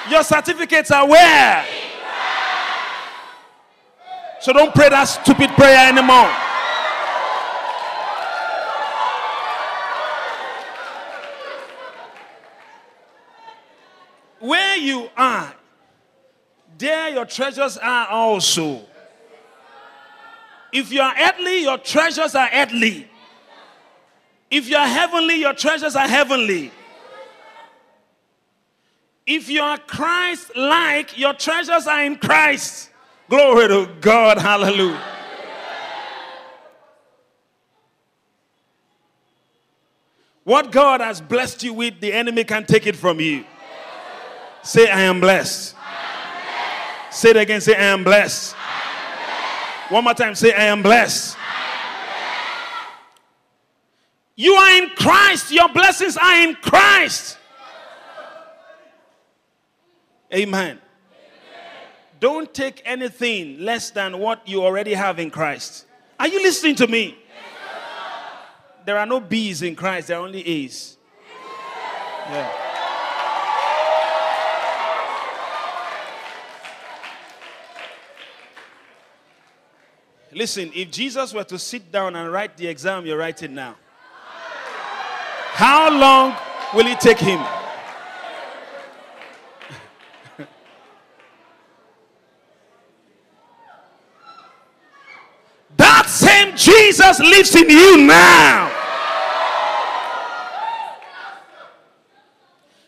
Your 0.09 0.23
certificates 0.23 0.91
are 0.91 1.07
where? 1.07 1.65
So 4.39 4.53
don't 4.53 4.73
pray 4.75 4.89
that 4.89 5.05
stupid 5.05 5.49
prayer 5.51 5.89
anymore. 5.89 6.31
Where 14.39 14.77
you 14.77 15.09
are, 15.17 15.55
there 16.77 17.09
your 17.09 17.25
treasures 17.25 17.77
are 17.77 18.07
also. 18.07 18.81
If 20.71 20.91
you 20.91 21.01
are 21.01 21.15
earthly, 21.19 21.63
your 21.63 21.79
treasures 21.79 22.35
are 22.35 22.49
earthly. 22.53 23.09
If 24.51 24.69
you 24.69 24.75
are 24.75 24.87
heavenly, 24.87 25.39
your 25.39 25.53
treasures 25.53 25.95
are 25.95 26.07
heavenly. 26.07 26.71
If 29.27 29.49
you 29.49 29.61
are 29.61 29.77
Christ 29.77 30.55
like, 30.55 31.17
your 31.17 31.33
treasures 31.33 31.87
are 31.87 32.03
in 32.03 32.17
Christ. 32.17 32.91
Glory 33.27 33.67
to 33.67 33.89
God. 33.99 34.37
Hallelujah. 34.37 35.01
What 40.43 40.71
God 40.71 41.01
has 41.01 41.19
blessed 41.21 41.63
you 41.63 41.73
with, 41.73 41.99
the 41.99 42.13
enemy 42.13 42.43
can 42.43 42.65
take 42.65 42.85
it 42.85 42.95
from 42.95 43.19
you. 43.19 43.45
Say, 44.61 44.89
I 44.89 45.01
am 45.01 45.19
blessed. 45.19 45.75
Say 47.09 47.31
it 47.31 47.37
again. 47.37 47.61
Say, 47.61 47.75
I 47.75 47.85
am 47.85 48.03
blessed. 48.03 48.55
One 49.89 50.03
more 50.03 50.13
time. 50.13 50.35
Say, 50.35 50.53
I 50.53 50.65
am 50.65 50.83
blessed. 50.83 51.35
You 54.35 54.53
are 54.53 54.83
in 54.83 54.89
Christ. 54.89 55.51
Your 55.51 55.69
blessings 55.69 56.15
are 56.15 56.41
in 56.41 56.55
Christ. 56.55 57.39
Amen. 60.33 60.61
Amen. 60.61 60.79
Don't 62.19 62.53
take 62.53 62.81
anything 62.85 63.59
less 63.59 63.91
than 63.91 64.17
what 64.17 64.47
you 64.47 64.63
already 64.63 64.93
have 64.93 65.19
in 65.19 65.29
Christ. 65.29 65.85
Are 66.19 66.27
you 66.27 66.41
listening 66.41 66.75
to 66.75 66.87
me? 66.87 67.17
there 68.85 68.97
are 68.97 69.05
no 69.05 69.19
B's 69.19 69.61
in 69.61 69.75
Christ, 69.75 70.07
there 70.07 70.17
are 70.17 70.25
only 70.25 70.45
A's. 70.47 70.97
Yeah. 72.29 72.51
Listen, 80.31 80.71
if 80.75 80.91
Jesus 80.91 81.33
were 81.33 81.45
to 81.45 81.57
sit 81.57 81.91
down 81.91 82.15
and 82.15 82.31
write 82.31 82.57
the 82.57 82.67
exam 82.67 83.05
you're 83.05 83.17
writing 83.17 83.55
now, 83.55 83.75
how 85.53 85.89
long 85.97 86.35
will 86.73 86.87
it 86.87 86.99
take 86.99 87.19
him? 87.19 87.43
same 96.15 96.55
Jesus 97.05 97.19
lives 97.19 97.55
in 97.55 97.69
you 97.69 97.97
now. 97.97 98.71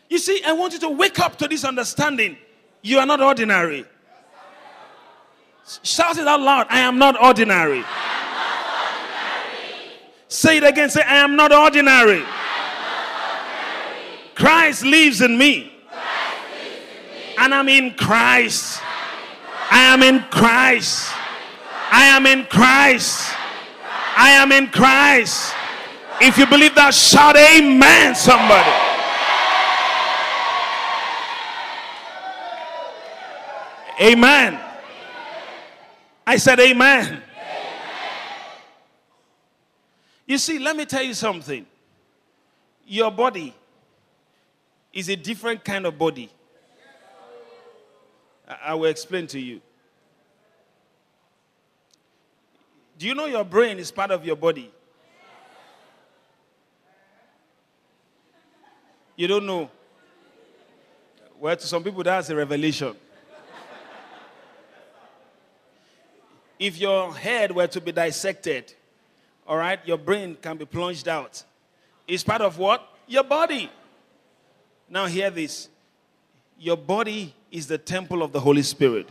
You 0.10 0.18
see, 0.18 0.42
I 0.46 0.54
want 0.54 0.74
you 0.74 0.80
to 0.80 0.90
wake 0.90 1.20
up 1.20 1.38
to 1.38 1.48
this 1.48 1.64
understanding. 1.64 2.38
You 2.82 3.00
are 3.00 3.06
not 3.06 3.22
ordinary. 3.22 3.86
Shout 5.84 6.18
it 6.18 6.28
out 6.28 6.40
loud. 6.40 6.68
I 6.70 6.80
am 6.80 6.98
not 6.98 7.22
ordinary. 7.22 7.84
Say 10.30 10.58
it 10.58 10.64
again. 10.64 10.90
Say, 10.90 11.02
I 11.02 11.18
am 11.18 11.36
not 11.36 11.52
ordinary. 11.52 12.24
Christ 14.34 14.84
lives 14.84 15.22
in 15.22 15.38
me. 15.38 15.72
And 17.38 17.54
I'm 17.54 17.70
in 17.70 17.94
Christ. 17.94 18.82
I 19.70 19.94
am 19.94 20.02
in 20.02 20.22
Christ. 20.32 21.12
I 21.92 22.06
am 22.06 22.26
in 22.26 22.46
Christ. 22.46 23.37
I 24.20 24.32
am 24.32 24.52
in 24.52 24.68
Christ. 24.68 25.54
If 26.20 26.40
you 26.40 26.48
believe 26.48 26.74
that, 26.74 26.92
shout 26.92 27.38
amen, 27.38 28.16
somebody. 28.16 28.72
Amen. 34.02 34.60
I 36.26 36.38
said 36.38 36.60
amen. 36.60 37.22
You 40.26 40.40
see, 40.40 40.58
let 40.58 40.76
me 40.76 40.86
tell 40.86 41.04
you 41.04 41.14
something. 41.14 41.66
Your 42.88 43.12
body 43.12 43.54
is 44.92 45.10
a 45.10 45.16
different 45.16 45.64
kind 45.64 45.86
of 45.86 45.98
body. 45.98 46.32
I 48.64 48.74
will 48.74 48.86
explain 48.90 49.28
to 49.28 49.40
you. 49.40 49.62
Do 52.98 53.06
you 53.06 53.14
know 53.14 53.26
your 53.26 53.44
brain 53.44 53.78
is 53.78 53.92
part 53.92 54.12
of 54.12 54.26
your 54.26 54.36
body? 54.36 54.72
You 59.16 59.28
don't 59.28 59.46
know. 59.46 59.70
Well, 61.40 61.56
to 61.56 61.68
some 61.68 61.84
people, 61.84 62.04
that's 62.04 62.30
a 62.30 62.36
revelation. 62.36 62.96
if 66.60 66.78
your 66.80 67.14
head 67.14 67.52
were 67.52 67.68
to 67.68 67.82
be 67.82 67.92
dissected, 67.92 68.74
all 69.48 69.58
right, 69.58 69.80
your 69.86 69.98
brain 69.98 70.36
can 70.42 70.58
be 70.58 70.66
plunged 70.66 71.08
out. 71.08 71.44
It's 72.08 72.24
part 72.24 72.42
of 72.42 72.58
what? 72.58 72.88
Your 73.08 73.24
body. 73.24 73.70
Now, 74.90 75.06
hear 75.06 75.30
this 75.30 75.70
your 76.60 76.78
body 76.78 77.36
is 77.52 77.68
the 77.68 77.78
temple 77.78 78.24
of 78.24 78.32
the 78.32 78.40
Holy 78.40 78.64
Spirit. 78.64 79.08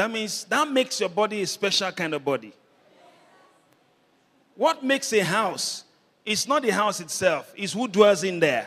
That 0.00 0.10
means 0.10 0.44
that 0.44 0.66
makes 0.66 0.98
your 0.98 1.10
body 1.10 1.42
a 1.42 1.46
special 1.46 1.92
kind 1.92 2.14
of 2.14 2.24
body. 2.24 2.54
What 4.56 4.82
makes 4.82 5.12
a 5.12 5.20
house? 5.20 5.84
It's 6.24 6.48
not 6.48 6.62
the 6.62 6.70
house 6.70 7.00
itself, 7.00 7.52
it's 7.54 7.74
who 7.74 7.86
dwells 7.86 8.24
in 8.24 8.40
there. 8.40 8.66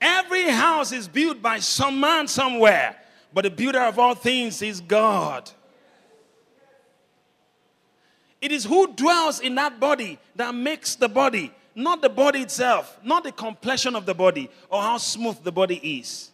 Every 0.00 0.50
house 0.50 0.90
is 0.90 1.06
built 1.06 1.40
by 1.40 1.60
some 1.60 2.00
man 2.00 2.26
somewhere, 2.26 2.96
but 3.32 3.42
the 3.42 3.50
builder 3.50 3.82
of 3.82 4.00
all 4.00 4.16
things 4.16 4.62
is 4.62 4.80
God. 4.80 5.48
It 8.40 8.50
is 8.50 8.64
who 8.64 8.92
dwells 8.94 9.38
in 9.38 9.54
that 9.54 9.78
body 9.78 10.18
that 10.34 10.52
makes 10.52 10.96
the 10.96 11.08
body, 11.08 11.52
not 11.78 12.02
the 12.02 12.08
body 12.08 12.40
itself, 12.40 12.98
not 13.04 13.22
the 13.22 13.30
complexion 13.30 13.94
of 13.94 14.04
the 14.04 14.14
body 14.14 14.50
or 14.68 14.82
how 14.82 14.98
smooth 14.98 15.42
the 15.44 15.52
body 15.52 15.76
is. 15.76 16.30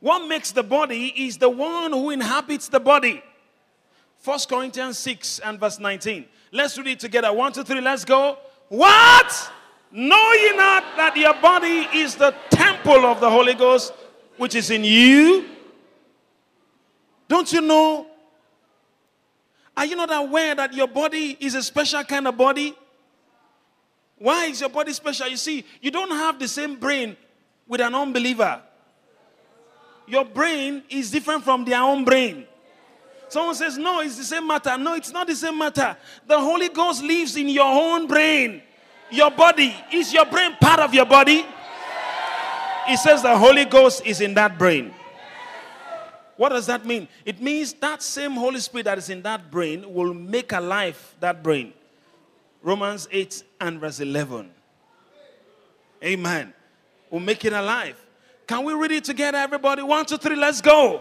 What 0.00 0.26
makes 0.26 0.50
the 0.50 0.62
body 0.62 1.08
is 1.08 1.36
the 1.36 1.50
one 1.50 1.92
who 1.92 2.10
inhabits 2.10 2.68
the 2.68 2.80
body. 2.80 3.22
1 4.24 4.38
Corinthians 4.48 4.98
6 4.98 5.40
and 5.40 5.60
verse 5.60 5.78
19. 5.78 6.24
Let's 6.52 6.78
read 6.78 6.86
it 6.86 7.00
together. 7.00 7.32
One, 7.32 7.52
two, 7.52 7.64
three, 7.64 7.80
let's 7.80 8.04
go. 8.04 8.38
What? 8.68 9.52
Know 9.92 10.32
ye 10.32 10.56
not 10.56 10.84
that 10.96 11.16
your 11.16 11.34
body 11.34 11.86
is 11.94 12.14
the 12.14 12.34
temple 12.50 13.04
of 13.04 13.20
the 13.20 13.28
Holy 13.28 13.54
Ghost, 13.54 13.92
which 14.38 14.54
is 14.54 14.70
in 14.70 14.84
you? 14.84 15.48
Don't 17.28 17.52
you 17.52 17.60
know 17.60 18.06
are 19.78 19.86
you 19.86 19.94
not 19.94 20.12
aware 20.12 20.56
that 20.56 20.74
your 20.74 20.88
body 20.88 21.36
is 21.38 21.54
a 21.54 21.62
special 21.62 22.02
kind 22.02 22.26
of 22.26 22.36
body? 22.36 22.74
Why 24.18 24.46
is 24.46 24.60
your 24.60 24.70
body 24.70 24.92
special? 24.92 25.28
You 25.28 25.36
see, 25.36 25.64
you 25.80 25.90
don't 25.90 26.10
have 26.10 26.38
the 26.38 26.48
same 26.48 26.76
brain 26.76 27.16
with 27.66 27.80
an 27.80 27.94
unbeliever. 27.94 28.62
Your 30.06 30.24
brain 30.24 30.82
is 30.88 31.10
different 31.10 31.44
from 31.44 31.64
their 31.64 31.80
own 31.80 32.04
brain. 32.04 32.46
Someone 33.28 33.54
says, 33.54 33.76
No, 33.76 34.00
it's 34.00 34.16
the 34.16 34.24
same 34.24 34.46
matter. 34.46 34.76
No, 34.78 34.94
it's 34.94 35.12
not 35.12 35.26
the 35.26 35.36
same 35.36 35.58
matter. 35.58 35.96
The 36.26 36.38
Holy 36.38 36.68
Ghost 36.70 37.02
lives 37.02 37.36
in 37.36 37.48
your 37.48 37.66
own 37.66 38.06
brain. 38.06 38.62
Your 39.10 39.30
body. 39.30 39.74
Is 39.92 40.12
your 40.12 40.24
brain 40.26 40.56
part 40.60 40.80
of 40.80 40.94
your 40.94 41.06
body? 41.06 41.44
It 42.88 42.98
says 42.98 43.22
the 43.22 43.36
Holy 43.36 43.66
Ghost 43.66 44.06
is 44.06 44.22
in 44.22 44.32
that 44.34 44.58
brain. 44.58 44.94
What 46.36 46.50
does 46.50 46.66
that 46.66 46.86
mean? 46.86 47.06
It 47.24 47.42
means 47.42 47.74
that 47.74 48.02
same 48.02 48.32
Holy 48.32 48.60
Spirit 48.60 48.84
that 48.84 48.96
is 48.96 49.10
in 49.10 49.20
that 49.22 49.50
brain 49.50 49.92
will 49.92 50.14
make 50.14 50.52
alive 50.52 51.16
that 51.20 51.42
brain. 51.42 51.74
Romans 52.68 53.08
8 53.10 53.44
and 53.62 53.80
verse 53.80 53.98
11. 53.98 54.50
Amen. 56.04 56.52
We'll 57.08 57.22
make 57.22 57.42
it 57.46 57.54
alive. 57.54 57.96
Can 58.46 58.62
we 58.62 58.74
read 58.74 58.92
it 58.92 59.04
together, 59.04 59.38
everybody? 59.38 59.82
One, 59.82 60.04
two, 60.04 60.18
three, 60.18 60.36
let's 60.36 60.60
go. 60.60 61.00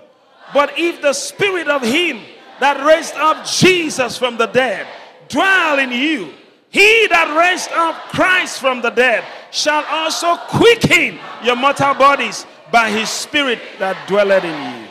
But 0.53 0.80
if 0.80 1.01
the 1.01 1.11
spirit 1.11 1.68
of 1.68 1.82
him 1.82 2.22
that 2.61 2.82
raised 2.86 3.15
up 3.15 3.45
Jesus 3.45 4.18
from 4.18 4.38
the 4.38 4.45
dead 4.45 4.88
dwell 5.28 5.80
in 5.80 5.91
you, 5.91 6.32
he 6.70 7.05
that 7.07 7.36
raised 7.38 7.72
up 7.74 7.95
Christ 8.13 8.61
from 8.61 8.82
the 8.82 8.89
dead 8.89 9.26
shall 9.51 9.84
also 9.89 10.38
quicken 10.47 11.20
your 11.43 11.57
mortal 11.57 11.95
bodies 11.95 12.45
by 12.72 12.89
his 12.89 13.09
spirit 13.09 13.59
that 13.78 14.07
dwelleth 14.07 14.45
in 14.45 14.55
you. 14.72 14.88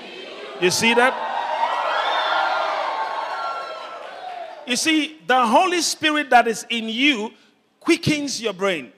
You 0.61 0.71
see 0.71 0.93
that? 0.93 1.36
You 4.67 4.77
see, 4.77 5.19
the 5.27 5.47
Holy 5.47 5.81
Spirit 5.81 6.31
that 6.31 6.49
is 6.49 6.67
in 6.69 6.89
you 6.89 7.33
quickens 7.79 8.43
your 8.43 8.53
brain. 8.53 8.93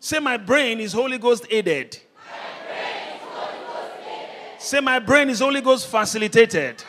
Say, 0.00 0.18
my 0.18 0.36
brain 0.36 0.80
is 0.80 0.92
Holy 0.92 1.18
Ghost 1.18 1.46
aided. 1.50 1.98
Say, 4.58 4.80
my 4.80 4.98
brain 4.98 5.30
is 5.30 5.38
Holy 5.38 5.60
Ghost 5.60 5.86
facilitated. 5.86 6.82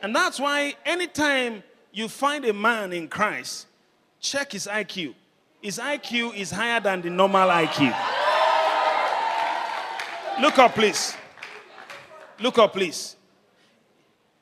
And 0.00 0.16
that's 0.16 0.40
why 0.40 0.74
anytime 0.84 1.62
you 1.92 2.08
find 2.08 2.44
a 2.46 2.52
man 2.52 2.92
in 2.92 3.08
Christ, 3.08 3.66
check 4.18 4.52
his 4.52 4.66
IQ. 4.66 5.14
His 5.60 5.78
IQ 5.78 6.34
is 6.34 6.50
higher 6.50 6.80
than 6.80 7.02
the 7.02 7.10
normal 7.10 7.48
IQ. 7.48 7.94
Look 10.40 10.58
up, 10.58 10.74
please. 10.74 11.14
Look 12.40 12.58
up, 12.58 12.72
please. 12.72 13.16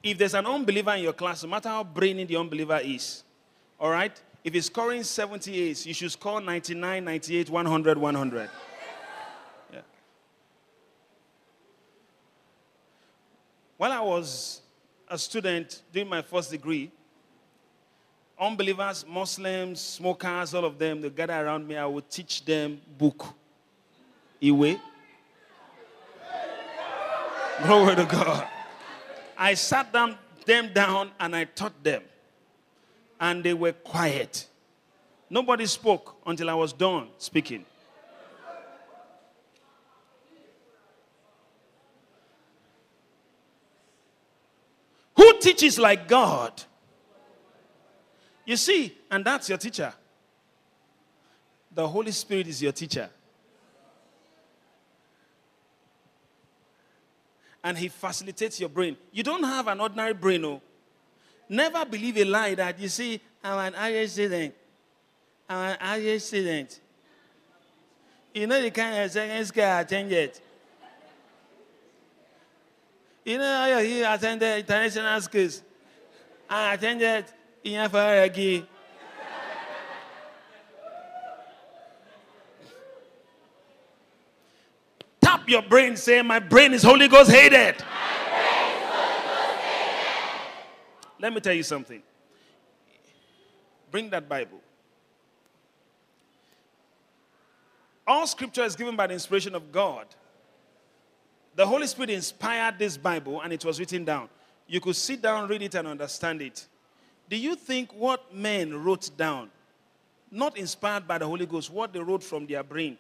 If 0.03 0.17
there's 0.17 0.35
an 0.35 0.47
unbeliever 0.47 0.95
in 0.95 1.03
your 1.03 1.13
class, 1.13 1.43
no 1.43 1.51
matter 1.51 1.69
how 1.69 1.85
brainy 1.85 2.25
the 2.25 2.37
unbeliever 2.37 2.81
is, 2.83 3.23
all 3.79 3.91
right, 3.91 4.19
if 4.43 4.55
he's 4.55 4.67
scoring 4.67 5.03
78, 5.03 5.87
you 5.87 5.95
should 5.95 6.13
score 6.13 6.41
99, 6.41 7.05
98, 7.05 7.51
100, 7.51 7.99
100. 7.99 8.51
Yeah. 9.73 9.81
While 13.77 13.93
I 13.93 14.01
was 14.01 14.63
a 15.09 15.19
student 15.19 15.83
doing 15.93 16.09
my 16.09 16.23
first 16.23 16.51
degree, 16.51 16.91
unbelievers, 18.39 19.05
Muslims, 19.07 19.81
smokers, 19.81 20.55
all 20.55 20.65
of 20.65 20.79
them, 20.79 21.03
they 21.03 21.11
gather 21.11 21.45
around 21.45 21.69
me. 21.69 21.77
I 21.77 21.85
would 21.85 22.09
teach 22.09 22.43
them 22.45 22.81
book. 22.97 23.27
Iwe. 24.41 24.81
Glory 27.63 27.97
to 27.97 28.05
God. 28.07 28.49
I 29.41 29.55
sat 29.55 29.91
them, 29.91 30.19
them 30.45 30.71
down 30.75 31.13
and 31.19 31.35
I 31.35 31.45
taught 31.45 31.83
them. 31.83 32.03
And 33.19 33.43
they 33.43 33.55
were 33.55 33.73
quiet. 33.73 34.47
Nobody 35.31 35.65
spoke 35.65 36.17
until 36.27 36.51
I 36.51 36.55
was 36.55 36.75
done 36.75 37.09
speaking. 37.17 37.65
Who 45.17 45.39
teaches 45.41 45.79
like 45.79 46.07
God? 46.07 46.63
You 48.45 48.57
see, 48.57 48.95
and 49.11 49.25
that's 49.25 49.49
your 49.49 49.59
teacher. 49.59 49.95
The 51.73 51.89
Holy 51.89 52.13
Spirit 52.13 52.49
is 52.49 52.63
your 52.63 52.73
teacher. 52.73 53.09
And 57.63 57.77
he 57.77 57.89
facilitates 57.89 58.59
your 58.61 58.69
brain. 58.69 58.97
You 59.13 59.23
don't 59.23 59.43
have 59.45 59.69
an 59.69 59.81
ordinary 59.81 60.15
brain, 60.15 60.45
oh. 60.45 60.61
Never 61.49 61.85
believe 61.85 62.17
a 62.19 62.25
lie 62.25 62.55
that 62.55 62.79
you 62.79 62.89
see, 62.89 63.21
I'm 63.43 63.59
an 63.59 63.75
Irish 63.75 64.13
student. 64.13 64.55
I'm 65.51 65.73
an 65.73 65.77
average 65.81 66.23
student. 66.23 66.81
You 68.33 68.47
know 68.47 68.63
the 68.63 68.71
kind 68.71 69.03
of 69.03 69.11
second 69.11 69.45
school 69.47 69.65
I 69.65 69.81
attended. 69.81 70.39
You 73.25 73.39
know 73.39 73.73
how 73.73 73.79
you 73.81 74.07
attended 74.07 74.61
international 74.61 75.21
schools. 75.21 75.63
I 76.49 76.75
attended 76.75 77.25
Iyanfaragi. 77.65 78.61
Tap 78.61 78.70
your 85.51 85.63
brain, 85.63 85.97
say, 85.97 86.23
My 86.23 86.39
brain 86.39 86.73
is 86.73 86.83
Holy 86.83 87.09
Ghost 87.09 87.31
hated. 87.31 87.77
Let 91.19 91.35
me 91.35 91.41
tell 91.41 91.53
you 91.53 91.63
something. 91.63 92.03
Bring 93.91 94.09
that 94.11 94.29
Bible. 94.29 94.61
All 98.07 98.27
scripture 98.27 98.65
is 98.65 98.75
given 98.75 98.97
by 98.97 99.07
the 99.07 99.13
inspiration 99.15 99.55
of 99.55 99.71
God. 99.71 100.07
The 101.55 101.67
Holy 101.67 101.87
Spirit 101.87 102.11
inspired 102.11 102.79
this 102.79 102.97
Bible 102.97 103.41
and 103.43 103.53
it 103.53 103.65
was 103.65 103.79
written 103.79 104.05
down. 104.05 104.29
You 104.67 104.81
could 104.81 104.97
sit 104.97 105.21
down, 105.21 105.49
read 105.49 105.63
it, 105.63 105.75
and 105.75 105.87
understand 105.87 106.41
it. 106.41 106.67
Do 107.29 107.37
you 107.37 107.55
think 107.55 107.93
what 107.93 108.35
men 108.35 108.83
wrote 108.83 109.11
down, 109.17 109.51
not 110.31 110.57
inspired 110.57 111.07
by 111.07 111.19
the 111.19 111.27
Holy 111.27 111.47
Ghost, 111.47 111.71
what 111.71 111.93
they 111.93 112.01
wrote 112.01 112.23
from 112.23 112.47
their 112.47 112.63
brain, 112.63 112.97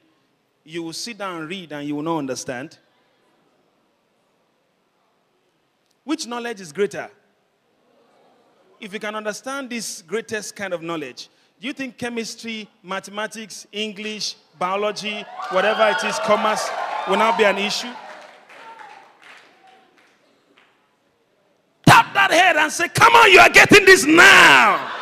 you 0.64 0.82
will 0.82 0.92
sit 0.92 1.18
down 1.18 1.40
and 1.40 1.48
read 1.48 1.72
and 1.72 1.86
you 1.86 1.96
will 1.96 2.02
not 2.02 2.18
understand? 2.18 2.78
Which 6.04 6.26
knowledge 6.26 6.61
is 6.61 6.72
greater? 6.72 7.11
If 8.80 8.92
you 8.92 9.00
can 9.00 9.14
understand 9.14 9.70
this 9.70 10.02
greatest 10.02 10.56
kind 10.56 10.72
of 10.72 10.82
knowledge, 10.82 11.28
do 11.61 11.66
you 11.66 11.74
think 11.74 11.98
chemistry, 11.98 12.68
mathematics, 12.82 13.66
English, 13.70 14.36
biology, 14.58 15.24
whatever 15.50 15.88
it 15.88 16.02
is, 16.04 16.18
commerce, 16.20 16.70
will 17.06 17.18
not 17.18 17.36
be 17.36 17.44
an 17.44 17.58
issue? 17.58 17.92
Tap 21.84 22.14
that 22.14 22.30
head 22.30 22.56
and 22.56 22.72
say, 22.72 22.88
Come 22.88 23.14
on, 23.14 23.30
you 23.30 23.40
are 23.40 23.50
getting 23.50 23.84
this 23.84 24.06
now. 24.06 24.99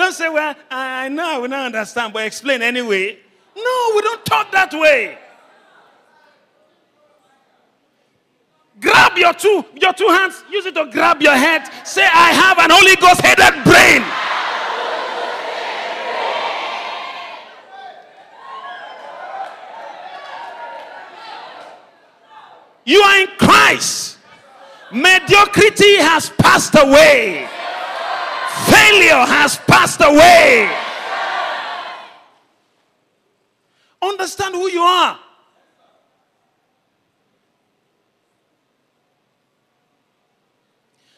Don't 0.00 0.14
say, 0.14 0.30
Well, 0.30 0.54
I 0.70 1.10
know 1.10 1.34
I 1.34 1.36
will 1.36 1.48
not 1.48 1.66
understand, 1.66 2.14
but 2.14 2.24
explain 2.24 2.62
anyway. 2.62 3.18
No, 3.54 3.92
we 3.94 4.00
don't 4.00 4.24
talk 4.24 4.50
that 4.50 4.72
way. 4.72 5.18
Grab 8.80 9.18
your 9.18 9.34
two, 9.34 9.62
your 9.74 9.92
two 9.92 10.08
hands, 10.08 10.42
use 10.50 10.64
it 10.64 10.74
to 10.74 10.88
grab 10.90 11.20
your 11.20 11.36
head. 11.36 11.68
Say, 11.86 12.02
I 12.02 12.32
have 12.32 12.58
an 12.58 12.70
Holy 12.70 12.96
Ghost 12.96 13.20
headed 13.20 13.62
brain. 13.62 14.02
You 22.86 23.02
are 23.02 23.20
in 23.20 23.28
Christ. 23.36 24.16
Mediocrity 24.90 25.96
has 25.96 26.30
passed 26.30 26.74
away. 26.74 27.46
Failure 28.50 29.24
has 29.26 29.56
passed 29.58 30.00
away. 30.00 30.68
Understand 34.02 34.54
who 34.54 34.68
you 34.68 34.82
are. 34.82 35.18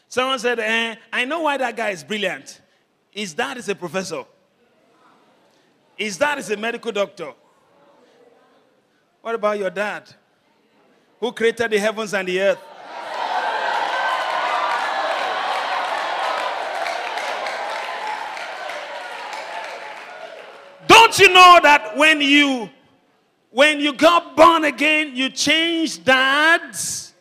Someone 0.07 0.37
said, 0.37 0.59
eh, 0.59 0.95
I 1.11 1.25
know 1.25 1.41
why 1.41 1.57
that 1.57 1.75
guy 1.75 1.89
is 1.89 2.03
brilliant. 2.03 2.61
His 3.09 3.33
dad 3.33 3.57
is 3.57 3.67
a 3.67 3.73
professor, 3.73 4.25
his 5.95 6.17
dad 6.17 6.37
is 6.37 6.51
a 6.51 6.57
medical 6.57 6.91
doctor. 6.91 7.33
What 9.21 9.35
about 9.35 9.57
your 9.57 9.69
dad? 9.69 10.13
Who 11.19 11.31
created 11.31 11.71
the 11.71 11.79
heavens 11.79 12.13
and 12.13 12.27
the 12.27 12.41
earth? 12.41 12.59
Don't 21.13 21.27
you 21.27 21.33
know 21.35 21.59
that 21.61 21.95
when 21.95 22.21
you 22.21 22.71
when 23.51 23.79
you 23.79 23.93
got 23.93 24.35
born 24.35 24.63
again, 24.63 25.15
you 25.15 25.29
changed 25.29 26.03
dads? 26.03 27.13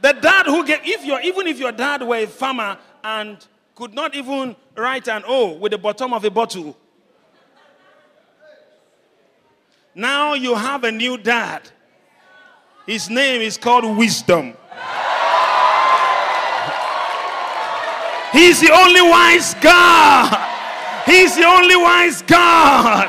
The 0.00 0.12
dad 0.12 0.46
who 0.46 0.64
gave, 0.64 0.78
if 0.84 1.04
your 1.04 1.20
even 1.22 1.48
if 1.48 1.58
your 1.58 1.72
dad 1.72 2.04
were 2.04 2.18
a 2.18 2.26
farmer 2.28 2.78
and 3.02 3.44
could 3.74 3.94
not 3.94 4.14
even 4.14 4.54
write 4.76 5.08
an 5.08 5.24
O 5.26 5.54
with 5.54 5.72
the 5.72 5.78
bottom 5.78 6.12
of 6.12 6.24
a 6.24 6.30
bottle, 6.30 6.76
now 9.92 10.34
you 10.34 10.54
have 10.54 10.84
a 10.84 10.92
new 10.92 11.18
dad. 11.18 11.62
His 12.86 13.10
name 13.10 13.42
is 13.42 13.58
called 13.58 13.96
Wisdom. 13.96 14.54
He's 18.34 18.60
the 18.60 18.72
only 18.72 19.00
wise 19.00 19.54
God. 19.54 20.50
He's 21.06 21.36
the 21.36 21.44
only 21.44 21.76
wise 21.76 22.20
God. 22.22 23.08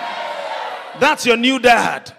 That's 0.99 1.25
your 1.25 1.35
new 1.35 1.57
dad. 1.57 2.13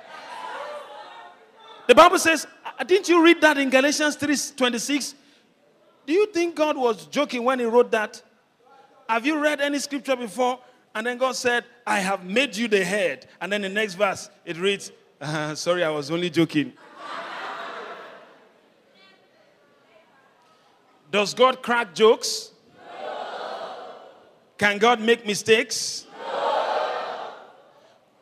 The 1.86 1.94
Bible 1.94 2.18
says, 2.18 2.48
uh, 2.64 2.82
didn't 2.82 3.08
you 3.08 3.22
read 3.22 3.40
that 3.42 3.58
in 3.58 3.70
Galatians 3.70 4.16
3:26? 4.16 5.14
Do 6.04 6.12
you 6.12 6.26
think 6.26 6.56
God 6.56 6.76
was 6.76 7.06
joking 7.06 7.44
when 7.44 7.60
he 7.60 7.64
wrote 7.64 7.92
that? 7.92 8.20
Have 9.08 9.24
you 9.24 9.38
read 9.38 9.60
any 9.60 9.78
scripture 9.78 10.16
before? 10.16 10.58
And 10.92 11.06
then 11.06 11.16
God 11.16 11.36
said, 11.36 11.64
I 11.86 12.00
have 12.00 12.24
made 12.24 12.56
you 12.56 12.66
the 12.66 12.84
head. 12.84 13.28
And 13.40 13.52
then 13.52 13.62
the 13.62 13.68
next 13.68 13.94
verse, 13.94 14.30
it 14.44 14.56
reads, 14.56 14.90
uh, 15.20 15.54
Sorry, 15.54 15.84
I 15.84 15.90
was 15.90 16.10
only 16.10 16.28
joking. 16.28 16.72
Does 21.12 21.34
God 21.34 21.62
crack 21.62 21.94
jokes? 21.94 22.50
Can 24.58 24.78
God 24.78 25.00
make 25.00 25.26
mistakes? 25.26 26.06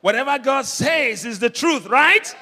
Whatever 0.01 0.39
God 0.39 0.67
says 0.67 1.25
is 1.25 1.39
the 1.39 1.49
truth, 1.49 1.87
right? 1.87 2.35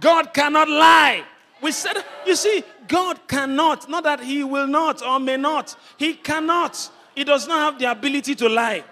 God 0.00 0.32
cannot 0.32 0.68
lie. 0.68 1.24
We 1.60 1.70
said, 1.70 1.96
you 2.26 2.34
see, 2.34 2.64
God 2.88 3.20
cannot, 3.28 3.88
not 3.88 4.04
that 4.04 4.20
He 4.20 4.42
will 4.42 4.66
not 4.66 5.02
or 5.02 5.20
may 5.20 5.36
not. 5.36 5.76
He 5.96 6.14
cannot. 6.14 6.90
He 7.14 7.24
does 7.24 7.46
not 7.46 7.58
have 7.72 7.78
the 7.78 7.90
ability 7.90 8.34
to 8.36 8.48
lie. 8.48 8.84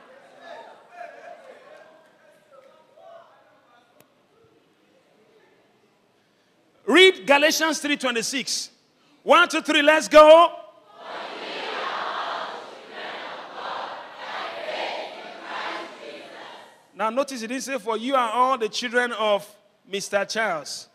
Read 6.87 7.27
Galatians 7.27 7.81
3:26. 7.81 8.71
One, 9.23 9.49
two, 9.49 9.61
three, 9.61 9.81
let's 9.81 10.09
go. 10.09 10.60
Now 17.01 17.09
notice 17.09 17.41
it 17.41 17.47
didn't 17.47 17.63
say 17.63 17.79
for 17.79 17.97
you 17.97 18.15
are 18.15 18.29
all 18.29 18.59
the 18.59 18.69
children 18.69 19.13
of 19.13 19.49
Mr. 19.91 20.29
Charles. 20.29 20.87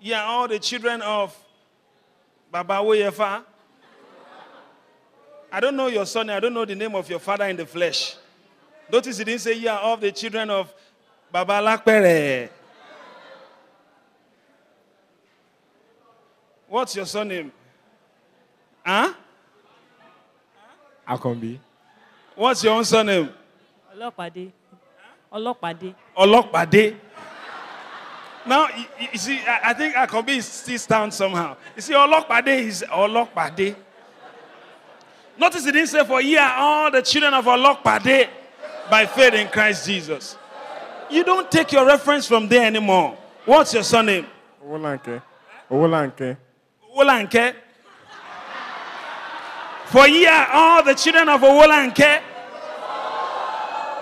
You 0.00 0.14
are 0.14 0.22
all 0.22 0.46
the 0.46 0.60
children 0.60 1.02
of 1.02 1.36
Baba 2.48 2.74
Woyefa. 2.74 3.42
I 5.50 5.58
don't 5.58 5.74
know 5.74 5.88
your 5.88 6.06
son, 6.06 6.30
I 6.30 6.38
don't 6.38 6.54
know 6.54 6.64
the 6.64 6.76
name 6.76 6.94
of 6.94 7.10
your 7.10 7.18
father 7.18 7.46
in 7.46 7.56
the 7.56 7.66
flesh. 7.66 8.14
Notice 8.88 9.18
it 9.18 9.24
didn't 9.24 9.40
say 9.40 9.54
you 9.54 9.68
are 9.68 9.80
all 9.80 9.96
the 9.96 10.12
children 10.12 10.48
of 10.48 10.72
Baba 11.32 11.54
Lakpere. 11.54 12.50
What's 16.68 16.94
your 16.94 17.06
surname? 17.06 17.50
Huh? 18.86 19.12
Akombi. 21.08 21.58
What's 22.36 22.62
your 22.62 22.74
own 22.74 22.84
surname? 22.84 23.30
Ọlọ́pàdé 23.94 24.50
ọlọ́pàdé 25.32 25.94
Olopade. 26.16 26.96
Now, 28.46 28.68
you, 28.76 28.84
you- 29.00 29.08
you 29.12 29.18
see, 29.18 29.40
I, 29.46 29.72
think 29.72 29.96
I 29.96 30.06
think 30.06 30.26
be 30.26 30.36
is 30.36 30.46
still 30.46 30.78
stand 30.78 31.14
somehow. 31.14 31.56
You 31.74 31.80
see, 31.82 31.94
Olopade 31.94 32.48
is 32.48 32.84
Olopade. 32.90 33.74
Notice 35.38 35.66
it 35.66 35.72
didn't 35.72 35.88
say, 35.88 36.04
For 36.04 36.20
ye 36.20 36.36
are 36.36 36.54
all 36.58 36.90
the 36.90 37.00
children 37.02 37.32
of 37.34 37.44
Olopade 37.46 38.28
by 38.90 39.06
faith 39.06 39.34
in 39.34 39.48
Christ 39.48 39.86
Jesus. 39.86 40.36
You 41.10 41.24
don't 41.24 41.50
take 41.50 41.72
your 41.72 41.86
reference 41.86 42.26
from 42.28 42.46
there 42.48 42.66
anymore. 42.66 43.16
What's 43.46 43.72
your 43.74 43.82
surname? 43.82 44.26
Owolanke. 44.64 45.22
Owolanke. 45.70 46.36
Owolanke. 46.94 47.54
For 49.86 50.06
ye 50.08 50.26
are 50.26 50.48
all 50.52 50.82
the 50.82 50.94
children 50.94 51.28
of 51.30 51.40
Owolanke. 51.40 52.20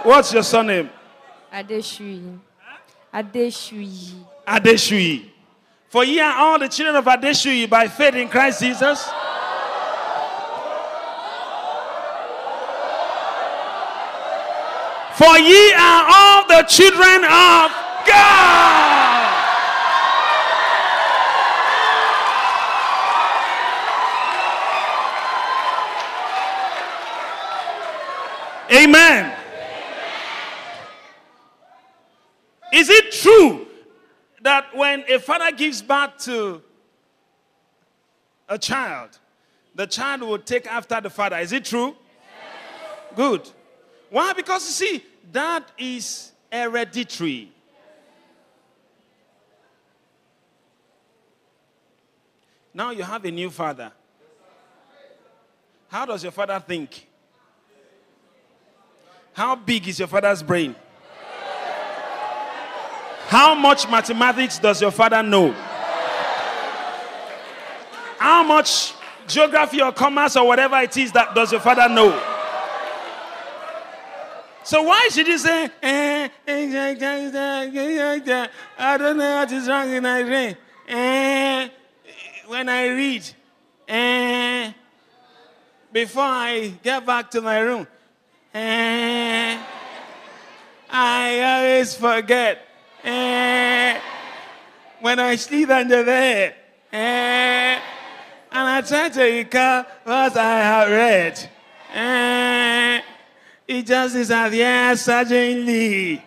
What's 0.03 0.33
your 0.33 0.43
surname? 0.43 0.91
Adeshui. 1.53 2.39
Adeshui. 3.15 4.15
Adeshui. 4.47 5.31
For 5.89 6.05
ye 6.05 6.19
are 6.21 6.35
all 6.37 6.59
the 6.59 6.69
children 6.69 6.97
of 6.97 7.05
Adeshui 7.05 7.69
by 7.69 7.87
faith 7.87 8.15
in 8.15 8.29
Christ 8.29 8.61
Jesus. 8.61 9.05
For 15.15 15.39
ye 15.39 15.73
are 15.75 16.05
all 16.09 16.47
the 16.49 16.63
children 16.67 17.25
of 17.25 17.71
God. 18.07 19.03
Amen. 28.73 29.37
Is 32.73 32.89
it 32.89 33.13
true 33.13 33.67
that 34.53 34.77
when 34.77 35.03
a 35.09 35.19
father 35.19 35.51
gives 35.51 35.81
birth 35.81 36.19
to 36.19 36.61
a 38.51 38.59
child, 38.59 39.19
the 39.75 39.87
child 39.87 40.21
will 40.21 40.39
take 40.39 40.67
after 40.67 41.01
the 41.01 41.09
father? 41.09 41.39
Is 41.39 41.53
it 41.53 41.65
true? 41.65 41.97
Good. 43.17 43.49
Why? 44.11 44.35
Because 44.35 44.63
you 44.67 44.73
see, 44.73 45.05
that 45.33 45.67
is 45.79 46.33
hereditary. 46.53 47.51
Now 52.75 52.91
you 52.91 53.05
have 53.05 53.25
a 53.25 53.31
new 53.31 53.49
father. 53.49 53.91
How 55.89 56.05
does 56.05 56.23
your 56.23 56.33
father 56.33 56.63
think? 56.67 57.09
How 59.33 59.57
big 59.57 59.89
is 59.89 59.99
your 59.99 60.09
father's 60.09 60.43
brain? 60.43 60.75
How 63.33 63.55
much 63.55 63.89
mathematics 63.89 64.59
does 64.59 64.83
your 64.83 64.91
father 64.91 65.23
know? 65.23 65.53
How 68.19 68.43
much 68.43 68.93
geography 69.27 69.81
or 69.81 69.91
commerce 69.91 70.37
or 70.37 70.47
whatever 70.47 70.79
it 70.81 70.95
is 70.99 71.13
that 71.13 71.35
does 71.35 71.51
your 71.51 71.63
father 71.63 71.89
know? 71.89 72.11
So 74.65 74.83
why 74.83 75.09
should 75.11 75.27
you 75.27 75.39
say, 75.39 75.71
eh, 75.83 76.29
eh, 76.47 76.91
I 78.79 78.97
don't 78.99 79.17
know 79.17 79.37
what 79.37 79.51
is 79.51 79.67
wrong 79.67 79.91
in 79.91 80.05
I 80.05 80.21
read. 80.21 80.59
Eh, 80.89 81.69
when 82.49 82.69
I 82.69 82.89
read, 82.89 83.25
eh, 83.89 84.73
before 85.91 86.23
I 86.23 86.75
get 86.83 87.07
back 87.07 87.31
to 87.31 87.41
my 87.41 87.61
room, 87.61 87.87
eh, 88.53 89.59
I 90.91 91.41
always 91.41 91.95
forget. 91.95 92.69
Eh, 93.05 94.01
when 95.01 95.19
I 95.19 95.37
sleep 95.37 95.69
under 95.71 96.05
there, 96.05 96.55
eh, 96.93 97.81
and 98.53 98.69
I 98.69 98.81
try 98.83 99.09
to 99.09 99.23
recall 99.23 99.85
what 100.05 100.37
I 100.37 100.61
have 100.61 100.89
read. 100.89 101.51
Eh, 101.95 103.03
it 103.67 103.87
just 103.87 104.15
is 104.15 104.31
at 104.31 104.53
yes, 104.53 105.03
Sergeant 105.03 105.67
Lee. 105.67 106.23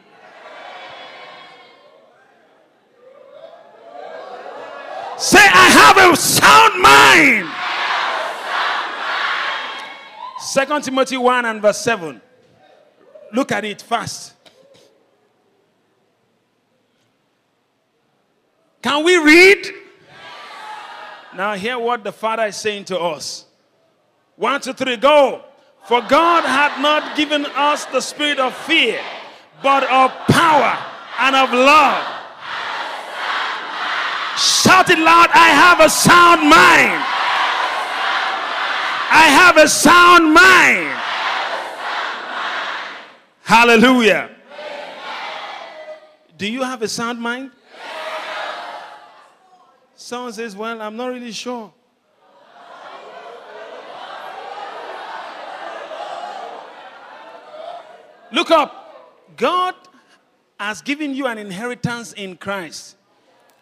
Say, 5.18 5.40
I 5.40 5.70
have 5.70 6.12
a 6.12 6.16
sound 6.18 6.82
mind. 6.82 7.50
Second 10.40 10.84
Timothy 10.84 11.18
1 11.18 11.46
and 11.46 11.62
verse 11.62 11.80
7. 11.80 12.22
Look 13.32 13.52
at 13.52 13.64
it 13.66 13.82
fast. 13.82 14.35
Can 18.86 19.04
we 19.04 19.18
read? 19.18 19.66
Now, 21.36 21.56
hear 21.56 21.80
what 21.80 22.04
the 22.04 22.12
Father 22.12 22.46
is 22.46 22.56
saying 22.56 22.86
to 22.86 23.00
us. 23.00 23.46
One, 24.36 24.62
two, 24.62 24.74
three, 24.74 24.96
go. 24.96 25.44
For 25.88 26.02
God 26.02 26.44
hath 26.44 26.80
not 26.80 27.18
given 27.18 27.48
us 27.56 27.86
the 27.86 28.00
spirit 28.00 28.38
of 28.38 28.56
fear, 28.56 29.02
but 29.64 29.82
of 29.86 30.12
power 30.28 30.78
and 31.18 31.36
of 31.36 31.52
love. 31.52 31.98
Shout 34.38 34.92
it 34.92 35.00
loud 35.00 35.30
I 35.34 35.50
have 35.50 35.80
a 35.80 35.90
sound 35.90 36.42
mind. 36.42 37.02
I 39.10 39.26
have 39.34 39.58
a 39.58 39.68
sound 39.68 40.32
mind. 40.32 41.02
Hallelujah. 43.42 44.30
Do 46.38 46.46
you 46.48 46.62
have 46.62 46.84
a 46.84 46.88
sound 46.88 47.20
mind? 47.20 47.50
Someone 50.06 50.34
says, 50.34 50.56
Well, 50.56 50.84
I'm 50.84 50.96
not 50.96 51.08
really 51.08 51.32
sure. 51.32 51.74
Look 58.32 58.52
up. 58.52 59.36
God 59.36 59.74
has 60.60 60.84
given 60.84 61.16
you 61.16 61.26
an 61.26 61.40
inheritance 61.40 62.14
in 62.14 62.38
Christ. 62.38 62.98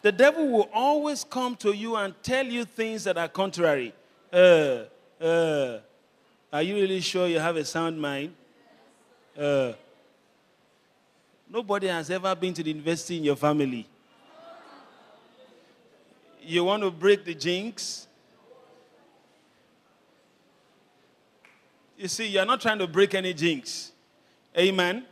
The 0.02 0.12
devil 0.12 0.46
will 0.50 0.68
always 0.74 1.24
come 1.24 1.56
to 1.56 1.72
you 1.72 1.96
and 1.96 2.14
tell 2.22 2.44
you 2.44 2.66
things 2.66 3.04
that 3.04 3.16
are 3.16 3.28
contrary. 3.28 3.94
Uh, 4.30 4.80
uh, 5.18 5.78
are 6.52 6.62
you 6.62 6.74
really 6.74 7.00
sure 7.00 7.26
you 7.26 7.38
have 7.38 7.56
a 7.56 7.64
sound 7.64 7.98
mind? 7.98 8.34
Uh, 9.34 9.72
nobody 11.50 11.86
has 11.86 12.10
ever 12.10 12.34
been 12.34 12.52
to 12.52 12.62
the 12.62 12.68
university 12.68 13.16
in 13.16 13.24
your 13.24 13.36
family. 13.36 13.88
You 16.44 16.64
want 16.64 16.82
to 16.82 16.90
break 16.90 17.24
the 17.24 17.34
jinx? 17.34 18.06
You 21.96 22.08
see, 22.08 22.26
you're 22.26 22.44
not 22.44 22.60
trying 22.60 22.78
to 22.78 22.86
break 22.86 23.14
any 23.14 23.32
jinx. 23.32 23.92
Amen. 24.56 25.04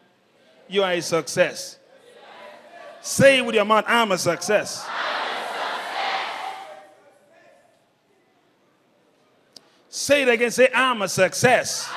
You 0.68 0.82
are 0.82 0.92
a 0.92 1.00
success. 1.00 1.78
Say 3.00 3.38
it 3.38 3.46
with 3.46 3.54
your 3.54 3.64
mouth 3.64 3.84
I'm 3.86 4.12
a 4.12 4.18
success. 4.18 4.86
Say 9.88 10.22
it 10.22 10.28
again. 10.28 10.50
Say, 10.50 10.68
I'm 10.74 11.02
a 11.02 11.08
success. 11.08 11.90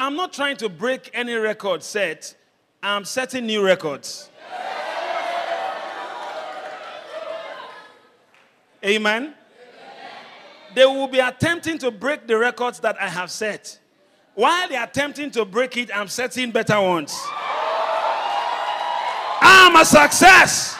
I'm 0.00 0.16
not 0.16 0.32
trying 0.32 0.56
to 0.58 0.68
break 0.68 1.10
any 1.12 1.34
record 1.34 1.82
set, 1.82 2.34
I'm 2.82 3.04
setting 3.04 3.46
new 3.46 3.64
records. 3.64 4.30
Amen. 8.84 9.34
They 10.74 10.84
will 10.84 11.08
be 11.08 11.18
attempting 11.18 11.78
to 11.78 11.90
break 11.90 12.26
the 12.26 12.36
records 12.36 12.80
that 12.80 13.00
I 13.00 13.08
have 13.08 13.30
set. 13.30 13.78
While 14.34 14.68
they're 14.68 14.84
attempting 14.84 15.30
to 15.32 15.44
break 15.44 15.76
it, 15.76 15.90
I'm 15.94 16.08
setting 16.08 16.50
better 16.50 16.80
ones. 16.80 17.16
I'm 19.40 19.74
a 19.76 19.84
success. 19.84 20.76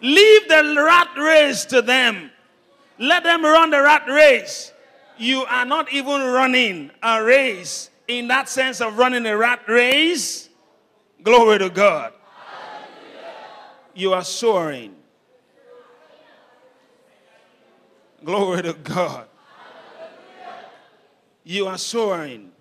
Leave 0.00 0.48
the 0.48 0.74
rat 0.76 1.08
race 1.16 1.64
to 1.66 1.80
them. 1.82 2.30
Let 2.98 3.22
them 3.22 3.44
run 3.44 3.70
the 3.70 3.80
rat 3.80 4.08
race. 4.08 4.72
You 5.16 5.44
are 5.44 5.64
not 5.64 5.92
even 5.92 6.20
running 6.20 6.90
a 7.02 7.22
race 7.22 7.90
in 8.08 8.26
that 8.28 8.48
sense 8.48 8.80
of 8.80 8.98
running 8.98 9.26
a 9.26 9.36
rat 9.36 9.60
race. 9.68 10.48
Glory 11.22 11.58
to 11.58 11.70
God. 11.70 12.12
You 13.94 14.14
are 14.14 14.24
soaring. 14.24 14.96
Glory 18.24 18.62
to 18.62 18.72
God. 18.74 19.26
You 21.44 21.66
are 21.66 21.78
soaring. 21.78 22.52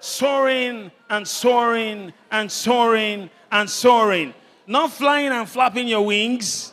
Soaring 0.00 0.90
and 1.08 1.26
soaring 1.26 2.12
and 2.30 2.50
soaring 2.50 3.30
and 3.50 3.68
soaring. 3.68 4.34
Not 4.66 4.92
flying 4.92 5.28
and 5.28 5.48
flapping 5.48 5.88
your 5.88 6.06
wings. 6.06 6.72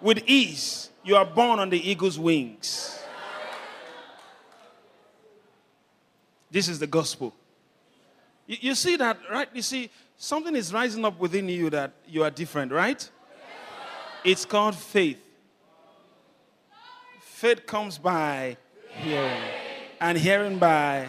With 0.00 0.22
ease, 0.26 0.90
you 1.04 1.16
are 1.16 1.24
born 1.24 1.58
on 1.58 1.70
the 1.70 1.90
eagle's 1.90 2.18
wings. 2.18 2.98
This 6.50 6.68
is 6.68 6.78
the 6.78 6.86
gospel. 6.86 7.34
You, 8.46 8.56
you 8.60 8.74
see 8.74 8.96
that, 8.96 9.18
right? 9.30 9.48
You 9.52 9.62
see, 9.62 9.90
something 10.16 10.54
is 10.54 10.72
rising 10.72 11.04
up 11.04 11.18
within 11.18 11.48
you 11.48 11.70
that 11.70 11.92
you 12.06 12.22
are 12.24 12.30
different, 12.30 12.72
right? 12.72 13.08
It's 14.24 14.44
called 14.44 14.74
faith. 14.74 15.25
Faith 17.36 17.66
comes 17.66 17.98
by 17.98 18.56
hearing, 18.88 19.42
and 20.00 20.16
hearing 20.16 20.58
by. 20.58 21.06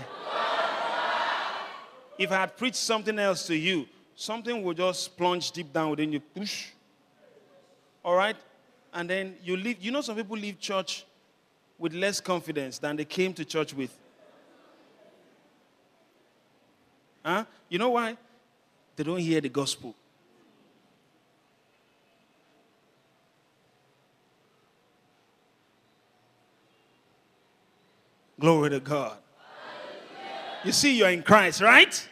If 2.19 2.33
I 2.33 2.35
had 2.41 2.57
preached 2.57 2.75
something 2.75 3.17
else 3.17 3.47
to 3.47 3.55
you, 3.55 3.87
something 4.13 4.61
will 4.61 4.73
just 4.73 5.15
plunge 5.15 5.51
deep 5.51 5.71
down 5.71 5.91
within 5.91 6.11
you. 6.11 6.19
Push. 6.19 6.71
All 8.03 8.13
right? 8.17 8.35
And 8.93 9.09
then 9.09 9.37
you 9.41 9.55
leave. 9.55 9.81
You 9.81 9.91
know, 9.91 10.01
some 10.01 10.17
people 10.17 10.35
leave 10.35 10.59
church 10.59 11.05
with 11.77 11.93
less 11.93 12.19
confidence 12.19 12.77
than 12.77 12.97
they 12.97 13.05
came 13.05 13.33
to 13.33 13.45
church 13.45 13.73
with. 13.73 13.97
Huh? 17.23 17.45
You 17.69 17.79
know 17.79 17.91
why? 17.91 18.17
They 18.97 19.05
don't 19.05 19.19
hear 19.19 19.39
the 19.39 19.47
gospel. 19.47 19.95
Glory 28.39 28.69
to 28.69 28.79
God. 28.79 29.17
You 30.63 30.71
see, 30.71 30.97
you're 30.97 31.09
in 31.09 31.23
Christ, 31.23 31.61
right? 31.61 32.07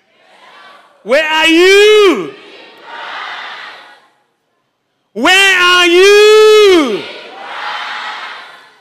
Where 1.03 1.23
are 1.23 1.47
you? 1.47 2.33
Where 5.13 5.59
are 5.59 5.85
you? 5.85 7.03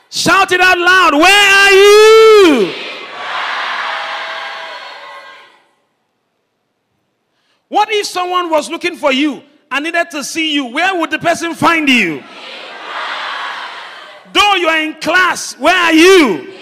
Shout 0.09 0.51
it 0.51 0.59
out 0.59 0.77
loud. 0.77 1.13
Where 1.13 1.51
are 1.51 1.71
you? 1.71 2.73
What 7.67 7.91
if 7.91 8.07
someone 8.07 8.49
was 8.49 8.69
looking 8.69 8.95
for 8.95 9.11
you 9.11 9.43
and 9.69 9.85
needed 9.85 10.09
to 10.11 10.23
see 10.23 10.53
you? 10.53 10.65
Where 10.65 10.99
would 10.99 11.11
the 11.11 11.19
person 11.19 11.53
find 11.53 11.87
you? 11.87 12.23
Though 14.33 14.55
you 14.55 14.67
are 14.67 14.79
in 14.79 14.95
class, 14.95 15.57
where 15.59 15.75
are 15.75 15.93
you? 15.93 16.54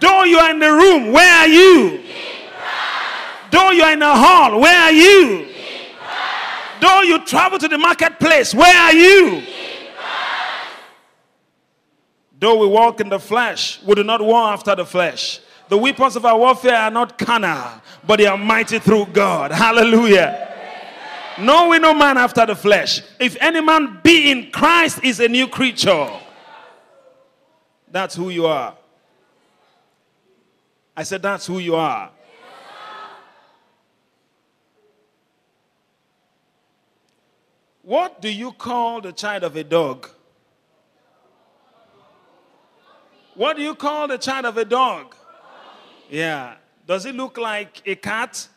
Though 0.00 0.24
you 0.24 0.38
are 0.38 0.50
in 0.50 0.58
the 0.58 0.72
room, 0.72 1.12
where 1.12 1.32
are 1.40 1.48
you? 1.48 2.02
Though 3.50 3.70
you 3.70 3.82
are 3.82 3.92
in 3.92 4.02
a 4.02 4.16
hall, 4.16 4.60
where 4.60 4.76
are 4.76 4.92
you? 4.92 5.48
Though 6.80 7.02
you 7.02 7.24
travel 7.24 7.58
to 7.58 7.68
the 7.68 7.78
marketplace, 7.78 8.54
where 8.54 8.74
are 8.74 8.94
you? 8.94 9.42
Though 12.38 12.56
we 12.56 12.66
walk 12.66 13.00
in 13.00 13.10
the 13.10 13.18
flesh, 13.18 13.82
we 13.82 13.94
do 13.94 14.02
not 14.02 14.22
war 14.22 14.44
after 14.44 14.74
the 14.74 14.86
flesh. 14.86 15.40
The 15.68 15.76
weapons 15.76 16.16
of 16.16 16.24
our 16.24 16.38
warfare 16.38 16.74
are 16.74 16.90
not 16.90 17.18
carnal, 17.18 17.82
but 18.06 18.16
they 18.16 18.26
are 18.26 18.38
mighty 18.38 18.78
through 18.78 19.06
God. 19.12 19.52
Hallelujah. 19.52 20.48
No, 21.38 21.68
we 21.68 21.78
no 21.78 21.92
man 21.92 22.16
after 22.16 22.46
the 22.46 22.54
flesh. 22.54 23.02
If 23.18 23.36
any 23.40 23.60
man 23.60 24.00
be 24.02 24.30
in 24.30 24.50
Christ, 24.50 25.04
is 25.04 25.20
a 25.20 25.28
new 25.28 25.46
creature. 25.48 26.08
That's 27.90 28.14
who 28.14 28.30
you 28.30 28.46
are. 28.46 28.74
I 30.96 31.02
said, 31.02 31.22
That's 31.22 31.46
who 31.46 31.58
you 31.58 31.76
are. 31.76 32.10
What 37.82 38.20
do 38.20 38.28
you 38.28 38.52
call 38.52 39.00
the 39.00 39.12
child 39.12 39.42
of 39.42 39.56
a 39.56 39.64
dog? 39.64 40.08
What 43.34 43.56
do 43.56 43.62
you 43.62 43.74
call 43.74 44.06
the 44.06 44.18
child 44.18 44.44
of 44.44 44.56
a 44.58 44.64
dog? 44.64 45.16
Yeah. 46.08 46.54
Does 46.86 47.06
it 47.06 47.14
look 47.14 47.38
like 47.38 47.82
a 47.86 47.94
cat? 47.94 48.48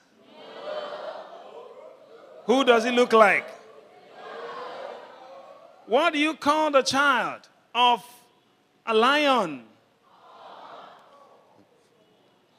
Who 2.45 2.63
does 2.65 2.85
it 2.85 2.93
look 2.93 3.13
like? 3.13 3.47
What 5.85 6.13
do 6.13 6.19
you 6.19 6.33
call 6.35 6.71
the 6.71 6.81
child 6.81 7.47
of 7.73 8.03
a 8.85 8.93
lion? 8.93 9.63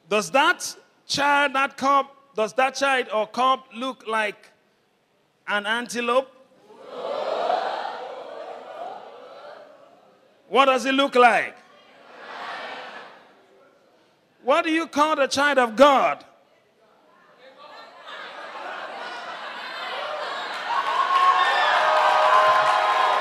Does 0.09 0.29
that 0.31 0.75
child, 1.07 1.53
that 1.53 1.77
cub, 1.77 2.07
does 2.35 2.53
that 2.53 2.75
child 2.75 3.07
or 3.13 3.27
cub 3.27 3.61
look 3.75 4.05
like 4.07 4.51
an 5.47 5.65
antelope? 5.65 6.31
What 10.47 10.65
does 10.65 10.85
it 10.85 10.93
look 10.93 11.15
like? 11.15 11.55
What 14.43 14.63
do 14.63 14.71
you 14.71 14.85
call 14.85 15.15
the 15.15 15.25
child 15.25 15.57
of 15.57 15.75
God? 15.75 16.23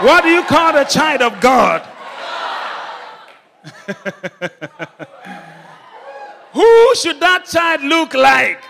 What 0.01 0.22
do 0.22 0.28
you 0.28 0.43
call 0.43 0.74
the 0.74 0.85
child 0.85 1.22
of 1.22 1.41
God? 1.41 1.89
Who 6.55 6.95
should 6.95 7.19
that 7.19 7.47
child 7.47 7.83
look 7.83 8.15
like? 8.15 8.63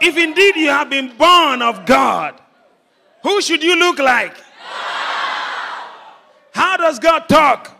If 0.00 0.16
indeed 0.16 0.56
you 0.56 0.68
have 0.68 0.88
been 0.88 1.14
born 1.16 1.60
of 1.60 1.84
God, 1.84 2.40
who 3.22 3.42
should 3.42 3.62
you 3.62 3.76
look 3.76 3.98
like? 3.98 4.36
How 6.52 6.76
does 6.76 6.98
God 6.98 7.28
talk? 7.28 7.76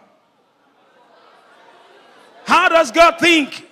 How 2.45 2.69
does 2.69 2.91
God 2.91 3.19
think? 3.19 3.69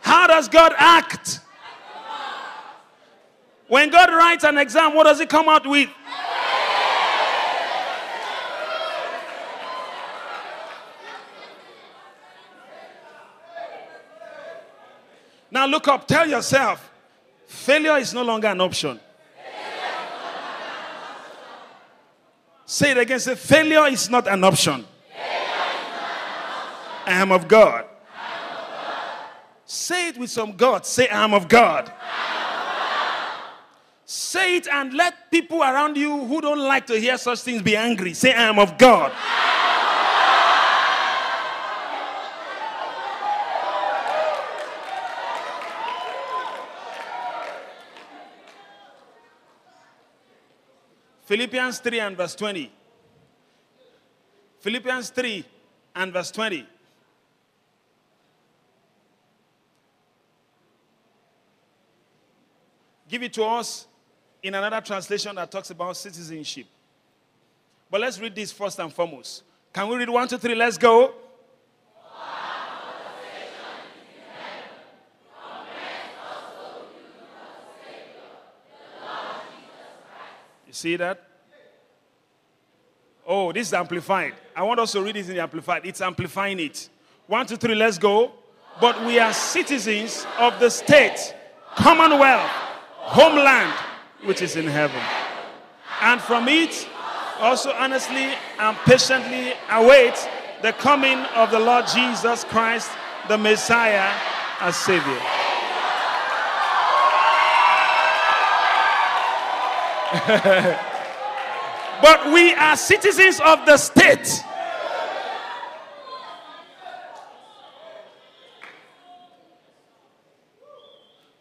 How 0.00 0.26
does 0.26 0.48
God 0.48 0.72
act? 0.76 1.40
When 3.68 3.90
God 3.90 4.10
writes 4.10 4.44
an 4.44 4.56
exam, 4.56 4.94
what 4.94 5.04
does 5.04 5.18
he 5.20 5.26
come 5.26 5.48
out 5.48 5.66
with? 5.66 5.90
Now 15.66 15.72
look 15.72 15.88
up, 15.88 16.06
tell 16.06 16.28
yourself, 16.28 16.92
failure 17.48 17.96
is 17.96 18.14
no 18.14 18.22
longer 18.22 18.46
an 18.46 18.60
option. 18.60 19.00
Say 22.64 22.92
it 22.92 22.98
again. 22.98 23.18
Say, 23.18 23.34
failure 23.34 23.84
is 23.88 24.08
not 24.08 24.28
an 24.28 24.44
option. 24.44 24.84
I 27.04 27.20
am 27.20 27.32
of 27.32 27.48
God. 27.48 27.84
Say 29.64 30.10
it 30.10 30.18
with 30.18 30.30
some 30.30 30.52
God. 30.52 30.86
Say, 30.86 31.08
I 31.08 31.24
am 31.24 31.34
of 31.34 31.48
God. 31.48 31.92
Say 34.04 34.58
it 34.58 34.68
and 34.68 34.94
let 34.94 35.32
people 35.32 35.62
around 35.62 35.96
you 35.96 36.26
who 36.26 36.40
don't 36.40 36.60
like 36.60 36.86
to 36.86 37.00
hear 37.00 37.18
such 37.18 37.40
things 37.40 37.60
be 37.60 37.74
angry. 37.74 38.14
Say, 38.14 38.32
I 38.32 38.42
am 38.42 38.60
of 38.60 38.78
God. 38.78 39.10
Philippians 51.26 51.80
3 51.80 52.00
and 52.00 52.16
verse 52.16 52.34
20. 52.36 52.72
Philippians 54.60 55.10
3 55.10 55.44
and 55.96 56.12
verse 56.12 56.30
20. 56.30 56.66
Give 63.08 63.22
it 63.24 63.32
to 63.34 63.44
us 63.44 63.86
in 64.42 64.54
another 64.54 64.80
translation 64.80 65.34
that 65.34 65.50
talks 65.50 65.70
about 65.70 65.96
citizenship. 65.96 66.66
But 67.90 68.00
let's 68.00 68.20
read 68.20 68.34
this 68.34 68.52
first 68.52 68.78
and 68.78 68.92
foremost. 68.92 69.42
Can 69.72 69.88
we 69.88 69.96
read 69.96 70.08
one, 70.08 70.28
two, 70.28 70.38
three? 70.38 70.54
Let's 70.54 70.78
go. 70.78 71.12
See 80.76 80.96
that? 80.96 81.22
Oh, 83.26 83.50
this 83.52 83.68
is 83.68 83.74
amplified. 83.74 84.34
I 84.54 84.62
want 84.62 84.78
us 84.78 84.92
to 84.92 85.02
read 85.02 85.16
it 85.16 85.28
in 85.28 85.34
the 85.34 85.42
amplified. 85.42 85.84
It's 85.84 86.00
amplifying 86.00 86.60
it. 86.60 86.88
One, 87.26 87.46
two, 87.46 87.56
three, 87.56 87.74
let's 87.74 87.98
go. 87.98 88.32
But 88.80 89.04
we 89.04 89.18
are 89.18 89.32
citizens 89.32 90.26
of 90.38 90.60
the 90.60 90.70
state, 90.70 91.34
commonwealth, 91.74 92.50
homeland, 92.92 93.72
which 94.24 94.42
is 94.42 94.54
in 94.54 94.66
heaven. 94.66 95.00
And 96.02 96.20
from 96.20 96.46
it, 96.46 96.86
also 97.40 97.72
honestly 97.72 98.32
and 98.58 98.76
patiently 98.78 99.54
await 99.70 100.14
the 100.62 100.72
coming 100.72 101.18
of 101.34 101.50
the 101.50 101.58
Lord 101.58 101.86
Jesus 101.86 102.44
Christ, 102.44 102.90
the 103.28 103.38
Messiah, 103.38 104.12
as 104.60 104.76
Savior. 104.76 105.35
but 112.02 112.32
we 112.32 112.54
are 112.54 112.76
citizens 112.76 113.40
of 113.40 113.66
the 113.66 113.76
state. 113.76 114.44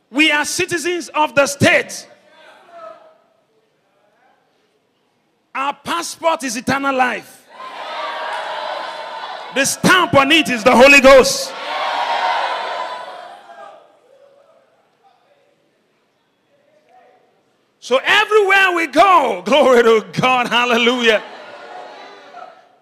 We 0.09 0.31
are 0.31 0.45
citizens 0.45 1.09
of 1.09 1.35
the 1.35 1.45
state. 1.45 2.09
Our 5.53 5.73
passport 5.83 6.43
is 6.43 6.57
eternal 6.57 6.95
life. 6.95 7.47
The 9.53 9.65
stamp 9.65 10.13
on 10.15 10.31
it 10.31 10.49
is 10.49 10.63
the 10.63 10.75
Holy 10.75 11.01
Ghost. 11.01 11.53
So 17.85 17.99
everywhere 18.03 18.71
we 18.75 18.87
go, 18.87 19.43
glory 19.45 19.83
to 19.83 20.03
God, 20.19 20.47
hallelujah. 20.47 21.21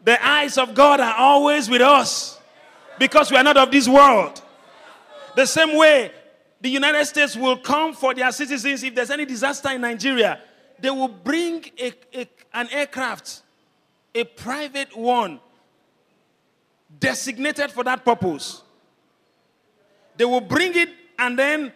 The 0.02 0.26
eyes 0.26 0.58
of 0.58 0.74
God 0.74 1.02
are 1.02 1.16
always 1.16 1.70
with 1.70 1.82
us 1.82 2.40
because 2.98 3.30
we 3.30 3.36
are 3.36 3.44
not 3.44 3.58
of 3.58 3.70
this 3.70 3.86
world. 3.86 4.42
The 5.36 5.46
same 5.46 5.76
way 5.76 6.10
the 6.62 6.70
United 6.70 7.04
States 7.04 7.36
will 7.36 7.58
come 7.58 7.94
for 7.94 8.14
their 8.14 8.32
citizens 8.32 8.82
if 8.82 8.96
there's 8.96 9.10
any 9.10 9.26
disaster 9.26 9.72
in 9.72 9.82
Nigeria, 9.82 10.40
they 10.80 10.90
will 10.90 11.10
bring 11.10 11.66
a, 11.78 11.92
a, 12.14 12.26
an 12.54 12.70
aircraft, 12.72 13.42
a 14.16 14.24
private 14.24 14.96
one, 14.96 15.42
designated 16.98 17.74
for 17.74 17.84
that 17.84 18.06
purpose. 18.06 18.62
They 20.16 20.24
will 20.24 20.40
bring 20.40 20.74
it 20.78 20.92
and 21.20 21.38
then 21.38 21.74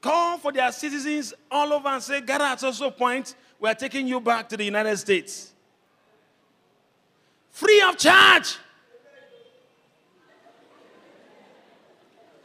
call 0.00 0.38
for 0.38 0.52
their 0.52 0.70
citizens 0.72 1.34
all 1.50 1.72
over 1.72 1.88
and 1.88 2.02
say, 2.02 2.20
Gather 2.20 2.44
at 2.44 2.62
also 2.62 2.90
point, 2.90 3.34
we 3.60 3.68
are 3.68 3.74
taking 3.74 4.06
you 4.06 4.20
back 4.20 4.48
to 4.48 4.56
the 4.56 4.64
United 4.64 4.96
States. 4.96 5.52
Free 7.50 7.80
of 7.82 7.96
charge. 7.96 8.56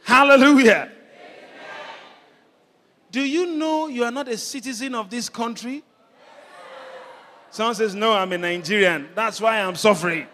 Hallelujah. 0.02 0.90
Do 3.10 3.20
you 3.20 3.46
know 3.56 3.86
you 3.86 4.02
are 4.04 4.10
not 4.10 4.28
a 4.28 4.36
citizen 4.36 4.94
of 4.94 5.08
this 5.08 5.28
country? 5.28 5.84
Someone 7.50 7.76
says, 7.76 7.94
No, 7.94 8.12
I'm 8.12 8.32
a 8.32 8.38
Nigerian. 8.38 9.08
That's 9.14 9.40
why 9.40 9.60
I'm 9.60 9.76
suffering. 9.76 10.26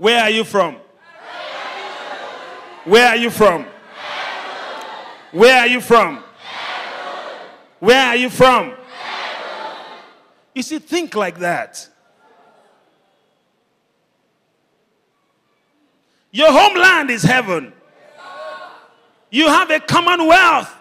Where 0.00 0.22
are 0.22 0.30
you 0.30 0.44
from? 0.44 0.76
Where 2.86 3.06
are 3.08 3.16
you 3.16 3.28
from? 3.28 3.66
Where 5.30 5.58
are 5.58 5.66
you 5.66 5.80
from? 5.82 6.24
Where 7.80 8.06
are 8.06 8.16
you 8.16 8.30
from? 8.30 8.72
You 10.54 10.62
see, 10.62 10.78
think 10.78 11.14
like 11.14 11.40
that. 11.40 11.86
Your 16.30 16.50
homeland 16.50 17.10
is 17.10 17.22
heaven. 17.22 17.74
You 19.30 19.48
have 19.48 19.70
a 19.70 19.80
commonwealth. 19.80 20.74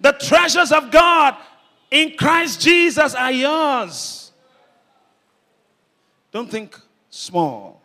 The 0.00 0.12
treasures 0.12 0.70
of 0.70 0.92
God 0.92 1.34
in 1.90 2.16
Christ 2.16 2.60
Jesus 2.60 3.12
are 3.12 3.32
yours. 3.32 4.30
Don't 6.30 6.48
think 6.48 6.78
small, 7.10 7.82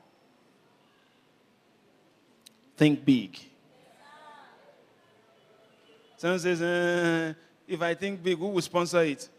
think 2.82 3.06
big. 3.06 3.38
Someone 6.18 6.40
says, 6.40 6.64
uh, 6.64 7.32
if 7.68 7.80
I 7.80 7.94
think 7.94 8.24
big, 8.24 8.40
who 8.40 8.48
will 8.48 8.62
sponsor 8.62 9.04
it? 9.04 9.30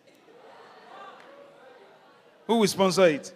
Who 2.47 2.59
will 2.59 2.69
sponsor 2.69 3.07
it? 3.09 3.33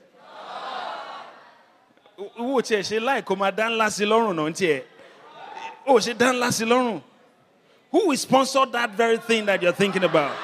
Who 2.36 2.62
tiẹ̀ 2.62 3.00
láì 3.00 3.22
kó 3.22 3.34
máa 3.34 3.50
dá 3.50 3.68
ńlá 3.68 3.90
sí 3.90 4.04
lọ́rùn 4.06 4.36
náà 4.36 4.52
tiẹ̀? 4.54 4.82
Ó 5.86 5.98
ṣe 5.98 6.14
dá. 6.14 7.02
Who 7.90 8.06
will 8.06 8.16
sponsor 8.16 8.64
that 8.66 8.90
very 8.90 9.18
thing 9.18 9.46
that 9.46 9.60
you're 9.60 9.72
thinking 9.72 10.04
about? 10.04 10.36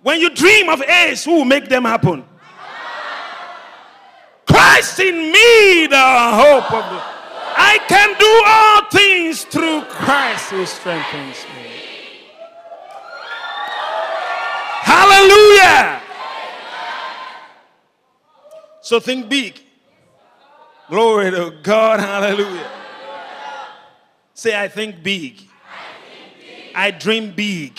When 0.00 0.20
you 0.20 0.30
dream 0.30 0.68
of 0.68 0.80
A's, 0.82 1.24
who 1.24 1.38
will 1.38 1.44
make 1.44 1.68
them 1.68 1.84
happen? 1.84 2.29
Christ 4.70 5.00
in 5.00 5.32
me, 5.32 5.86
the 5.88 5.96
hope 5.98 6.72
of 6.72 6.84
the. 6.90 7.02
I 7.56 7.78
can 7.88 8.16
do 8.18 8.42
all 8.46 8.88
things 8.88 9.42
through 9.42 9.82
Christ 9.82 10.50
who 10.50 10.64
strengthens 10.64 11.44
me. 11.56 11.70
Hallelujah. 14.82 16.00
So 18.80 19.00
think 19.00 19.28
big. 19.28 19.60
Glory 20.88 21.32
to 21.32 21.52
God. 21.64 21.98
Hallelujah. 21.98 22.70
Say, 24.34 24.56
I 24.56 24.68
think 24.68 25.02
big. 25.02 25.48
I 26.76 26.92
dream 26.92 27.32
big. 27.32 27.76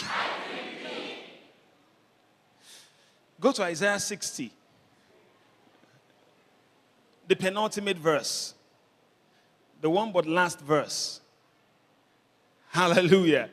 Go 3.39 3.53
to 3.53 3.63
Isaiah 3.63 3.97
60, 3.97 4.51
the 7.31 7.35
penultimate 7.37 7.97
verse, 7.97 8.53
the 9.79 9.89
one 9.89 10.11
but 10.11 10.25
last 10.25 10.59
verse. 10.59 11.21
Hallelujah. 12.67 13.49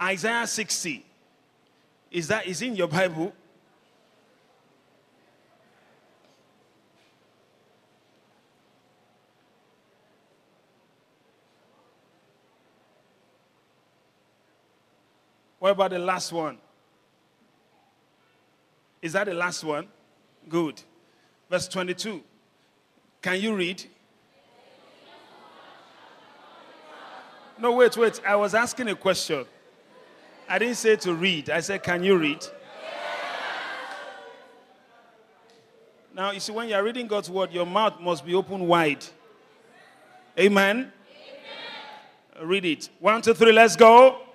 Isaiah 0.00 0.46
60. 0.46 1.04
Is 2.12 2.28
that 2.28 2.46
is 2.46 2.62
in 2.62 2.76
your 2.76 2.86
Bible? 2.86 3.32
What 15.58 15.72
about 15.72 15.90
the 15.90 15.98
last 15.98 16.30
one? 16.30 16.58
Is 19.02 19.12
that 19.12 19.26
the 19.26 19.34
last 19.34 19.62
one? 19.64 19.86
Good. 20.48 20.82
Verse 21.50 21.68
22. 21.68 22.22
Can 23.22 23.40
you 23.40 23.54
read? 23.54 23.84
No, 27.58 27.72
wait, 27.72 27.96
wait. 27.96 28.20
I 28.26 28.36
was 28.36 28.54
asking 28.54 28.88
a 28.88 28.94
question. 28.94 29.44
I 30.48 30.58
didn't 30.58 30.76
say 30.76 30.96
to 30.96 31.14
read. 31.14 31.50
I 31.50 31.60
said, 31.60 31.82
Can 31.82 32.04
you 32.04 32.16
read? 32.16 32.44
Now, 36.14 36.30
you 36.30 36.40
see, 36.40 36.52
when 36.52 36.68
you're 36.68 36.82
reading 36.82 37.06
God's 37.06 37.28
word, 37.28 37.52
your 37.52 37.66
mouth 37.66 38.00
must 38.00 38.24
be 38.24 38.34
open 38.34 38.66
wide. 38.66 39.04
Amen? 40.38 40.90
Amen. 42.38 42.48
Read 42.48 42.64
it. 42.64 42.88
One, 43.00 43.20
two, 43.20 43.34
three, 43.34 43.52
let's 43.52 43.76
go. 43.76 44.25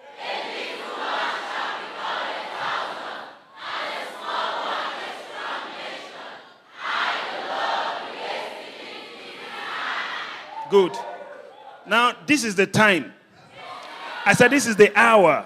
Good. 10.71 10.97
Now, 11.85 12.13
this 12.25 12.45
is 12.45 12.55
the 12.55 12.65
time. 12.65 13.11
I 14.25 14.33
said, 14.33 14.51
This 14.51 14.65
is 14.65 14.77
the 14.77 14.97
hour. 14.97 15.45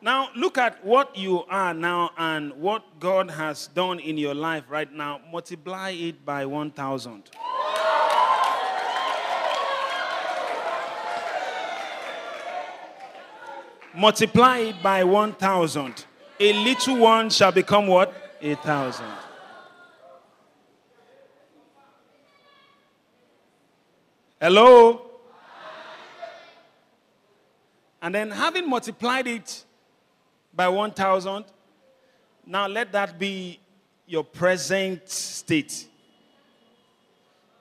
Now, 0.00 0.30
look 0.34 0.56
at 0.56 0.82
what 0.82 1.14
you 1.14 1.44
are 1.44 1.74
now 1.74 2.12
and 2.16 2.54
what 2.54 2.98
God 2.98 3.30
has 3.30 3.66
done 3.68 4.00
in 4.00 4.16
your 4.16 4.34
life 4.34 4.64
right 4.70 4.90
now. 4.90 5.20
Multiply 5.30 5.90
it 5.90 6.24
by 6.24 6.46
1,000. 6.46 7.30
Multiply 13.94 14.58
it 14.58 14.82
by 14.82 15.04
1,000. 15.04 16.06
A 16.40 16.64
little 16.64 16.96
one 16.96 17.28
shall 17.28 17.52
become 17.52 17.86
what? 17.86 18.14
A 18.40 18.54
thousand. 18.54 19.23
Hello? 24.44 25.00
And 28.02 28.14
then, 28.14 28.30
having 28.30 28.68
multiplied 28.68 29.26
it 29.26 29.64
by 30.54 30.68
1,000, 30.68 31.46
now 32.44 32.66
let 32.66 32.92
that 32.92 33.18
be 33.18 33.58
your 34.06 34.22
present 34.22 35.08
state. 35.08 35.88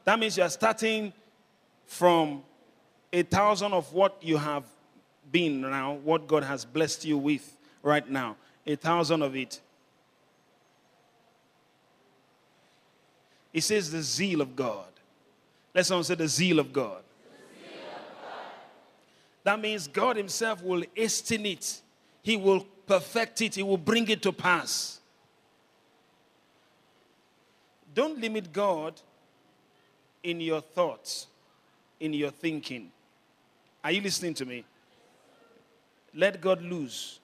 That 0.04 0.20
means 0.20 0.36
you 0.36 0.44
are 0.44 0.50
starting 0.50 1.14
from 1.86 2.44
a 3.14 3.24
thousand 3.24 3.72
of 3.72 3.94
what 3.94 4.18
you 4.22 4.36
have 4.36 4.66
been 5.32 5.62
now, 5.62 5.94
what 6.04 6.28
God 6.28 6.44
has 6.44 6.66
blessed 6.66 7.06
you 7.06 7.18
with 7.18 7.56
right 7.82 8.10
now. 8.10 8.36
A 8.68 8.76
thousand 8.76 9.22
of 9.22 9.38
it. 9.38 9.62
It 13.54 13.62
says 13.62 13.90
the 13.90 14.02
zeal 14.02 14.42
of 14.42 14.54
God. 14.54 14.93
Let 15.74 15.86
someone 15.86 16.04
say 16.04 16.16
the 16.16 16.28
zeal 16.28 16.60
of 16.60 16.72
God. 16.72 17.02
That 19.44 19.60
means 19.60 19.88
God 19.88 20.16
Himself 20.16 20.64
will 20.64 20.84
hasten 20.95 21.45
it, 21.45 21.82
He 22.22 22.38
will 22.38 22.66
perfect 22.88 23.41
it, 23.41 23.56
He 23.56 23.64
will 23.64 23.78
bring 23.78 24.08
it 24.10 24.22
to 24.22 24.32
pass. 24.32 25.00
Don't 27.94 28.20
limit 28.20 28.52
God 28.52 29.00
in 30.24 30.40
your 30.40 30.62
thoughts, 30.62 31.28
in 32.00 32.14
your 32.14 32.32
thinking. 32.32 32.91
Are 33.84 33.91
you 33.91 34.02
listening 34.02 34.34
to 34.36 34.45
me? 34.45 34.64
Let 36.16 36.40
God 36.40 36.62
loose. 36.62 37.20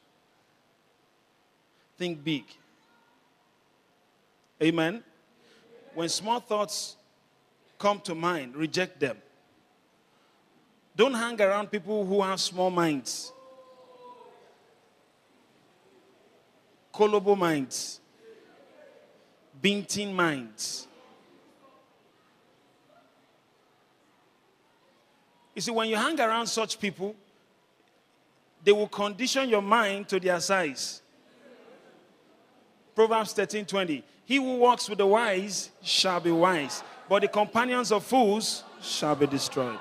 Think 1.98 2.24
big. 2.24 2.44
Amen. 4.62 5.04
When 5.94 6.10
small 6.10 6.40
thoughts 6.40 6.98
come 7.80 8.00
to 8.02 8.14
mind, 8.14 8.56
reject 8.56 9.00
them. 9.00 9.18
Don't 10.96 11.14
hang 11.14 11.42
around 11.42 11.72
people 11.72 12.06
who 12.06 12.22
have 12.22 12.40
small 12.40 12.70
minds. 12.70 13.32
Kolobo 16.94 17.38
minds. 17.38 18.02
Binting 19.62 20.14
minds. 20.14 20.88
You 25.56 25.62
see, 25.62 25.72
when 25.72 25.90
you 25.90 25.96
hang 25.96 26.20
around 26.20 26.48
such 26.48 26.80
people, 26.80 27.16
they 28.64 28.72
will 28.72 28.88
condition 28.88 29.50
your 29.50 29.62
mind 29.62 30.08
to 30.10 30.20
their 30.20 30.40
size. 30.40 31.02
Proverbs 32.94 33.32
13 33.34 33.66
20. 33.66 34.04
He 34.26 34.36
who 34.36 34.58
walks 34.58 34.90
with 34.90 34.98
the 34.98 35.08
wise 35.08 35.70
shall 35.82 36.20
be 36.20 36.32
wise, 36.32 36.84
but 37.10 37.24
the 37.24 37.28
companions 37.28 37.92
of 37.92 38.04
fools 38.04 38.64
shall 38.82 39.16
be 39.16 39.26
destroyed. 39.26 39.80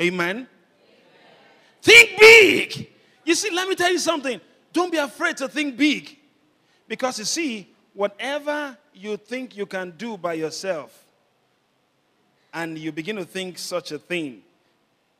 Amen. 0.00 0.46
Think 1.80 2.10
big. 2.18 2.88
You 3.24 3.34
see, 3.34 3.50
let 3.50 3.68
me 3.68 3.74
tell 3.74 3.90
you 3.90 3.98
something. 3.98 4.40
Don't 4.72 4.92
be 4.92 4.98
afraid 4.98 5.36
to 5.38 5.48
think 5.48 5.76
big. 5.76 6.18
Because 6.86 7.18
you 7.18 7.24
see, 7.24 7.68
whatever 7.94 8.76
you 8.92 9.16
think 9.16 9.56
you 9.56 9.64
can 9.64 9.92
do 9.92 10.16
by 10.16 10.34
yourself, 10.34 11.06
and 12.52 12.76
you 12.76 12.92
begin 12.92 13.16
to 13.16 13.24
think 13.24 13.58
such 13.58 13.92
a 13.92 13.98
thing, 13.98 14.42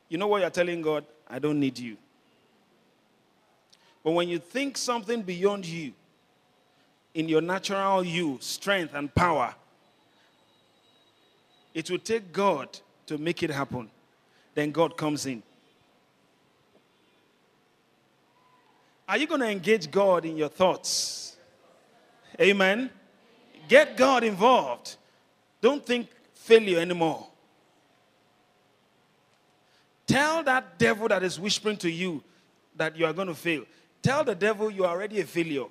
you 0.09 0.19
know 0.19 0.27
what 0.27 0.43
you're 0.43 0.51
telling 0.51 0.83
God? 0.83 1.07
I 1.29 1.39
don't 1.39 1.59
need 1.59 1.79
you. 1.79 1.97
But 4.05 4.13
when 4.13 4.29
you 4.29 4.39
think 4.39 4.77
something 4.77 5.23
beyond 5.23 5.65
you, 5.65 5.93
in 7.15 7.29
your 7.29 7.41
natural 7.41 8.03
you, 8.05 8.39
strength 8.41 8.95
and 8.95 9.15
power, 9.15 9.55
it 11.75 11.91
will 11.91 11.99
take 11.99 12.33
God 12.33 12.79
to 13.07 13.19
make 13.19 13.43
it 13.43 13.51
happen. 13.51 13.91
Then 14.55 14.71
God 14.71 14.97
comes 14.97 15.27
in. 15.27 15.43
Are 19.09 19.19
you 19.19 19.27
going 19.27 19.41
to 19.41 19.49
engage 19.49 19.91
God 19.91 20.25
in 20.25 20.37
your 20.37 20.49
thoughts? 20.49 21.37
Amen. 22.41 22.91
Get 23.69 23.97
God 23.97 24.25
involved. 24.25 24.97
Don't 25.61 25.85
think 25.85 26.09
failure 26.35 26.79
anymore. 26.79 27.27
Tell 30.07 30.43
that 30.43 30.79
devil 30.79 31.09
that 31.09 31.23
is 31.23 31.39
whispering 31.39 31.77
to 31.79 31.91
you 31.91 32.23
that 32.77 32.97
you 32.97 33.07
are 33.07 33.13
going 33.13 33.29
to 33.29 33.35
fail. 33.35 33.65
Tell 34.03 34.25
the 34.25 34.35
devil 34.35 34.71
you 34.71 34.85
are 34.85 34.91
already 34.91 35.21
a 35.21 35.25
failure. 35.25 35.67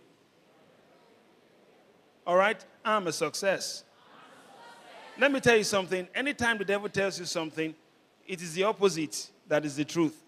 All 2.25 2.35
right? 2.35 2.63
I'm 2.83 3.07
a 3.07 3.11
success. 3.11 3.83
Let 5.17 5.31
me 5.31 5.39
tell 5.39 5.57
you 5.57 5.63
something. 5.63 6.07
Anytime 6.15 6.57
the 6.57 6.65
devil 6.65 6.89
tells 6.89 7.19
you 7.19 7.25
something, 7.25 7.75
it 8.27 8.41
is 8.41 8.53
the 8.53 8.63
opposite 8.63 9.29
that 9.47 9.65
is 9.65 9.75
the 9.75 9.85
truth. 9.85 10.23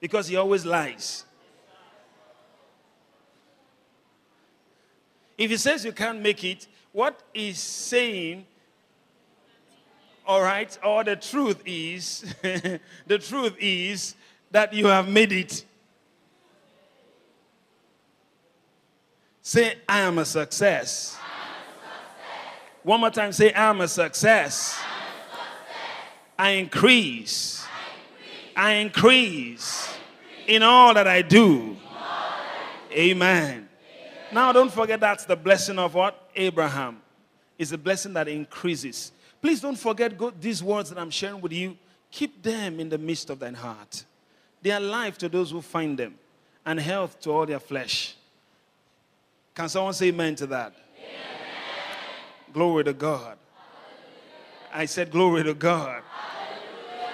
Because 0.00 0.28
he 0.28 0.36
always 0.36 0.64
lies. 0.64 1.24
If 5.36 5.50
he 5.50 5.56
says 5.56 5.84
you 5.84 5.92
can't 5.92 6.20
make 6.20 6.42
it, 6.44 6.66
what 6.92 7.20
he's 7.32 7.60
saying, 7.60 8.44
all 10.26 10.42
right, 10.42 10.76
or 10.84 11.04
the 11.04 11.16
truth 11.16 11.62
is, 11.64 12.34
the 13.06 13.18
truth 13.18 13.54
is 13.58 14.14
that 14.50 14.72
you 14.72 14.86
have 14.86 15.08
made 15.08 15.32
it. 15.32 15.64
Say, 19.48 19.78
I 19.88 20.00
am 20.00 20.18
a 20.18 20.26
success. 20.26 21.16
Am 21.16 21.22
a 21.22 21.80
success. 21.80 22.82
One 22.82 23.00
more 23.00 23.10
time, 23.10 23.32
say, 23.32 23.50
I 23.50 23.70
am 23.70 23.80
a 23.80 23.88
success. 23.88 24.78
I 26.38 26.50
increase. 26.50 27.64
I 28.54 28.72
increase 28.72 29.88
in 30.46 30.62
all 30.62 30.92
that 30.92 31.06
I 31.06 31.22
do. 31.22 31.78
Amen. 32.92 33.70
Now, 34.30 34.52
don't 34.52 34.70
forget 34.70 35.00
that's 35.00 35.24
the 35.24 35.34
blessing 35.34 35.78
of 35.78 35.94
what? 35.94 36.28
Abraham. 36.36 37.00
Is 37.56 37.72
a 37.72 37.78
blessing 37.78 38.12
that 38.12 38.28
increases. 38.28 39.12
Please 39.40 39.62
don't 39.62 39.78
forget 39.78 40.12
these 40.38 40.62
words 40.62 40.90
that 40.90 40.98
I'm 40.98 41.10
sharing 41.10 41.40
with 41.40 41.54
you. 41.54 41.74
Keep 42.10 42.42
them 42.42 42.80
in 42.80 42.90
the 42.90 42.98
midst 42.98 43.30
of 43.30 43.38
thine 43.38 43.54
heart. 43.54 44.04
They 44.60 44.72
are 44.72 44.80
life 44.80 45.16
to 45.16 45.28
those 45.30 45.50
who 45.50 45.62
find 45.62 45.98
them, 45.98 46.18
and 46.66 46.78
health 46.78 47.18
to 47.20 47.30
all 47.30 47.46
their 47.46 47.60
flesh. 47.60 48.14
Can 49.58 49.68
someone 49.68 49.92
say 49.92 50.06
amen 50.06 50.36
to 50.36 50.46
that? 50.46 50.72
Amen. 50.72 51.16
Glory 52.52 52.84
to 52.84 52.92
God. 52.92 53.36
Hallelujah. 53.56 54.70
I 54.72 54.84
said, 54.84 55.10
Glory 55.10 55.42
to 55.42 55.52
God. 55.52 56.00
Hallelujah. 56.08 57.12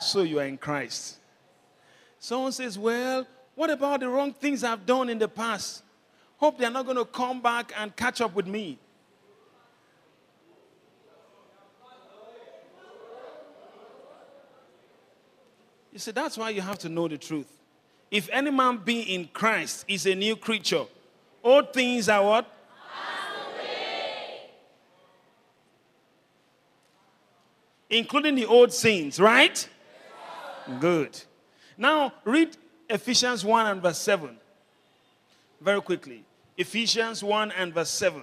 So 0.00 0.22
you 0.22 0.40
are 0.40 0.46
in 0.46 0.56
Christ. 0.56 1.18
Someone 2.18 2.52
says, 2.52 2.78
Well, 2.78 3.26
what 3.54 3.68
about 3.68 4.00
the 4.00 4.08
wrong 4.08 4.32
things 4.32 4.64
I've 4.64 4.86
done 4.86 5.10
in 5.10 5.18
the 5.18 5.28
past? 5.28 5.82
Hope 6.38 6.56
they're 6.56 6.70
not 6.70 6.86
going 6.86 6.96
to 6.96 7.04
come 7.04 7.42
back 7.42 7.74
and 7.76 7.94
catch 7.94 8.22
up 8.22 8.34
with 8.34 8.46
me. 8.46 8.78
You 15.92 15.98
see, 15.98 16.12
that's 16.12 16.38
why 16.38 16.48
you 16.48 16.62
have 16.62 16.78
to 16.78 16.88
know 16.88 17.06
the 17.06 17.18
truth. 17.18 17.52
If 18.10 18.30
any 18.32 18.50
man 18.50 18.78
be 18.78 19.14
in 19.14 19.28
Christ, 19.34 19.84
is 19.86 20.06
a 20.06 20.14
new 20.14 20.36
creature. 20.36 20.86
All 21.46 21.62
things 21.62 22.08
are 22.08 22.24
what? 22.24 22.52
Including 27.88 28.34
the 28.34 28.46
old 28.46 28.72
sins, 28.72 29.20
right? 29.20 29.68
Good. 30.80 31.22
Now 31.78 32.14
read 32.24 32.56
Ephesians 32.90 33.44
1 33.44 33.66
and 33.66 33.80
verse 33.80 33.98
7. 33.98 34.36
Very 35.60 35.80
quickly. 35.80 36.24
Ephesians 36.56 37.22
1 37.22 37.52
and 37.52 37.72
verse 37.72 37.90
7. 37.90 38.22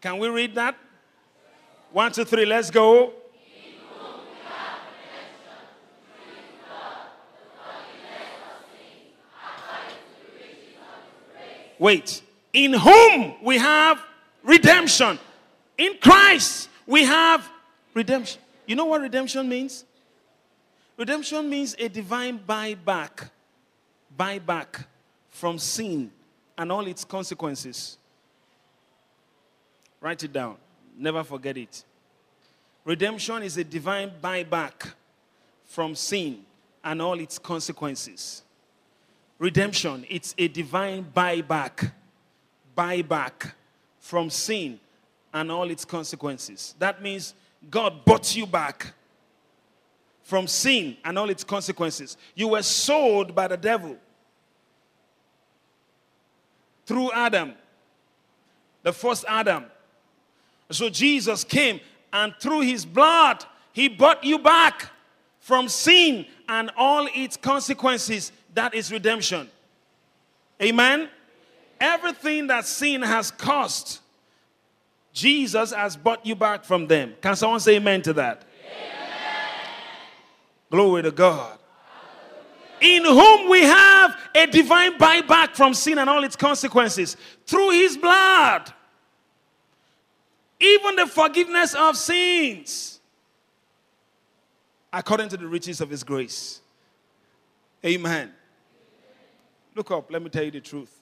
Can 0.00 0.16
we 0.18 0.28
read 0.28 0.54
that? 0.54 0.74
One, 1.92 2.10
two, 2.12 2.24
three, 2.24 2.46
let's 2.46 2.70
go. 2.70 3.12
Wait. 11.78 12.22
In 12.52 12.72
whom 12.72 13.34
we 13.42 13.58
have 13.58 14.00
redemption. 14.42 15.18
In 15.76 15.98
Christ 16.00 16.68
we 16.86 17.04
have 17.04 17.48
redemption. 17.94 18.40
You 18.66 18.76
know 18.76 18.86
what 18.86 19.00
redemption 19.00 19.48
means? 19.48 19.84
Redemption 20.96 21.48
means 21.48 21.74
a 21.78 21.88
divine 21.88 22.38
buyback. 22.38 23.30
Buyback 24.16 24.84
from 25.30 25.58
sin 25.58 26.10
and 26.56 26.70
all 26.70 26.86
its 26.86 27.04
consequences. 27.04 27.98
Write 30.00 30.22
it 30.22 30.32
down. 30.32 30.56
Never 30.96 31.24
forget 31.24 31.56
it. 31.56 31.84
Redemption 32.84 33.42
is 33.42 33.56
a 33.56 33.64
divine 33.64 34.12
buyback 34.22 34.92
from 35.64 35.94
sin 35.94 36.44
and 36.84 37.00
all 37.00 37.18
its 37.18 37.38
consequences. 37.38 38.42
Redemption, 39.44 40.06
it's 40.08 40.34
a 40.38 40.48
divine 40.48 41.04
buyback. 41.14 41.92
Buyback 42.74 43.52
from 43.98 44.30
sin 44.30 44.80
and 45.34 45.52
all 45.52 45.70
its 45.70 45.84
consequences. 45.84 46.74
That 46.78 47.02
means 47.02 47.34
God 47.70 48.06
bought 48.06 48.34
you 48.34 48.46
back 48.46 48.94
from 50.22 50.46
sin 50.46 50.96
and 51.04 51.18
all 51.18 51.28
its 51.28 51.44
consequences. 51.44 52.16
You 52.34 52.48
were 52.48 52.62
sold 52.62 53.34
by 53.34 53.48
the 53.48 53.58
devil 53.58 53.98
through 56.86 57.12
Adam, 57.12 57.52
the 58.82 58.94
first 58.94 59.26
Adam. 59.28 59.66
So 60.70 60.88
Jesus 60.88 61.44
came 61.44 61.80
and 62.14 62.32
through 62.40 62.62
his 62.62 62.86
blood, 62.86 63.44
he 63.74 63.88
bought 63.88 64.24
you 64.24 64.38
back 64.38 64.90
from 65.38 65.68
sin 65.68 66.24
and 66.48 66.70
all 66.78 67.06
its 67.14 67.36
consequences. 67.36 68.32
That 68.54 68.74
is 68.74 68.90
redemption. 68.90 69.48
Amen. 70.62 71.08
Everything 71.80 72.46
that 72.46 72.66
sin 72.66 73.02
has 73.02 73.30
cost, 73.30 74.00
Jesus 75.12 75.72
has 75.72 75.96
bought 75.96 76.24
you 76.24 76.34
back 76.34 76.64
from 76.64 76.86
them. 76.86 77.14
Can 77.20 77.36
someone 77.36 77.60
say 77.60 77.76
amen 77.76 78.02
to 78.02 78.12
that? 78.14 78.42
Amen. 78.66 79.08
Glory 80.70 81.02
to 81.02 81.10
God. 81.10 81.58
In 82.80 83.04
whom 83.04 83.50
we 83.50 83.62
have 83.62 84.16
a 84.34 84.46
divine 84.46 84.98
buyback 84.98 85.54
from 85.56 85.74
sin 85.74 85.98
and 85.98 86.08
all 86.08 86.22
its 86.24 86.36
consequences 86.36 87.16
through 87.46 87.70
his 87.70 87.96
blood 87.96 88.72
even 90.64 90.96
the 90.96 91.06
forgiveness 91.06 91.74
of 91.74 91.96
sins, 91.96 93.00
according 94.92 95.28
to 95.28 95.36
the 95.36 95.46
riches 95.46 95.80
of 95.80 95.90
his 95.90 96.02
grace. 96.02 96.60
Amen. 97.84 98.32
Look 99.74 99.90
up, 99.90 100.10
let 100.10 100.22
me 100.22 100.30
tell 100.30 100.44
you 100.44 100.50
the 100.50 100.60
truth. 100.60 101.00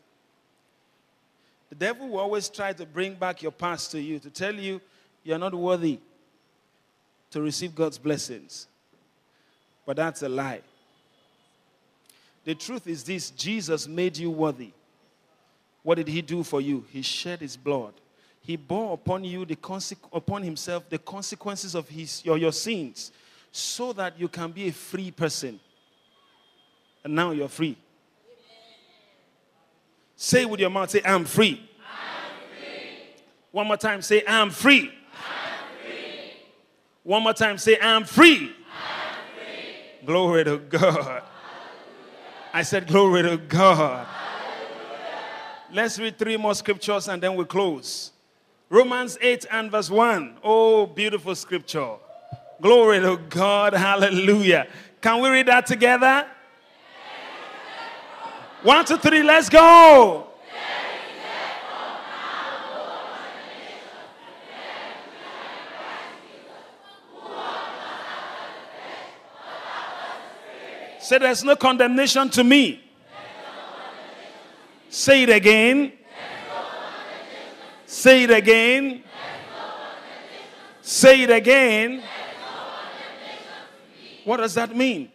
The 1.68 1.74
devil 1.74 2.08
will 2.08 2.20
always 2.20 2.48
try 2.48 2.72
to 2.72 2.84
bring 2.84 3.14
back 3.14 3.42
your 3.42 3.52
past 3.52 3.90
to 3.92 4.00
you, 4.00 4.18
to 4.18 4.30
tell 4.30 4.54
you 4.54 4.80
you're 5.24 5.38
not 5.38 5.54
worthy 5.54 5.98
to 7.30 7.40
receive 7.40 7.74
God's 7.74 7.98
blessings. 7.98 8.66
But 9.86 9.96
that's 9.96 10.22
a 10.22 10.28
lie. 10.28 10.60
The 12.44 12.54
truth 12.54 12.86
is 12.86 13.04
this 13.04 13.30
Jesus 13.30 13.88
made 13.88 14.16
you 14.16 14.30
worthy. 14.30 14.72
What 15.82 15.96
did 15.96 16.08
he 16.08 16.22
do 16.22 16.42
for 16.42 16.60
you? 16.60 16.84
He 16.90 17.02
shed 17.02 17.40
his 17.40 17.56
blood. 17.56 17.94
He 18.42 18.56
bore 18.56 18.94
upon 18.94 19.24
you 19.24 19.44
the 19.44 19.56
conse- 19.56 19.96
upon 20.12 20.42
himself 20.42 20.88
the 20.88 20.98
consequences 20.98 21.74
of 21.74 21.88
his 21.88 22.24
your, 22.24 22.36
your 22.36 22.52
sins 22.52 23.12
so 23.50 23.92
that 23.92 24.18
you 24.18 24.28
can 24.28 24.50
be 24.50 24.68
a 24.68 24.72
free 24.72 25.10
person. 25.10 25.60
And 27.04 27.14
now 27.14 27.30
you're 27.30 27.48
free. 27.48 27.76
Say 30.22 30.44
with 30.44 30.60
your 30.60 30.70
mouth, 30.70 30.88
say, 30.88 31.02
I'm 31.04 31.24
free. 31.24 31.68
I'm 31.80 32.46
free. 32.56 32.90
One 33.50 33.66
more 33.66 33.76
time, 33.76 34.00
say, 34.02 34.22
I'm 34.24 34.50
free. 34.50 34.92
I'm 35.12 35.84
free. 35.84 36.30
One 37.02 37.24
more 37.24 37.32
time, 37.32 37.58
say, 37.58 37.76
I'm 37.82 38.04
free. 38.04 38.36
I'm 38.36 39.16
free. 39.34 40.06
Glory 40.06 40.44
to 40.44 40.58
God. 40.58 41.24
I 42.54 42.62
said, 42.62 42.86
Glory 42.86 43.22
to 43.22 43.36
God. 43.36 44.06
Let's 45.72 45.98
read 45.98 46.16
three 46.20 46.36
more 46.36 46.54
scriptures 46.54 47.08
and 47.08 47.20
then 47.20 47.34
we 47.34 47.44
close. 47.44 48.12
Romans 48.70 49.18
8 49.20 49.46
and 49.50 49.72
verse 49.72 49.90
1. 49.90 50.38
Oh, 50.44 50.86
beautiful 50.86 51.34
scripture. 51.34 51.96
Glory 52.60 53.00
to 53.00 53.16
God. 53.28 53.72
Hallelujah. 53.72 54.68
Can 55.00 55.20
we 55.20 55.30
read 55.30 55.48
that 55.48 55.66
together? 55.66 56.28
One, 58.62 58.84
two, 58.84 58.96
three, 58.96 59.24
let's 59.24 59.48
go. 59.48 60.28
Say, 71.00 71.18
there's 71.18 71.42
no 71.42 71.56
condemnation 71.56 72.30
to 72.30 72.44
me. 72.44 72.84
Say 74.88 75.24
it 75.24 75.30
again. 75.30 75.92
Say 77.84 78.22
it 78.22 78.30
again. 78.30 79.02
Say 80.80 81.22
it 81.22 81.30
again. 81.30 82.02
What 84.24 84.36
does 84.36 84.54
that 84.54 84.76
mean? 84.76 85.10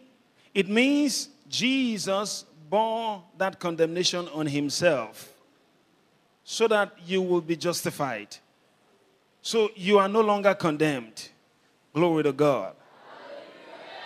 It 0.52 0.68
means 0.68 1.30
Jesus 1.48 2.44
bore 2.68 3.22
that 3.36 3.58
condemnation 3.58 4.28
on 4.28 4.46
himself 4.46 5.32
so 6.44 6.68
that 6.68 6.92
you 7.06 7.22
will 7.22 7.40
be 7.40 7.56
justified. 7.56 8.36
So 9.42 9.70
you 9.76 9.98
are 9.98 10.08
no 10.08 10.20
longer 10.20 10.54
condemned. 10.54 11.30
Glory 11.92 12.22
to 12.24 12.32
God. 12.32 12.74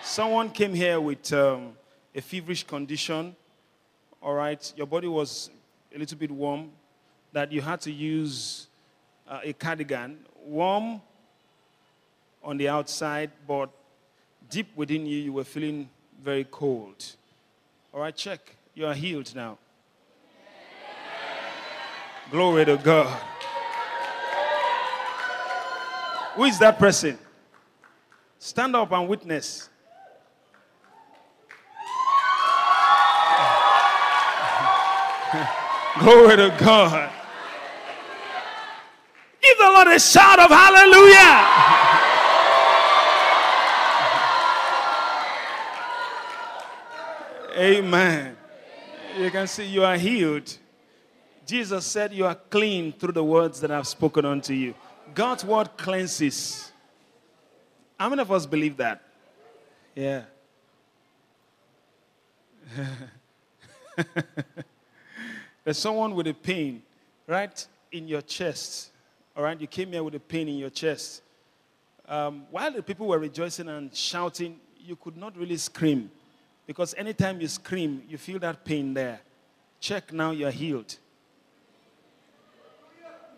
Someone 0.02 0.50
came 0.50 0.74
here 0.74 1.00
with 1.00 1.32
um, 1.32 1.72
a 2.14 2.20
feverish 2.20 2.64
condition. 2.64 3.36
All 4.20 4.34
right, 4.34 4.72
your 4.76 4.86
body 4.86 5.08
was 5.08 5.50
a 5.94 5.98
little 5.98 6.18
bit 6.18 6.30
warm, 6.30 6.70
that 7.32 7.52
you 7.52 7.60
had 7.60 7.80
to 7.82 7.92
use 7.92 8.68
uh, 9.28 9.40
a 9.42 9.52
cardigan, 9.52 10.18
warm 10.44 11.00
on 12.42 12.56
the 12.56 12.68
outside, 12.68 13.30
but 13.46 13.70
deep 14.50 14.68
within 14.76 15.06
you, 15.06 15.18
you 15.18 15.32
were 15.32 15.44
feeling 15.44 15.88
very 16.22 16.44
cold. 16.50 17.16
All 17.94 18.00
right, 18.00 18.16
check. 18.16 18.40
You 18.74 18.86
are 18.86 18.94
healed 18.94 19.34
now. 19.34 19.58
Glory 22.30 22.64
to 22.64 22.78
God. 22.78 23.22
Who 26.34 26.44
is 26.44 26.58
that 26.60 26.78
person? 26.78 27.18
Stand 28.38 28.74
up 28.74 28.90
and 28.92 29.06
witness. 29.06 29.68
Glory 36.00 36.36
to 36.36 36.56
God. 36.58 37.12
Give 39.42 39.58
the 39.58 39.64
Lord 39.64 39.88
a 39.88 40.00
shout 40.00 40.38
of 40.38 40.50
hallelujah. 40.50 42.01
Amen. 47.56 48.36
You 49.18 49.30
can 49.30 49.46
see 49.46 49.66
you 49.66 49.84
are 49.84 49.96
healed. 49.96 50.56
Jesus 51.44 51.84
said 51.84 52.12
you 52.12 52.24
are 52.24 52.34
clean 52.34 52.92
through 52.92 53.12
the 53.12 53.24
words 53.24 53.60
that 53.60 53.70
I've 53.70 53.86
spoken 53.86 54.24
unto 54.24 54.54
you. 54.54 54.74
God's 55.14 55.44
word 55.44 55.76
cleanses. 55.76 56.72
How 57.98 58.08
many 58.08 58.22
of 58.22 58.32
us 58.32 58.46
believe 58.46 58.78
that? 58.78 59.02
Yeah. 59.94 60.22
There's 65.64 65.78
someone 65.78 66.14
with 66.14 66.26
a 66.26 66.34
pain 66.34 66.82
right 67.26 67.66
in 67.90 68.08
your 68.08 68.22
chest. 68.22 68.92
All 69.36 69.42
right, 69.44 69.60
you 69.60 69.66
came 69.66 69.92
here 69.92 70.02
with 70.02 70.14
a 70.14 70.20
pain 70.20 70.48
in 70.48 70.56
your 70.56 70.70
chest. 70.70 71.22
Um, 72.08 72.46
while 72.50 72.72
the 72.72 72.82
people 72.82 73.06
were 73.06 73.18
rejoicing 73.18 73.68
and 73.68 73.94
shouting, 73.94 74.58
you 74.78 74.96
could 74.96 75.16
not 75.16 75.36
really 75.36 75.58
scream 75.58 76.10
because 76.72 76.94
anytime 76.94 77.38
you 77.38 77.48
scream, 77.48 78.02
you 78.08 78.16
feel 78.16 78.38
that 78.38 78.64
pain 78.64 78.94
there. 78.94 79.20
Check 79.78 80.10
now, 80.10 80.30
you're 80.30 80.50
healed. 80.50 80.96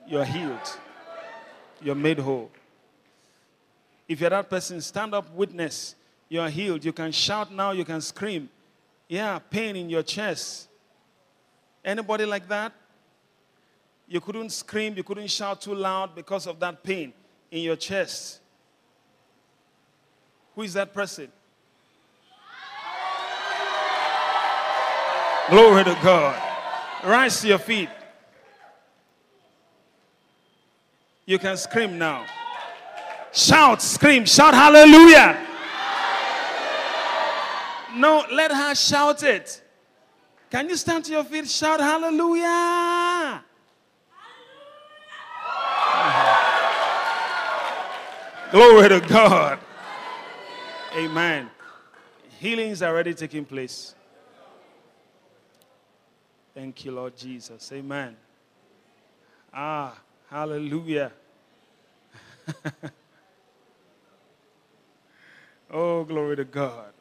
You're 0.06 0.24
healed. 0.24 0.78
You're 1.82 1.96
made 1.96 2.20
whole. 2.20 2.48
If 4.06 4.20
you're 4.20 4.30
that 4.30 4.48
person, 4.48 4.80
stand 4.80 5.16
up, 5.16 5.28
witness. 5.34 5.96
You 6.28 6.42
are 6.42 6.48
healed. 6.48 6.84
You 6.84 6.92
can 6.92 7.10
shout 7.10 7.52
now, 7.52 7.72
you 7.72 7.84
can 7.84 8.00
scream. 8.00 8.48
Yeah, 9.08 9.40
pain 9.40 9.74
in 9.74 9.90
your 9.90 10.04
chest. 10.04 10.68
Anybody 11.84 12.26
like 12.26 12.46
that? 12.46 12.72
You 14.06 14.20
couldn't 14.20 14.50
scream, 14.50 14.94
you 14.96 15.02
couldn't 15.02 15.26
shout 15.26 15.60
too 15.60 15.74
loud 15.74 16.14
because 16.14 16.46
of 16.46 16.60
that 16.60 16.84
pain 16.84 17.12
in 17.50 17.62
your 17.62 17.74
chest. 17.74 18.38
Who 20.54 20.62
is 20.62 20.74
that 20.74 20.94
person? 20.94 21.32
Glory 25.50 25.84
to 25.84 25.98
God. 26.02 26.40
Rise 27.04 27.40
to 27.42 27.48
your 27.48 27.58
feet. 27.58 27.90
You 31.26 31.38
can 31.38 31.56
scream 31.56 31.98
now. 31.98 32.26
Shout, 33.32 33.82
scream, 33.82 34.24
shout 34.24 34.54
hallelujah. 34.54 35.38
No, 37.96 38.24
let 38.32 38.52
her 38.52 38.74
shout 38.74 39.22
it. 39.22 39.62
Can 40.50 40.68
you 40.68 40.76
stand 40.76 41.04
to 41.06 41.12
your 41.12 41.24
feet? 41.24 41.48
Shout 41.48 41.80
hallelujah. 41.80 43.42
Glory 48.50 48.88
to 48.88 49.00
God. 49.00 49.58
Amen. 50.96 51.50
Healings 52.38 52.82
are 52.82 52.90
already 52.90 53.14
taking 53.14 53.44
place. 53.44 53.94
Thank 56.54 56.84
you, 56.84 56.92
Lord 56.92 57.16
Jesus. 57.16 57.72
Amen. 57.72 58.16
Ah, 59.52 59.98
hallelujah. 60.30 61.10
oh, 65.72 66.04
glory 66.04 66.36
to 66.36 66.44
God. 66.44 66.92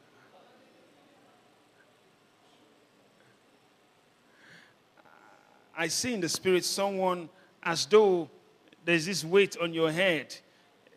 I 5.77 5.87
see 5.87 6.15
in 6.15 6.21
the 6.21 6.29
spirit 6.29 6.65
someone 6.65 7.29
as 7.61 7.85
though 7.85 8.31
there's 8.83 9.05
this 9.05 9.23
weight 9.23 9.55
on 9.61 9.71
your 9.71 9.91
head. 9.91 10.35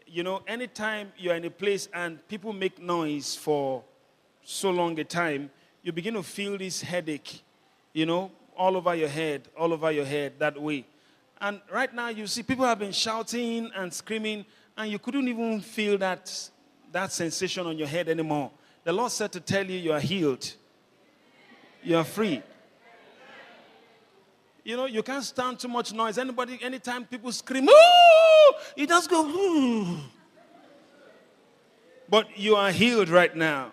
You 0.07 0.23
know, 0.23 0.41
anytime 0.47 1.13
you're 1.19 1.35
in 1.35 1.45
a 1.45 1.51
place 1.51 1.91
and 1.93 2.27
people 2.27 2.55
make 2.55 2.81
noise 2.81 3.37
for 3.37 3.85
so 4.43 4.71
long 4.71 4.99
a 4.99 5.05
time, 5.05 5.51
you 5.83 5.93
begin 5.93 6.15
to 6.15 6.23
feel 6.23 6.57
this 6.57 6.81
headache, 6.81 7.43
you 7.93 8.07
know, 8.07 8.31
all 8.57 8.77
over 8.77 8.95
your 8.95 9.09
head, 9.09 9.49
all 9.57 9.73
over 9.73 9.91
your 9.93 10.05
head 10.05 10.35
that 10.39 10.61
way. 10.61 10.87
And 11.41 11.61
right 11.71 11.93
now, 11.93 12.09
you 12.09 12.27
see 12.27 12.43
people 12.43 12.65
have 12.65 12.79
been 12.79 12.93
shouting 12.93 13.71
and 13.75 13.93
screaming, 13.93 14.45
and 14.77 14.91
you 14.91 14.99
couldn't 14.99 15.29
even 15.29 15.61
feel 15.61 15.99
that, 15.99 16.33
that 16.93 17.13
sensation 17.13 17.67
on 17.67 17.77
your 17.77 17.89
head 17.89 18.09
anymore. 18.09 18.51
The 18.85 18.93
Lord 18.93 19.13
said 19.13 19.33
to 19.33 19.41
tell 19.41 19.65
you 19.65 19.79
you 19.79 19.93
are 19.93 20.01
healed, 20.01 20.53
you 21.83 21.97
are 21.97 22.05
free. 22.05 22.43
You 24.65 24.77
know, 24.77 24.87
you 24.87 25.01
can't 25.05 25.23
stand 25.23 25.61
too 25.61 25.69
much 25.69 25.93
noise. 25.93 26.19
Anybody, 26.19 26.59
anytime 26.61 27.05
people 27.05 27.31
scream, 27.31 27.69
Ooh! 27.69 28.55
you 28.75 28.85
just 28.85 29.09
go, 29.09 29.25
Ooh. 29.25 29.99
But 32.09 32.37
you 32.37 32.57
are 32.57 32.73
healed 32.73 33.09
right 33.09 33.35
now. 33.35 33.73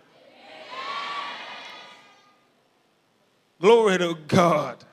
Glory 3.64 3.98
to 3.98 4.16
God. 4.28 4.84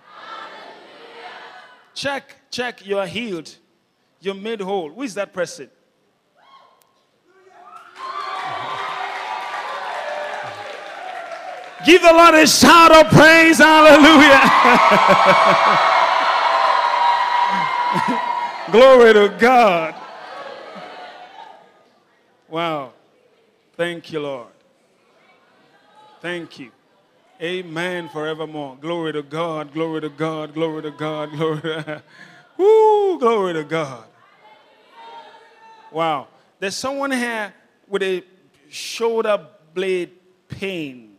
Check, 1.92 2.36
check, 2.52 2.86
you 2.86 2.98
are 2.98 3.06
healed. 3.06 3.52
You're 4.20 4.32
made 4.32 4.60
whole. 4.60 4.90
Who 4.90 5.02
is 5.02 5.14
that 5.14 5.32
person? 5.32 5.68
Give 11.84 12.00
the 12.00 12.12
Lord 12.12 12.36
a 12.36 12.46
shout 12.46 12.92
of 12.94 13.10
praise. 13.10 13.58
Hallelujah. 13.58 14.40
Glory 18.70 19.14
to 19.14 19.36
God. 19.36 19.96
Wow. 22.48 22.92
Thank 23.76 24.12
you, 24.12 24.20
Lord. 24.20 24.52
Thank 26.20 26.60
you. 26.60 26.70
Amen 27.42 28.10
forevermore. 28.10 28.76
Glory 28.78 29.14
to 29.14 29.22
God, 29.22 29.72
glory 29.72 30.02
to 30.02 30.10
God, 30.10 30.52
glory 30.52 30.82
to 30.82 30.90
God, 30.90 31.30
glory 31.36 31.62
to. 31.62 32.02
Woo, 32.58 33.18
glory 33.18 33.54
to 33.54 33.64
God. 33.64 34.04
Wow. 35.90 36.28
There's 36.58 36.76
someone 36.76 37.12
here 37.12 37.54
with 37.88 38.02
a 38.02 38.22
shoulder 38.68 39.42
blade 39.72 40.10
pain. 40.48 41.16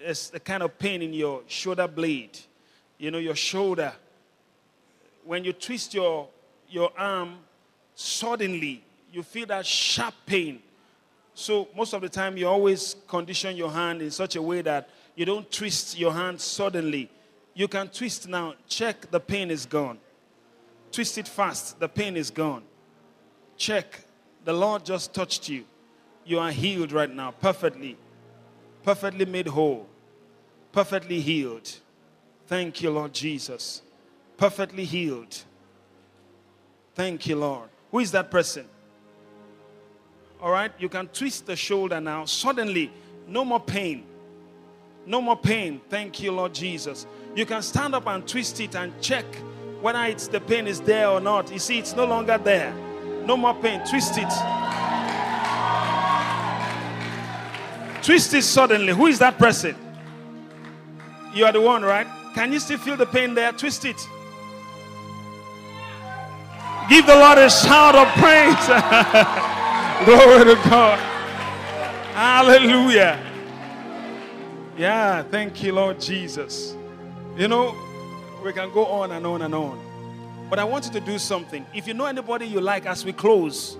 It's 0.00 0.28
the 0.28 0.38
kind 0.38 0.62
of 0.62 0.78
pain 0.78 1.00
in 1.00 1.14
your 1.14 1.40
shoulder 1.46 1.88
blade. 1.88 2.38
You 2.98 3.10
know, 3.10 3.16
your 3.16 3.34
shoulder. 3.34 3.94
When 5.24 5.44
you 5.44 5.54
twist 5.54 5.94
your, 5.94 6.28
your 6.68 6.92
arm, 6.98 7.38
suddenly 7.94 8.84
you 9.10 9.22
feel 9.22 9.46
that 9.46 9.64
sharp 9.64 10.14
pain. 10.26 10.60
So, 11.32 11.68
most 11.74 11.94
of 11.94 12.02
the 12.02 12.08
time, 12.10 12.36
you 12.36 12.46
always 12.46 12.96
condition 13.08 13.56
your 13.56 13.70
hand 13.70 14.02
in 14.02 14.10
such 14.10 14.36
a 14.36 14.42
way 14.42 14.60
that 14.60 14.90
you 15.14 15.24
don't 15.24 15.50
twist 15.50 15.98
your 15.98 16.12
hand 16.12 16.40
suddenly. 16.40 17.10
You 17.54 17.68
can 17.68 17.88
twist 17.88 18.28
now. 18.28 18.54
Check, 18.68 19.10
the 19.10 19.20
pain 19.20 19.50
is 19.50 19.64
gone. 19.64 19.98
Twist 20.90 21.18
it 21.18 21.28
fast, 21.28 21.78
the 21.78 21.88
pain 21.88 22.16
is 22.16 22.30
gone. 22.30 22.62
Check, 23.56 24.04
the 24.44 24.52
Lord 24.52 24.84
just 24.84 25.14
touched 25.14 25.48
you. 25.48 25.64
You 26.24 26.38
are 26.38 26.50
healed 26.50 26.92
right 26.92 27.12
now, 27.12 27.30
perfectly. 27.32 27.96
Perfectly 28.82 29.24
made 29.24 29.46
whole. 29.46 29.86
Perfectly 30.72 31.20
healed. 31.20 31.70
Thank 32.46 32.82
you, 32.82 32.90
Lord 32.90 33.12
Jesus. 33.12 33.82
Perfectly 34.36 34.84
healed. 34.84 35.36
Thank 36.94 37.26
you, 37.26 37.36
Lord. 37.36 37.68
Who 37.90 38.00
is 38.00 38.10
that 38.12 38.30
person? 38.30 38.66
All 40.40 40.50
right, 40.50 40.72
you 40.78 40.88
can 40.88 41.08
twist 41.08 41.46
the 41.46 41.56
shoulder 41.56 42.00
now. 42.00 42.24
Suddenly, 42.24 42.90
no 43.26 43.44
more 43.44 43.60
pain. 43.60 44.04
No 45.06 45.20
more 45.20 45.36
pain. 45.36 45.80
Thank 45.88 46.22
you, 46.22 46.32
Lord 46.32 46.54
Jesus. 46.54 47.06
You 47.34 47.44
can 47.44 47.62
stand 47.62 47.94
up 47.94 48.06
and 48.06 48.26
twist 48.26 48.60
it 48.60 48.74
and 48.74 48.92
check 49.00 49.24
whether 49.80 50.02
it's 50.04 50.28
the 50.28 50.40
pain 50.40 50.66
is 50.66 50.80
there 50.80 51.08
or 51.08 51.20
not. 51.20 51.52
You 51.52 51.58
see, 51.58 51.78
it's 51.78 51.94
no 51.94 52.06
longer 52.06 52.38
there. 52.38 52.72
No 53.26 53.36
more 53.36 53.54
pain. 53.54 53.80
Twist 53.84 54.14
it. 54.16 54.32
Twist 58.02 58.34
it 58.34 58.42
suddenly. 58.42 58.92
Who 58.92 59.06
is 59.06 59.18
that 59.18 59.38
person? 59.38 59.76
You 61.34 61.44
are 61.44 61.52
the 61.52 61.60
one, 61.60 61.82
right? 61.82 62.06
Can 62.34 62.52
you 62.52 62.58
still 62.60 62.78
feel 62.78 62.96
the 62.96 63.06
pain 63.06 63.34
there? 63.34 63.52
Twist 63.52 63.84
it. 63.84 63.96
Give 66.88 67.06
the 67.06 67.14
Lord 67.14 67.38
a 67.38 67.50
shout 67.50 67.94
of 67.94 68.08
praise. 68.16 68.66
Glory 70.04 70.44
to 70.44 70.68
God. 70.68 70.98
Hallelujah. 72.12 73.33
Yeah, 74.76 75.22
thank 75.22 75.62
you, 75.62 75.72
Lord 75.72 76.00
Jesus. 76.00 76.74
You 77.36 77.46
know, 77.46 77.76
we 78.44 78.52
can 78.52 78.72
go 78.72 78.86
on 78.86 79.12
and 79.12 79.24
on 79.24 79.42
and 79.42 79.54
on. 79.54 79.78
But 80.50 80.58
I 80.58 80.64
want 80.64 80.86
you 80.86 80.92
to 80.92 81.00
do 81.00 81.16
something. 81.16 81.64
If 81.72 81.86
you 81.86 81.94
know 81.94 82.06
anybody 82.06 82.46
you 82.46 82.60
like 82.60 82.84
as 82.84 83.04
we 83.04 83.12
close, 83.12 83.76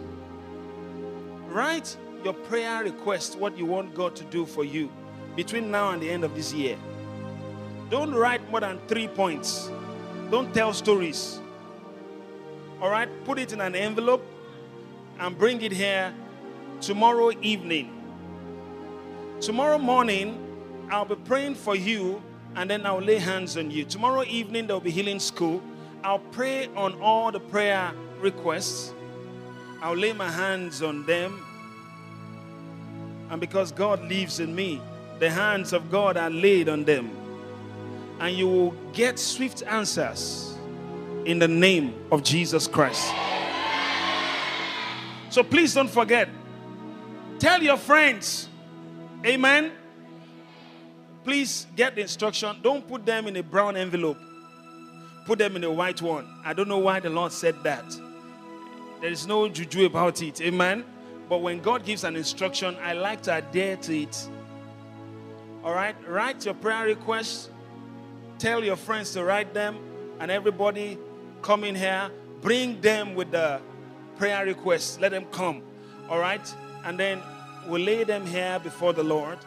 write 1.49 1.97
your 2.23 2.33
prayer 2.33 2.85
request, 2.85 3.37
what 3.37 3.59
you 3.59 3.67
want 3.67 3.93
God 3.93 4.15
to 4.17 4.25
do 4.25 4.47
for 4.47 4.65
you 4.65 4.89
between 5.35 5.71
now 5.71 5.91
and 5.91 6.01
the 6.01 6.09
end 6.09 6.23
of 6.23 6.37
this 6.37 6.53
year. 6.53 6.77
Don't 7.91 8.15
write 8.15 8.49
more 8.51 8.61
than 8.61 8.79
three 8.87 9.09
points. 9.09 9.71
Don't 10.31 10.55
tell 10.55 10.73
stories. 10.73 11.41
All 12.81 12.89
right? 12.89 13.09
Put 13.25 13.41
it 13.41 13.53
in 13.53 13.61
an 13.61 13.75
envelope 13.75 14.25
and 15.19 15.37
bring 15.37 15.61
it 15.61 15.73
here 15.73 16.15
tomorrow 16.81 17.33
evening. 17.43 17.91
Tomorrow 19.41 19.79
morning, 19.79 20.44
I'll 20.91 21.05
be 21.05 21.17
praying 21.17 21.55
for 21.57 21.75
you 21.75 22.23
and 22.57 22.71
then 22.71 22.87
I'll 22.87 23.01
lay 23.01 23.19
hands 23.19 23.57
on 23.57 23.71
you. 23.71 23.85
Tomorrow 23.85 24.25
evening, 24.25 24.67
there'll 24.67 24.81
be 24.81 24.91
healing 24.91 25.19
school. 25.19 25.63
I'll 26.03 26.19
pray 26.19 26.69
on 26.77 27.01
all 27.01 27.33
the 27.33 27.41
prayer 27.41 27.93
requests. 28.21 28.93
I'll 29.83 29.97
lay 29.97 30.13
my 30.13 30.31
hands 30.31 30.83
on 30.83 31.05
them. 31.07 31.45
And 33.31 33.41
because 33.41 33.73
God 33.73 34.03
lives 34.03 34.39
in 34.41 34.55
me, 34.55 34.81
the 35.19 35.31
hands 35.31 35.73
of 35.73 35.91
God 35.91 36.17
are 36.17 36.31
laid 36.31 36.69
on 36.69 36.85
them. 36.85 37.11
And 38.21 38.37
you 38.37 38.47
will 38.47 38.71
get 38.93 39.19
swift 39.19 39.63
answers 39.63 40.57
in 41.25 41.39
the 41.39 41.49
name 41.49 41.95
of 42.13 42.23
Jesus 42.23 42.69
Christ. 42.69 43.13
So 45.31 45.43
please 45.43 45.75
don't 45.75 45.91
forget. 45.91 46.29
Tell 47.39 47.63
your 47.63 47.77
friends. 47.77 48.49
Amen. 49.27 49.73
Please 51.25 51.67
get 51.75 51.95
the 51.95 52.03
instruction. 52.03 52.57
Don't 52.63 52.87
put 52.87 53.07
them 53.07 53.27
in 53.27 53.37
a 53.37 53.43
brown 53.43 53.77
envelope. 53.77 54.19
Put 55.25 55.39
them 55.39 55.57
in 55.57 55.65
a 55.65 55.73
white 55.73 56.03
one. 56.03 56.29
I 56.45 56.53
don't 56.53 56.69
know 56.69 56.79
why 56.79 57.01
the 57.01 57.09
Lord 57.09 57.33
said 57.33 57.57
that. 57.65 57.85
There 59.01 59.11
is 59.11 59.27
no 59.27 59.49
juju 59.49 59.87
about 59.87 60.21
it. 60.21 60.43
Amen. 60.43 60.85
But 61.29 61.39
when 61.39 61.61
God 61.61 61.85
gives 61.85 62.05
an 62.05 62.15
instruction, 62.15 62.77
I 62.83 62.93
like 62.93 63.23
to 63.23 63.37
adhere 63.37 63.77
to 63.77 63.99
it. 64.03 64.29
All 65.65 65.73
right? 65.73 65.97
Write 66.07 66.45
your 66.45 66.53
prayer 66.53 66.85
requests. 66.85 67.49
Tell 68.39 68.63
your 68.63 68.77
friends 68.77 69.15
to 69.15 69.25
write 69.25 69.55
them. 69.55 69.79
And 70.21 70.31
everybody 70.31 70.99
come 71.41 71.65
in 71.65 71.75
here. 71.75 72.11
Bring 72.43 72.83
them 72.83 73.15
with 73.15 73.31
the 73.31 73.63
prayer 74.19 74.45
requests. 74.45 75.01
Let 75.01 75.13
them 75.13 75.25
come. 75.33 75.63
All 76.11 76.19
right? 76.19 76.55
And 76.85 77.01
then 77.01 77.23
we'll 77.67 77.81
lay 77.81 78.05
them 78.05 78.27
here 78.27 78.61
before 78.63 78.93
the 78.93 79.03
Lord 79.03 79.39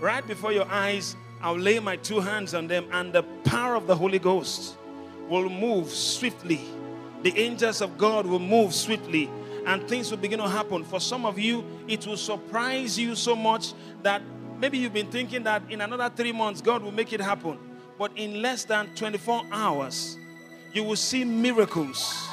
right 0.00 0.26
before 0.26 0.52
your 0.52 0.66
eyes, 0.68 1.16
I'll 1.40 1.58
lay 1.58 1.78
my 1.78 1.96
two 1.96 2.20
hands 2.20 2.54
on 2.54 2.66
them, 2.66 2.86
and 2.92 3.12
the 3.12 3.22
power 3.44 3.74
of 3.74 3.86
the 3.86 3.94
Holy 3.94 4.18
Ghost 4.18 4.76
will 5.28 5.48
move 5.48 5.90
swiftly. 5.90 6.60
The 7.22 7.36
angels 7.38 7.80
of 7.80 7.98
God 7.98 8.26
will 8.26 8.38
move 8.38 8.74
swiftly, 8.74 9.30
and 9.66 9.86
things 9.88 10.10
will 10.10 10.18
begin 10.18 10.38
to 10.38 10.48
happen. 10.48 10.84
For 10.84 11.00
some 11.00 11.24
of 11.24 11.38
you, 11.38 11.64
it 11.86 12.06
will 12.06 12.16
surprise 12.16 12.98
you 12.98 13.14
so 13.14 13.36
much 13.36 13.72
that 14.02 14.22
maybe 14.58 14.78
you've 14.78 14.92
been 14.92 15.10
thinking 15.10 15.42
that 15.44 15.62
in 15.70 15.80
another 15.80 16.10
three 16.14 16.32
months, 16.32 16.60
God 16.60 16.82
will 16.82 16.92
make 16.92 17.12
it 17.12 17.20
happen. 17.20 17.58
But 17.98 18.12
in 18.16 18.40
less 18.42 18.64
than 18.64 18.94
24 18.94 19.42
hours, 19.50 20.16
you 20.72 20.84
will 20.84 20.96
see 20.96 21.24
miracles 21.24 22.28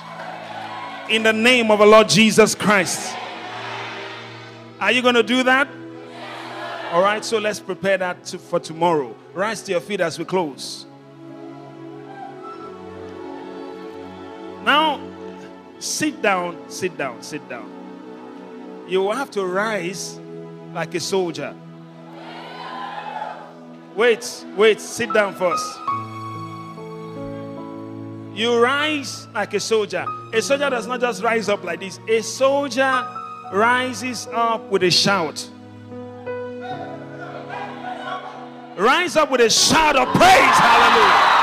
in 1.10 1.24
the 1.24 1.34
name 1.34 1.72
of 1.72 1.80
the 1.80 1.86
Lord 1.86 2.10
Jesus 2.10 2.54
Christ. 2.54 3.16
Are 4.80 4.92
you 4.92 5.02
going 5.02 5.16
to 5.16 5.24
do 5.24 5.44
that? 5.44 5.68
All 6.92 7.02
right, 7.02 7.26
so 7.26 7.40
let's 7.40 7.60
prepare 7.60 7.98
that 7.98 8.24
to, 8.26 8.38
for 8.38 8.60
tomorrow. 8.60 9.16
Rise 9.34 9.62
to 9.64 9.72
your 9.72 9.82
feet 9.82 10.02
as 10.02 10.18
we 10.20 10.26
close. 10.26 10.86
Now, 14.64 15.02
sit 15.80 16.22
down, 16.22 16.70
sit 16.70 16.98
down, 16.98 17.22
sit 17.22 17.48
down. 17.50 17.72
You 18.88 19.02
will 19.02 19.14
have 19.14 19.32
to 19.32 19.46
rise 19.46 20.20
like 20.74 20.94
a 20.96 21.00
soldier. 21.00 21.56
Wait, 23.96 24.46
wait, 24.56 24.80
sit 24.80 25.12
down 25.14 25.34
first. 25.36 25.66
You 28.36 28.60
rise 28.62 29.28
like 29.34 29.54
a 29.54 29.60
soldier. 29.60 30.06
A 30.34 30.42
soldier 30.42 30.70
does 30.70 30.86
not 30.86 31.00
just 31.00 31.24
rise 31.24 31.50
up 31.50 31.64
like 31.64 31.80
this, 31.80 32.00
a 32.08 32.22
soldier 32.22 33.08
rises 33.52 34.28
up 34.34 34.70
with 34.70 34.84
a 34.84 34.92
shout. 34.92 35.50
Rise 38.78 39.16
up 39.16 39.32
with 39.32 39.40
a 39.40 39.50
shout 39.50 39.96
of 39.96 40.08
praise. 40.10 40.58
Hallelujah. 40.60 41.36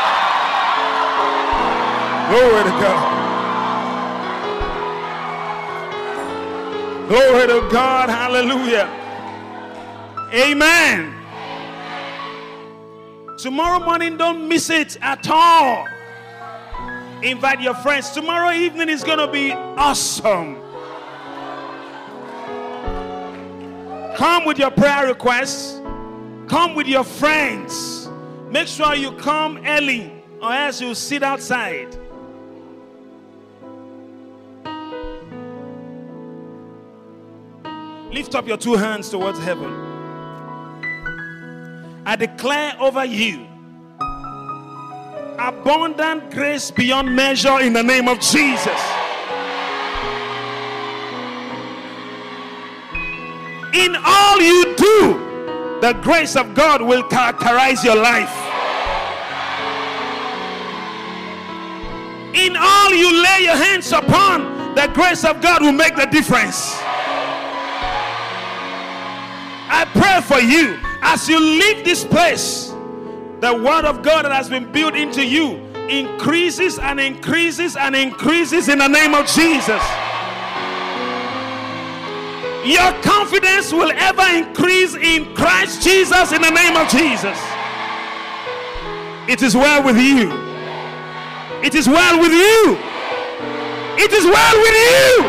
Glory 2.28 2.64
to 2.64 2.70
God. 2.78 3.18
Glory 7.09 7.46
to 7.46 7.68
God. 7.72 8.09
Hallelujah. 8.10 8.86
Amen. 10.34 11.14
Tomorrow 13.38 13.84
morning, 13.84 14.16
don't 14.16 14.46
miss 14.46 14.70
it 14.70 14.98
at 15.00 15.28
all. 15.28 15.86
Invite 17.22 17.60
your 17.60 17.74
friends. 17.74 18.10
Tomorrow 18.10 18.52
evening 18.52 18.88
is 18.88 19.02
going 19.02 19.18
to 19.18 19.26
be 19.26 19.52
awesome. 19.52 20.56
Come 24.16 24.44
with 24.44 24.59
your 24.59 24.70
prayer 24.70 25.06
requests. 25.06 25.81
Come 26.52 26.74
with 26.74 26.86
your 26.86 27.02
friends. 27.02 28.10
Make 28.50 28.68
sure 28.68 28.94
you 28.94 29.12
come 29.12 29.58
early, 29.66 30.12
or 30.42 30.52
else 30.52 30.82
you'll 30.82 30.94
sit 30.94 31.22
outside. 31.22 31.96
Lift 38.12 38.34
up 38.34 38.46
your 38.46 38.58
two 38.58 38.74
hands 38.74 39.08
towards 39.08 39.38
heaven. 39.38 39.72
I 42.04 42.16
declare 42.16 42.76
over 42.78 43.06
you 43.06 43.46
abundant 45.38 46.32
grace 46.32 46.70
beyond 46.70 47.16
measure 47.16 47.60
in 47.60 47.72
the 47.72 47.82
name 47.82 48.08
of 48.08 48.20
Jesus. 48.20 48.82
In 53.72 53.96
all 54.04 54.38
you 54.42 54.76
do, 54.76 55.31
the 55.82 55.94
grace 55.94 56.36
of 56.36 56.54
God 56.54 56.80
will 56.80 57.02
characterize 57.02 57.82
your 57.82 57.96
life. 57.96 58.30
In 62.36 62.56
all 62.56 62.94
you 62.94 63.20
lay 63.20 63.40
your 63.42 63.56
hands 63.56 63.90
upon, 63.90 64.76
the 64.76 64.88
grace 64.94 65.24
of 65.24 65.40
God 65.42 65.60
will 65.60 65.72
make 65.72 65.96
the 65.96 66.06
difference. 66.06 66.78
I 69.74 69.84
pray 69.92 70.20
for 70.20 70.40
you 70.40 70.78
as 71.02 71.28
you 71.28 71.40
leave 71.40 71.84
this 71.84 72.04
place. 72.04 72.68
The 73.40 73.52
word 73.52 73.84
of 73.84 74.04
God 74.04 74.24
that 74.24 74.30
has 74.30 74.48
been 74.48 74.70
built 74.70 74.94
into 74.94 75.26
you 75.26 75.56
increases 75.88 76.78
and 76.78 77.00
increases 77.00 77.74
and 77.74 77.96
increases 77.96 78.68
in 78.68 78.78
the 78.78 78.88
name 78.88 79.16
of 79.16 79.26
Jesus. 79.26 79.82
Your 82.64 82.93
confidence 83.02 83.72
will 83.72 83.90
ever 83.90 84.22
increase 84.36 84.94
in 84.94 85.34
Christ 85.34 85.82
Jesus 85.82 86.30
in 86.30 86.43
the 86.43 86.51
name 86.51 86.76
of 86.76 86.89
Jesus. 86.89 87.36
It 89.28 89.43
is 89.43 89.56
well 89.56 89.82
with 89.82 89.97
you. 89.97 90.30
It 91.60 91.74
is 91.74 91.89
well 91.89 92.20
with 92.20 92.32
you. 92.32 92.78
It 93.98 94.12
is 94.12 94.24
well 94.24 94.56
with 94.62 94.74
you. 94.74 95.24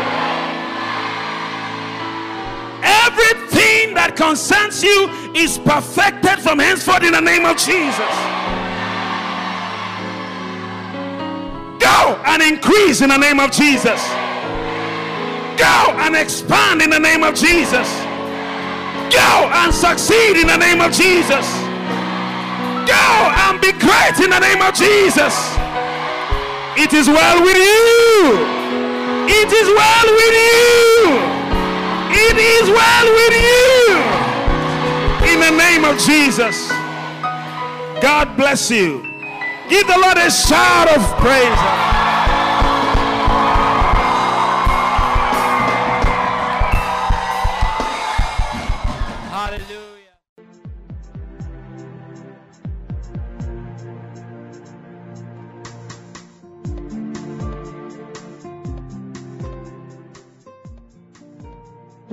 Everything 2.82 3.94
that 3.94 4.14
concerns 4.16 4.82
you 4.82 5.08
is 5.34 5.58
perfected 5.58 6.38
from 6.38 6.60
henceforth 6.60 7.02
in 7.02 7.12
the 7.12 7.20
name 7.20 7.44
of 7.44 7.56
Jesus. 7.56 8.14
Go 11.82 12.14
and 12.26 12.42
increase 12.42 13.00
in 13.00 13.08
the 13.10 13.18
name 13.18 13.40
of 13.40 13.50
Jesus. 13.50 14.00
Go 15.56 15.94
and 16.02 16.16
expand 16.16 16.82
in 16.82 16.90
the 16.90 16.98
name 16.98 17.22
of 17.22 17.34
Jesus. 17.34 17.88
Go 19.10 19.30
and 19.52 19.72
succeed 19.72 20.36
in 20.36 20.46
the 20.46 20.56
name 20.56 20.80
of 20.80 20.92
Jesus. 20.92 21.46
Go 22.86 23.06
and 23.46 23.60
be 23.60 23.72
great 23.72 24.18
in 24.18 24.30
the 24.30 24.40
name 24.40 24.60
of 24.62 24.74
Jesus. 24.74 25.34
It 26.76 26.92
is 26.92 27.06
well 27.06 27.40
with 27.42 27.56
you. 27.56 28.64
It 29.30 29.52
is 29.52 29.68
well 29.70 30.08
with 30.20 30.34
you. 30.34 30.74
It 32.10 32.36
is 32.36 32.68
well 32.68 33.06
with 33.14 33.34
you. 33.48 33.74
In 35.30 35.40
the 35.40 35.54
name 35.56 35.84
of 35.84 35.98
Jesus. 35.98 36.68
God 38.02 38.36
bless 38.36 38.70
you. 38.70 39.02
Give 39.68 39.86
the 39.86 39.98
Lord 39.98 40.18
a 40.18 40.30
shout 40.30 40.88
of 40.88 41.00
praise. 41.18 42.13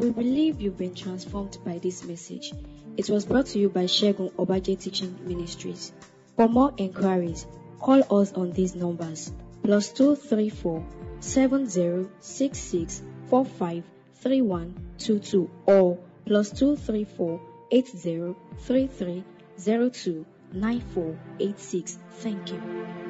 We 0.01 0.09
believe 0.09 0.59
you've 0.59 0.79
been 0.79 0.95
transformed 0.95 1.59
by 1.63 1.77
this 1.77 2.03
message. 2.03 2.53
It 2.97 3.07
was 3.07 3.23
brought 3.23 3.45
to 3.53 3.59
you 3.59 3.69
by 3.69 3.83
Segun 3.83 4.31
Obadje 4.31 4.81
Teaching 4.81 5.15
Ministries. 5.27 5.93
For 6.35 6.49
more 6.49 6.73
inquiries, 6.75 7.45
call 7.79 8.01
us 8.19 8.33
on 8.33 8.51
these 8.51 8.73
numbers 8.73 9.31
plus 9.61 9.91
two 9.91 10.15
three 10.15 10.49
four 10.49 10.83
seven 11.19 11.69
zero 11.69 12.09
six 12.19 12.57
six 12.57 13.03
four 13.29 13.45
five 13.45 13.83
three 14.15 14.41
one 14.41 14.73
two 14.97 15.19
two 15.19 15.51
or 15.67 15.99
plus 16.25 16.49
two 16.49 16.77
three 16.77 17.03
four 17.03 17.39
eight 17.69 17.87
zero 17.87 18.35
three 18.61 18.87
three 18.87 19.23
zero 19.59 19.89
two 19.89 20.25
nine 20.51 20.81
four 20.95 21.15
eight 21.39 21.59
six. 21.59 21.99
Thank 22.23 22.51
you. 22.51 23.00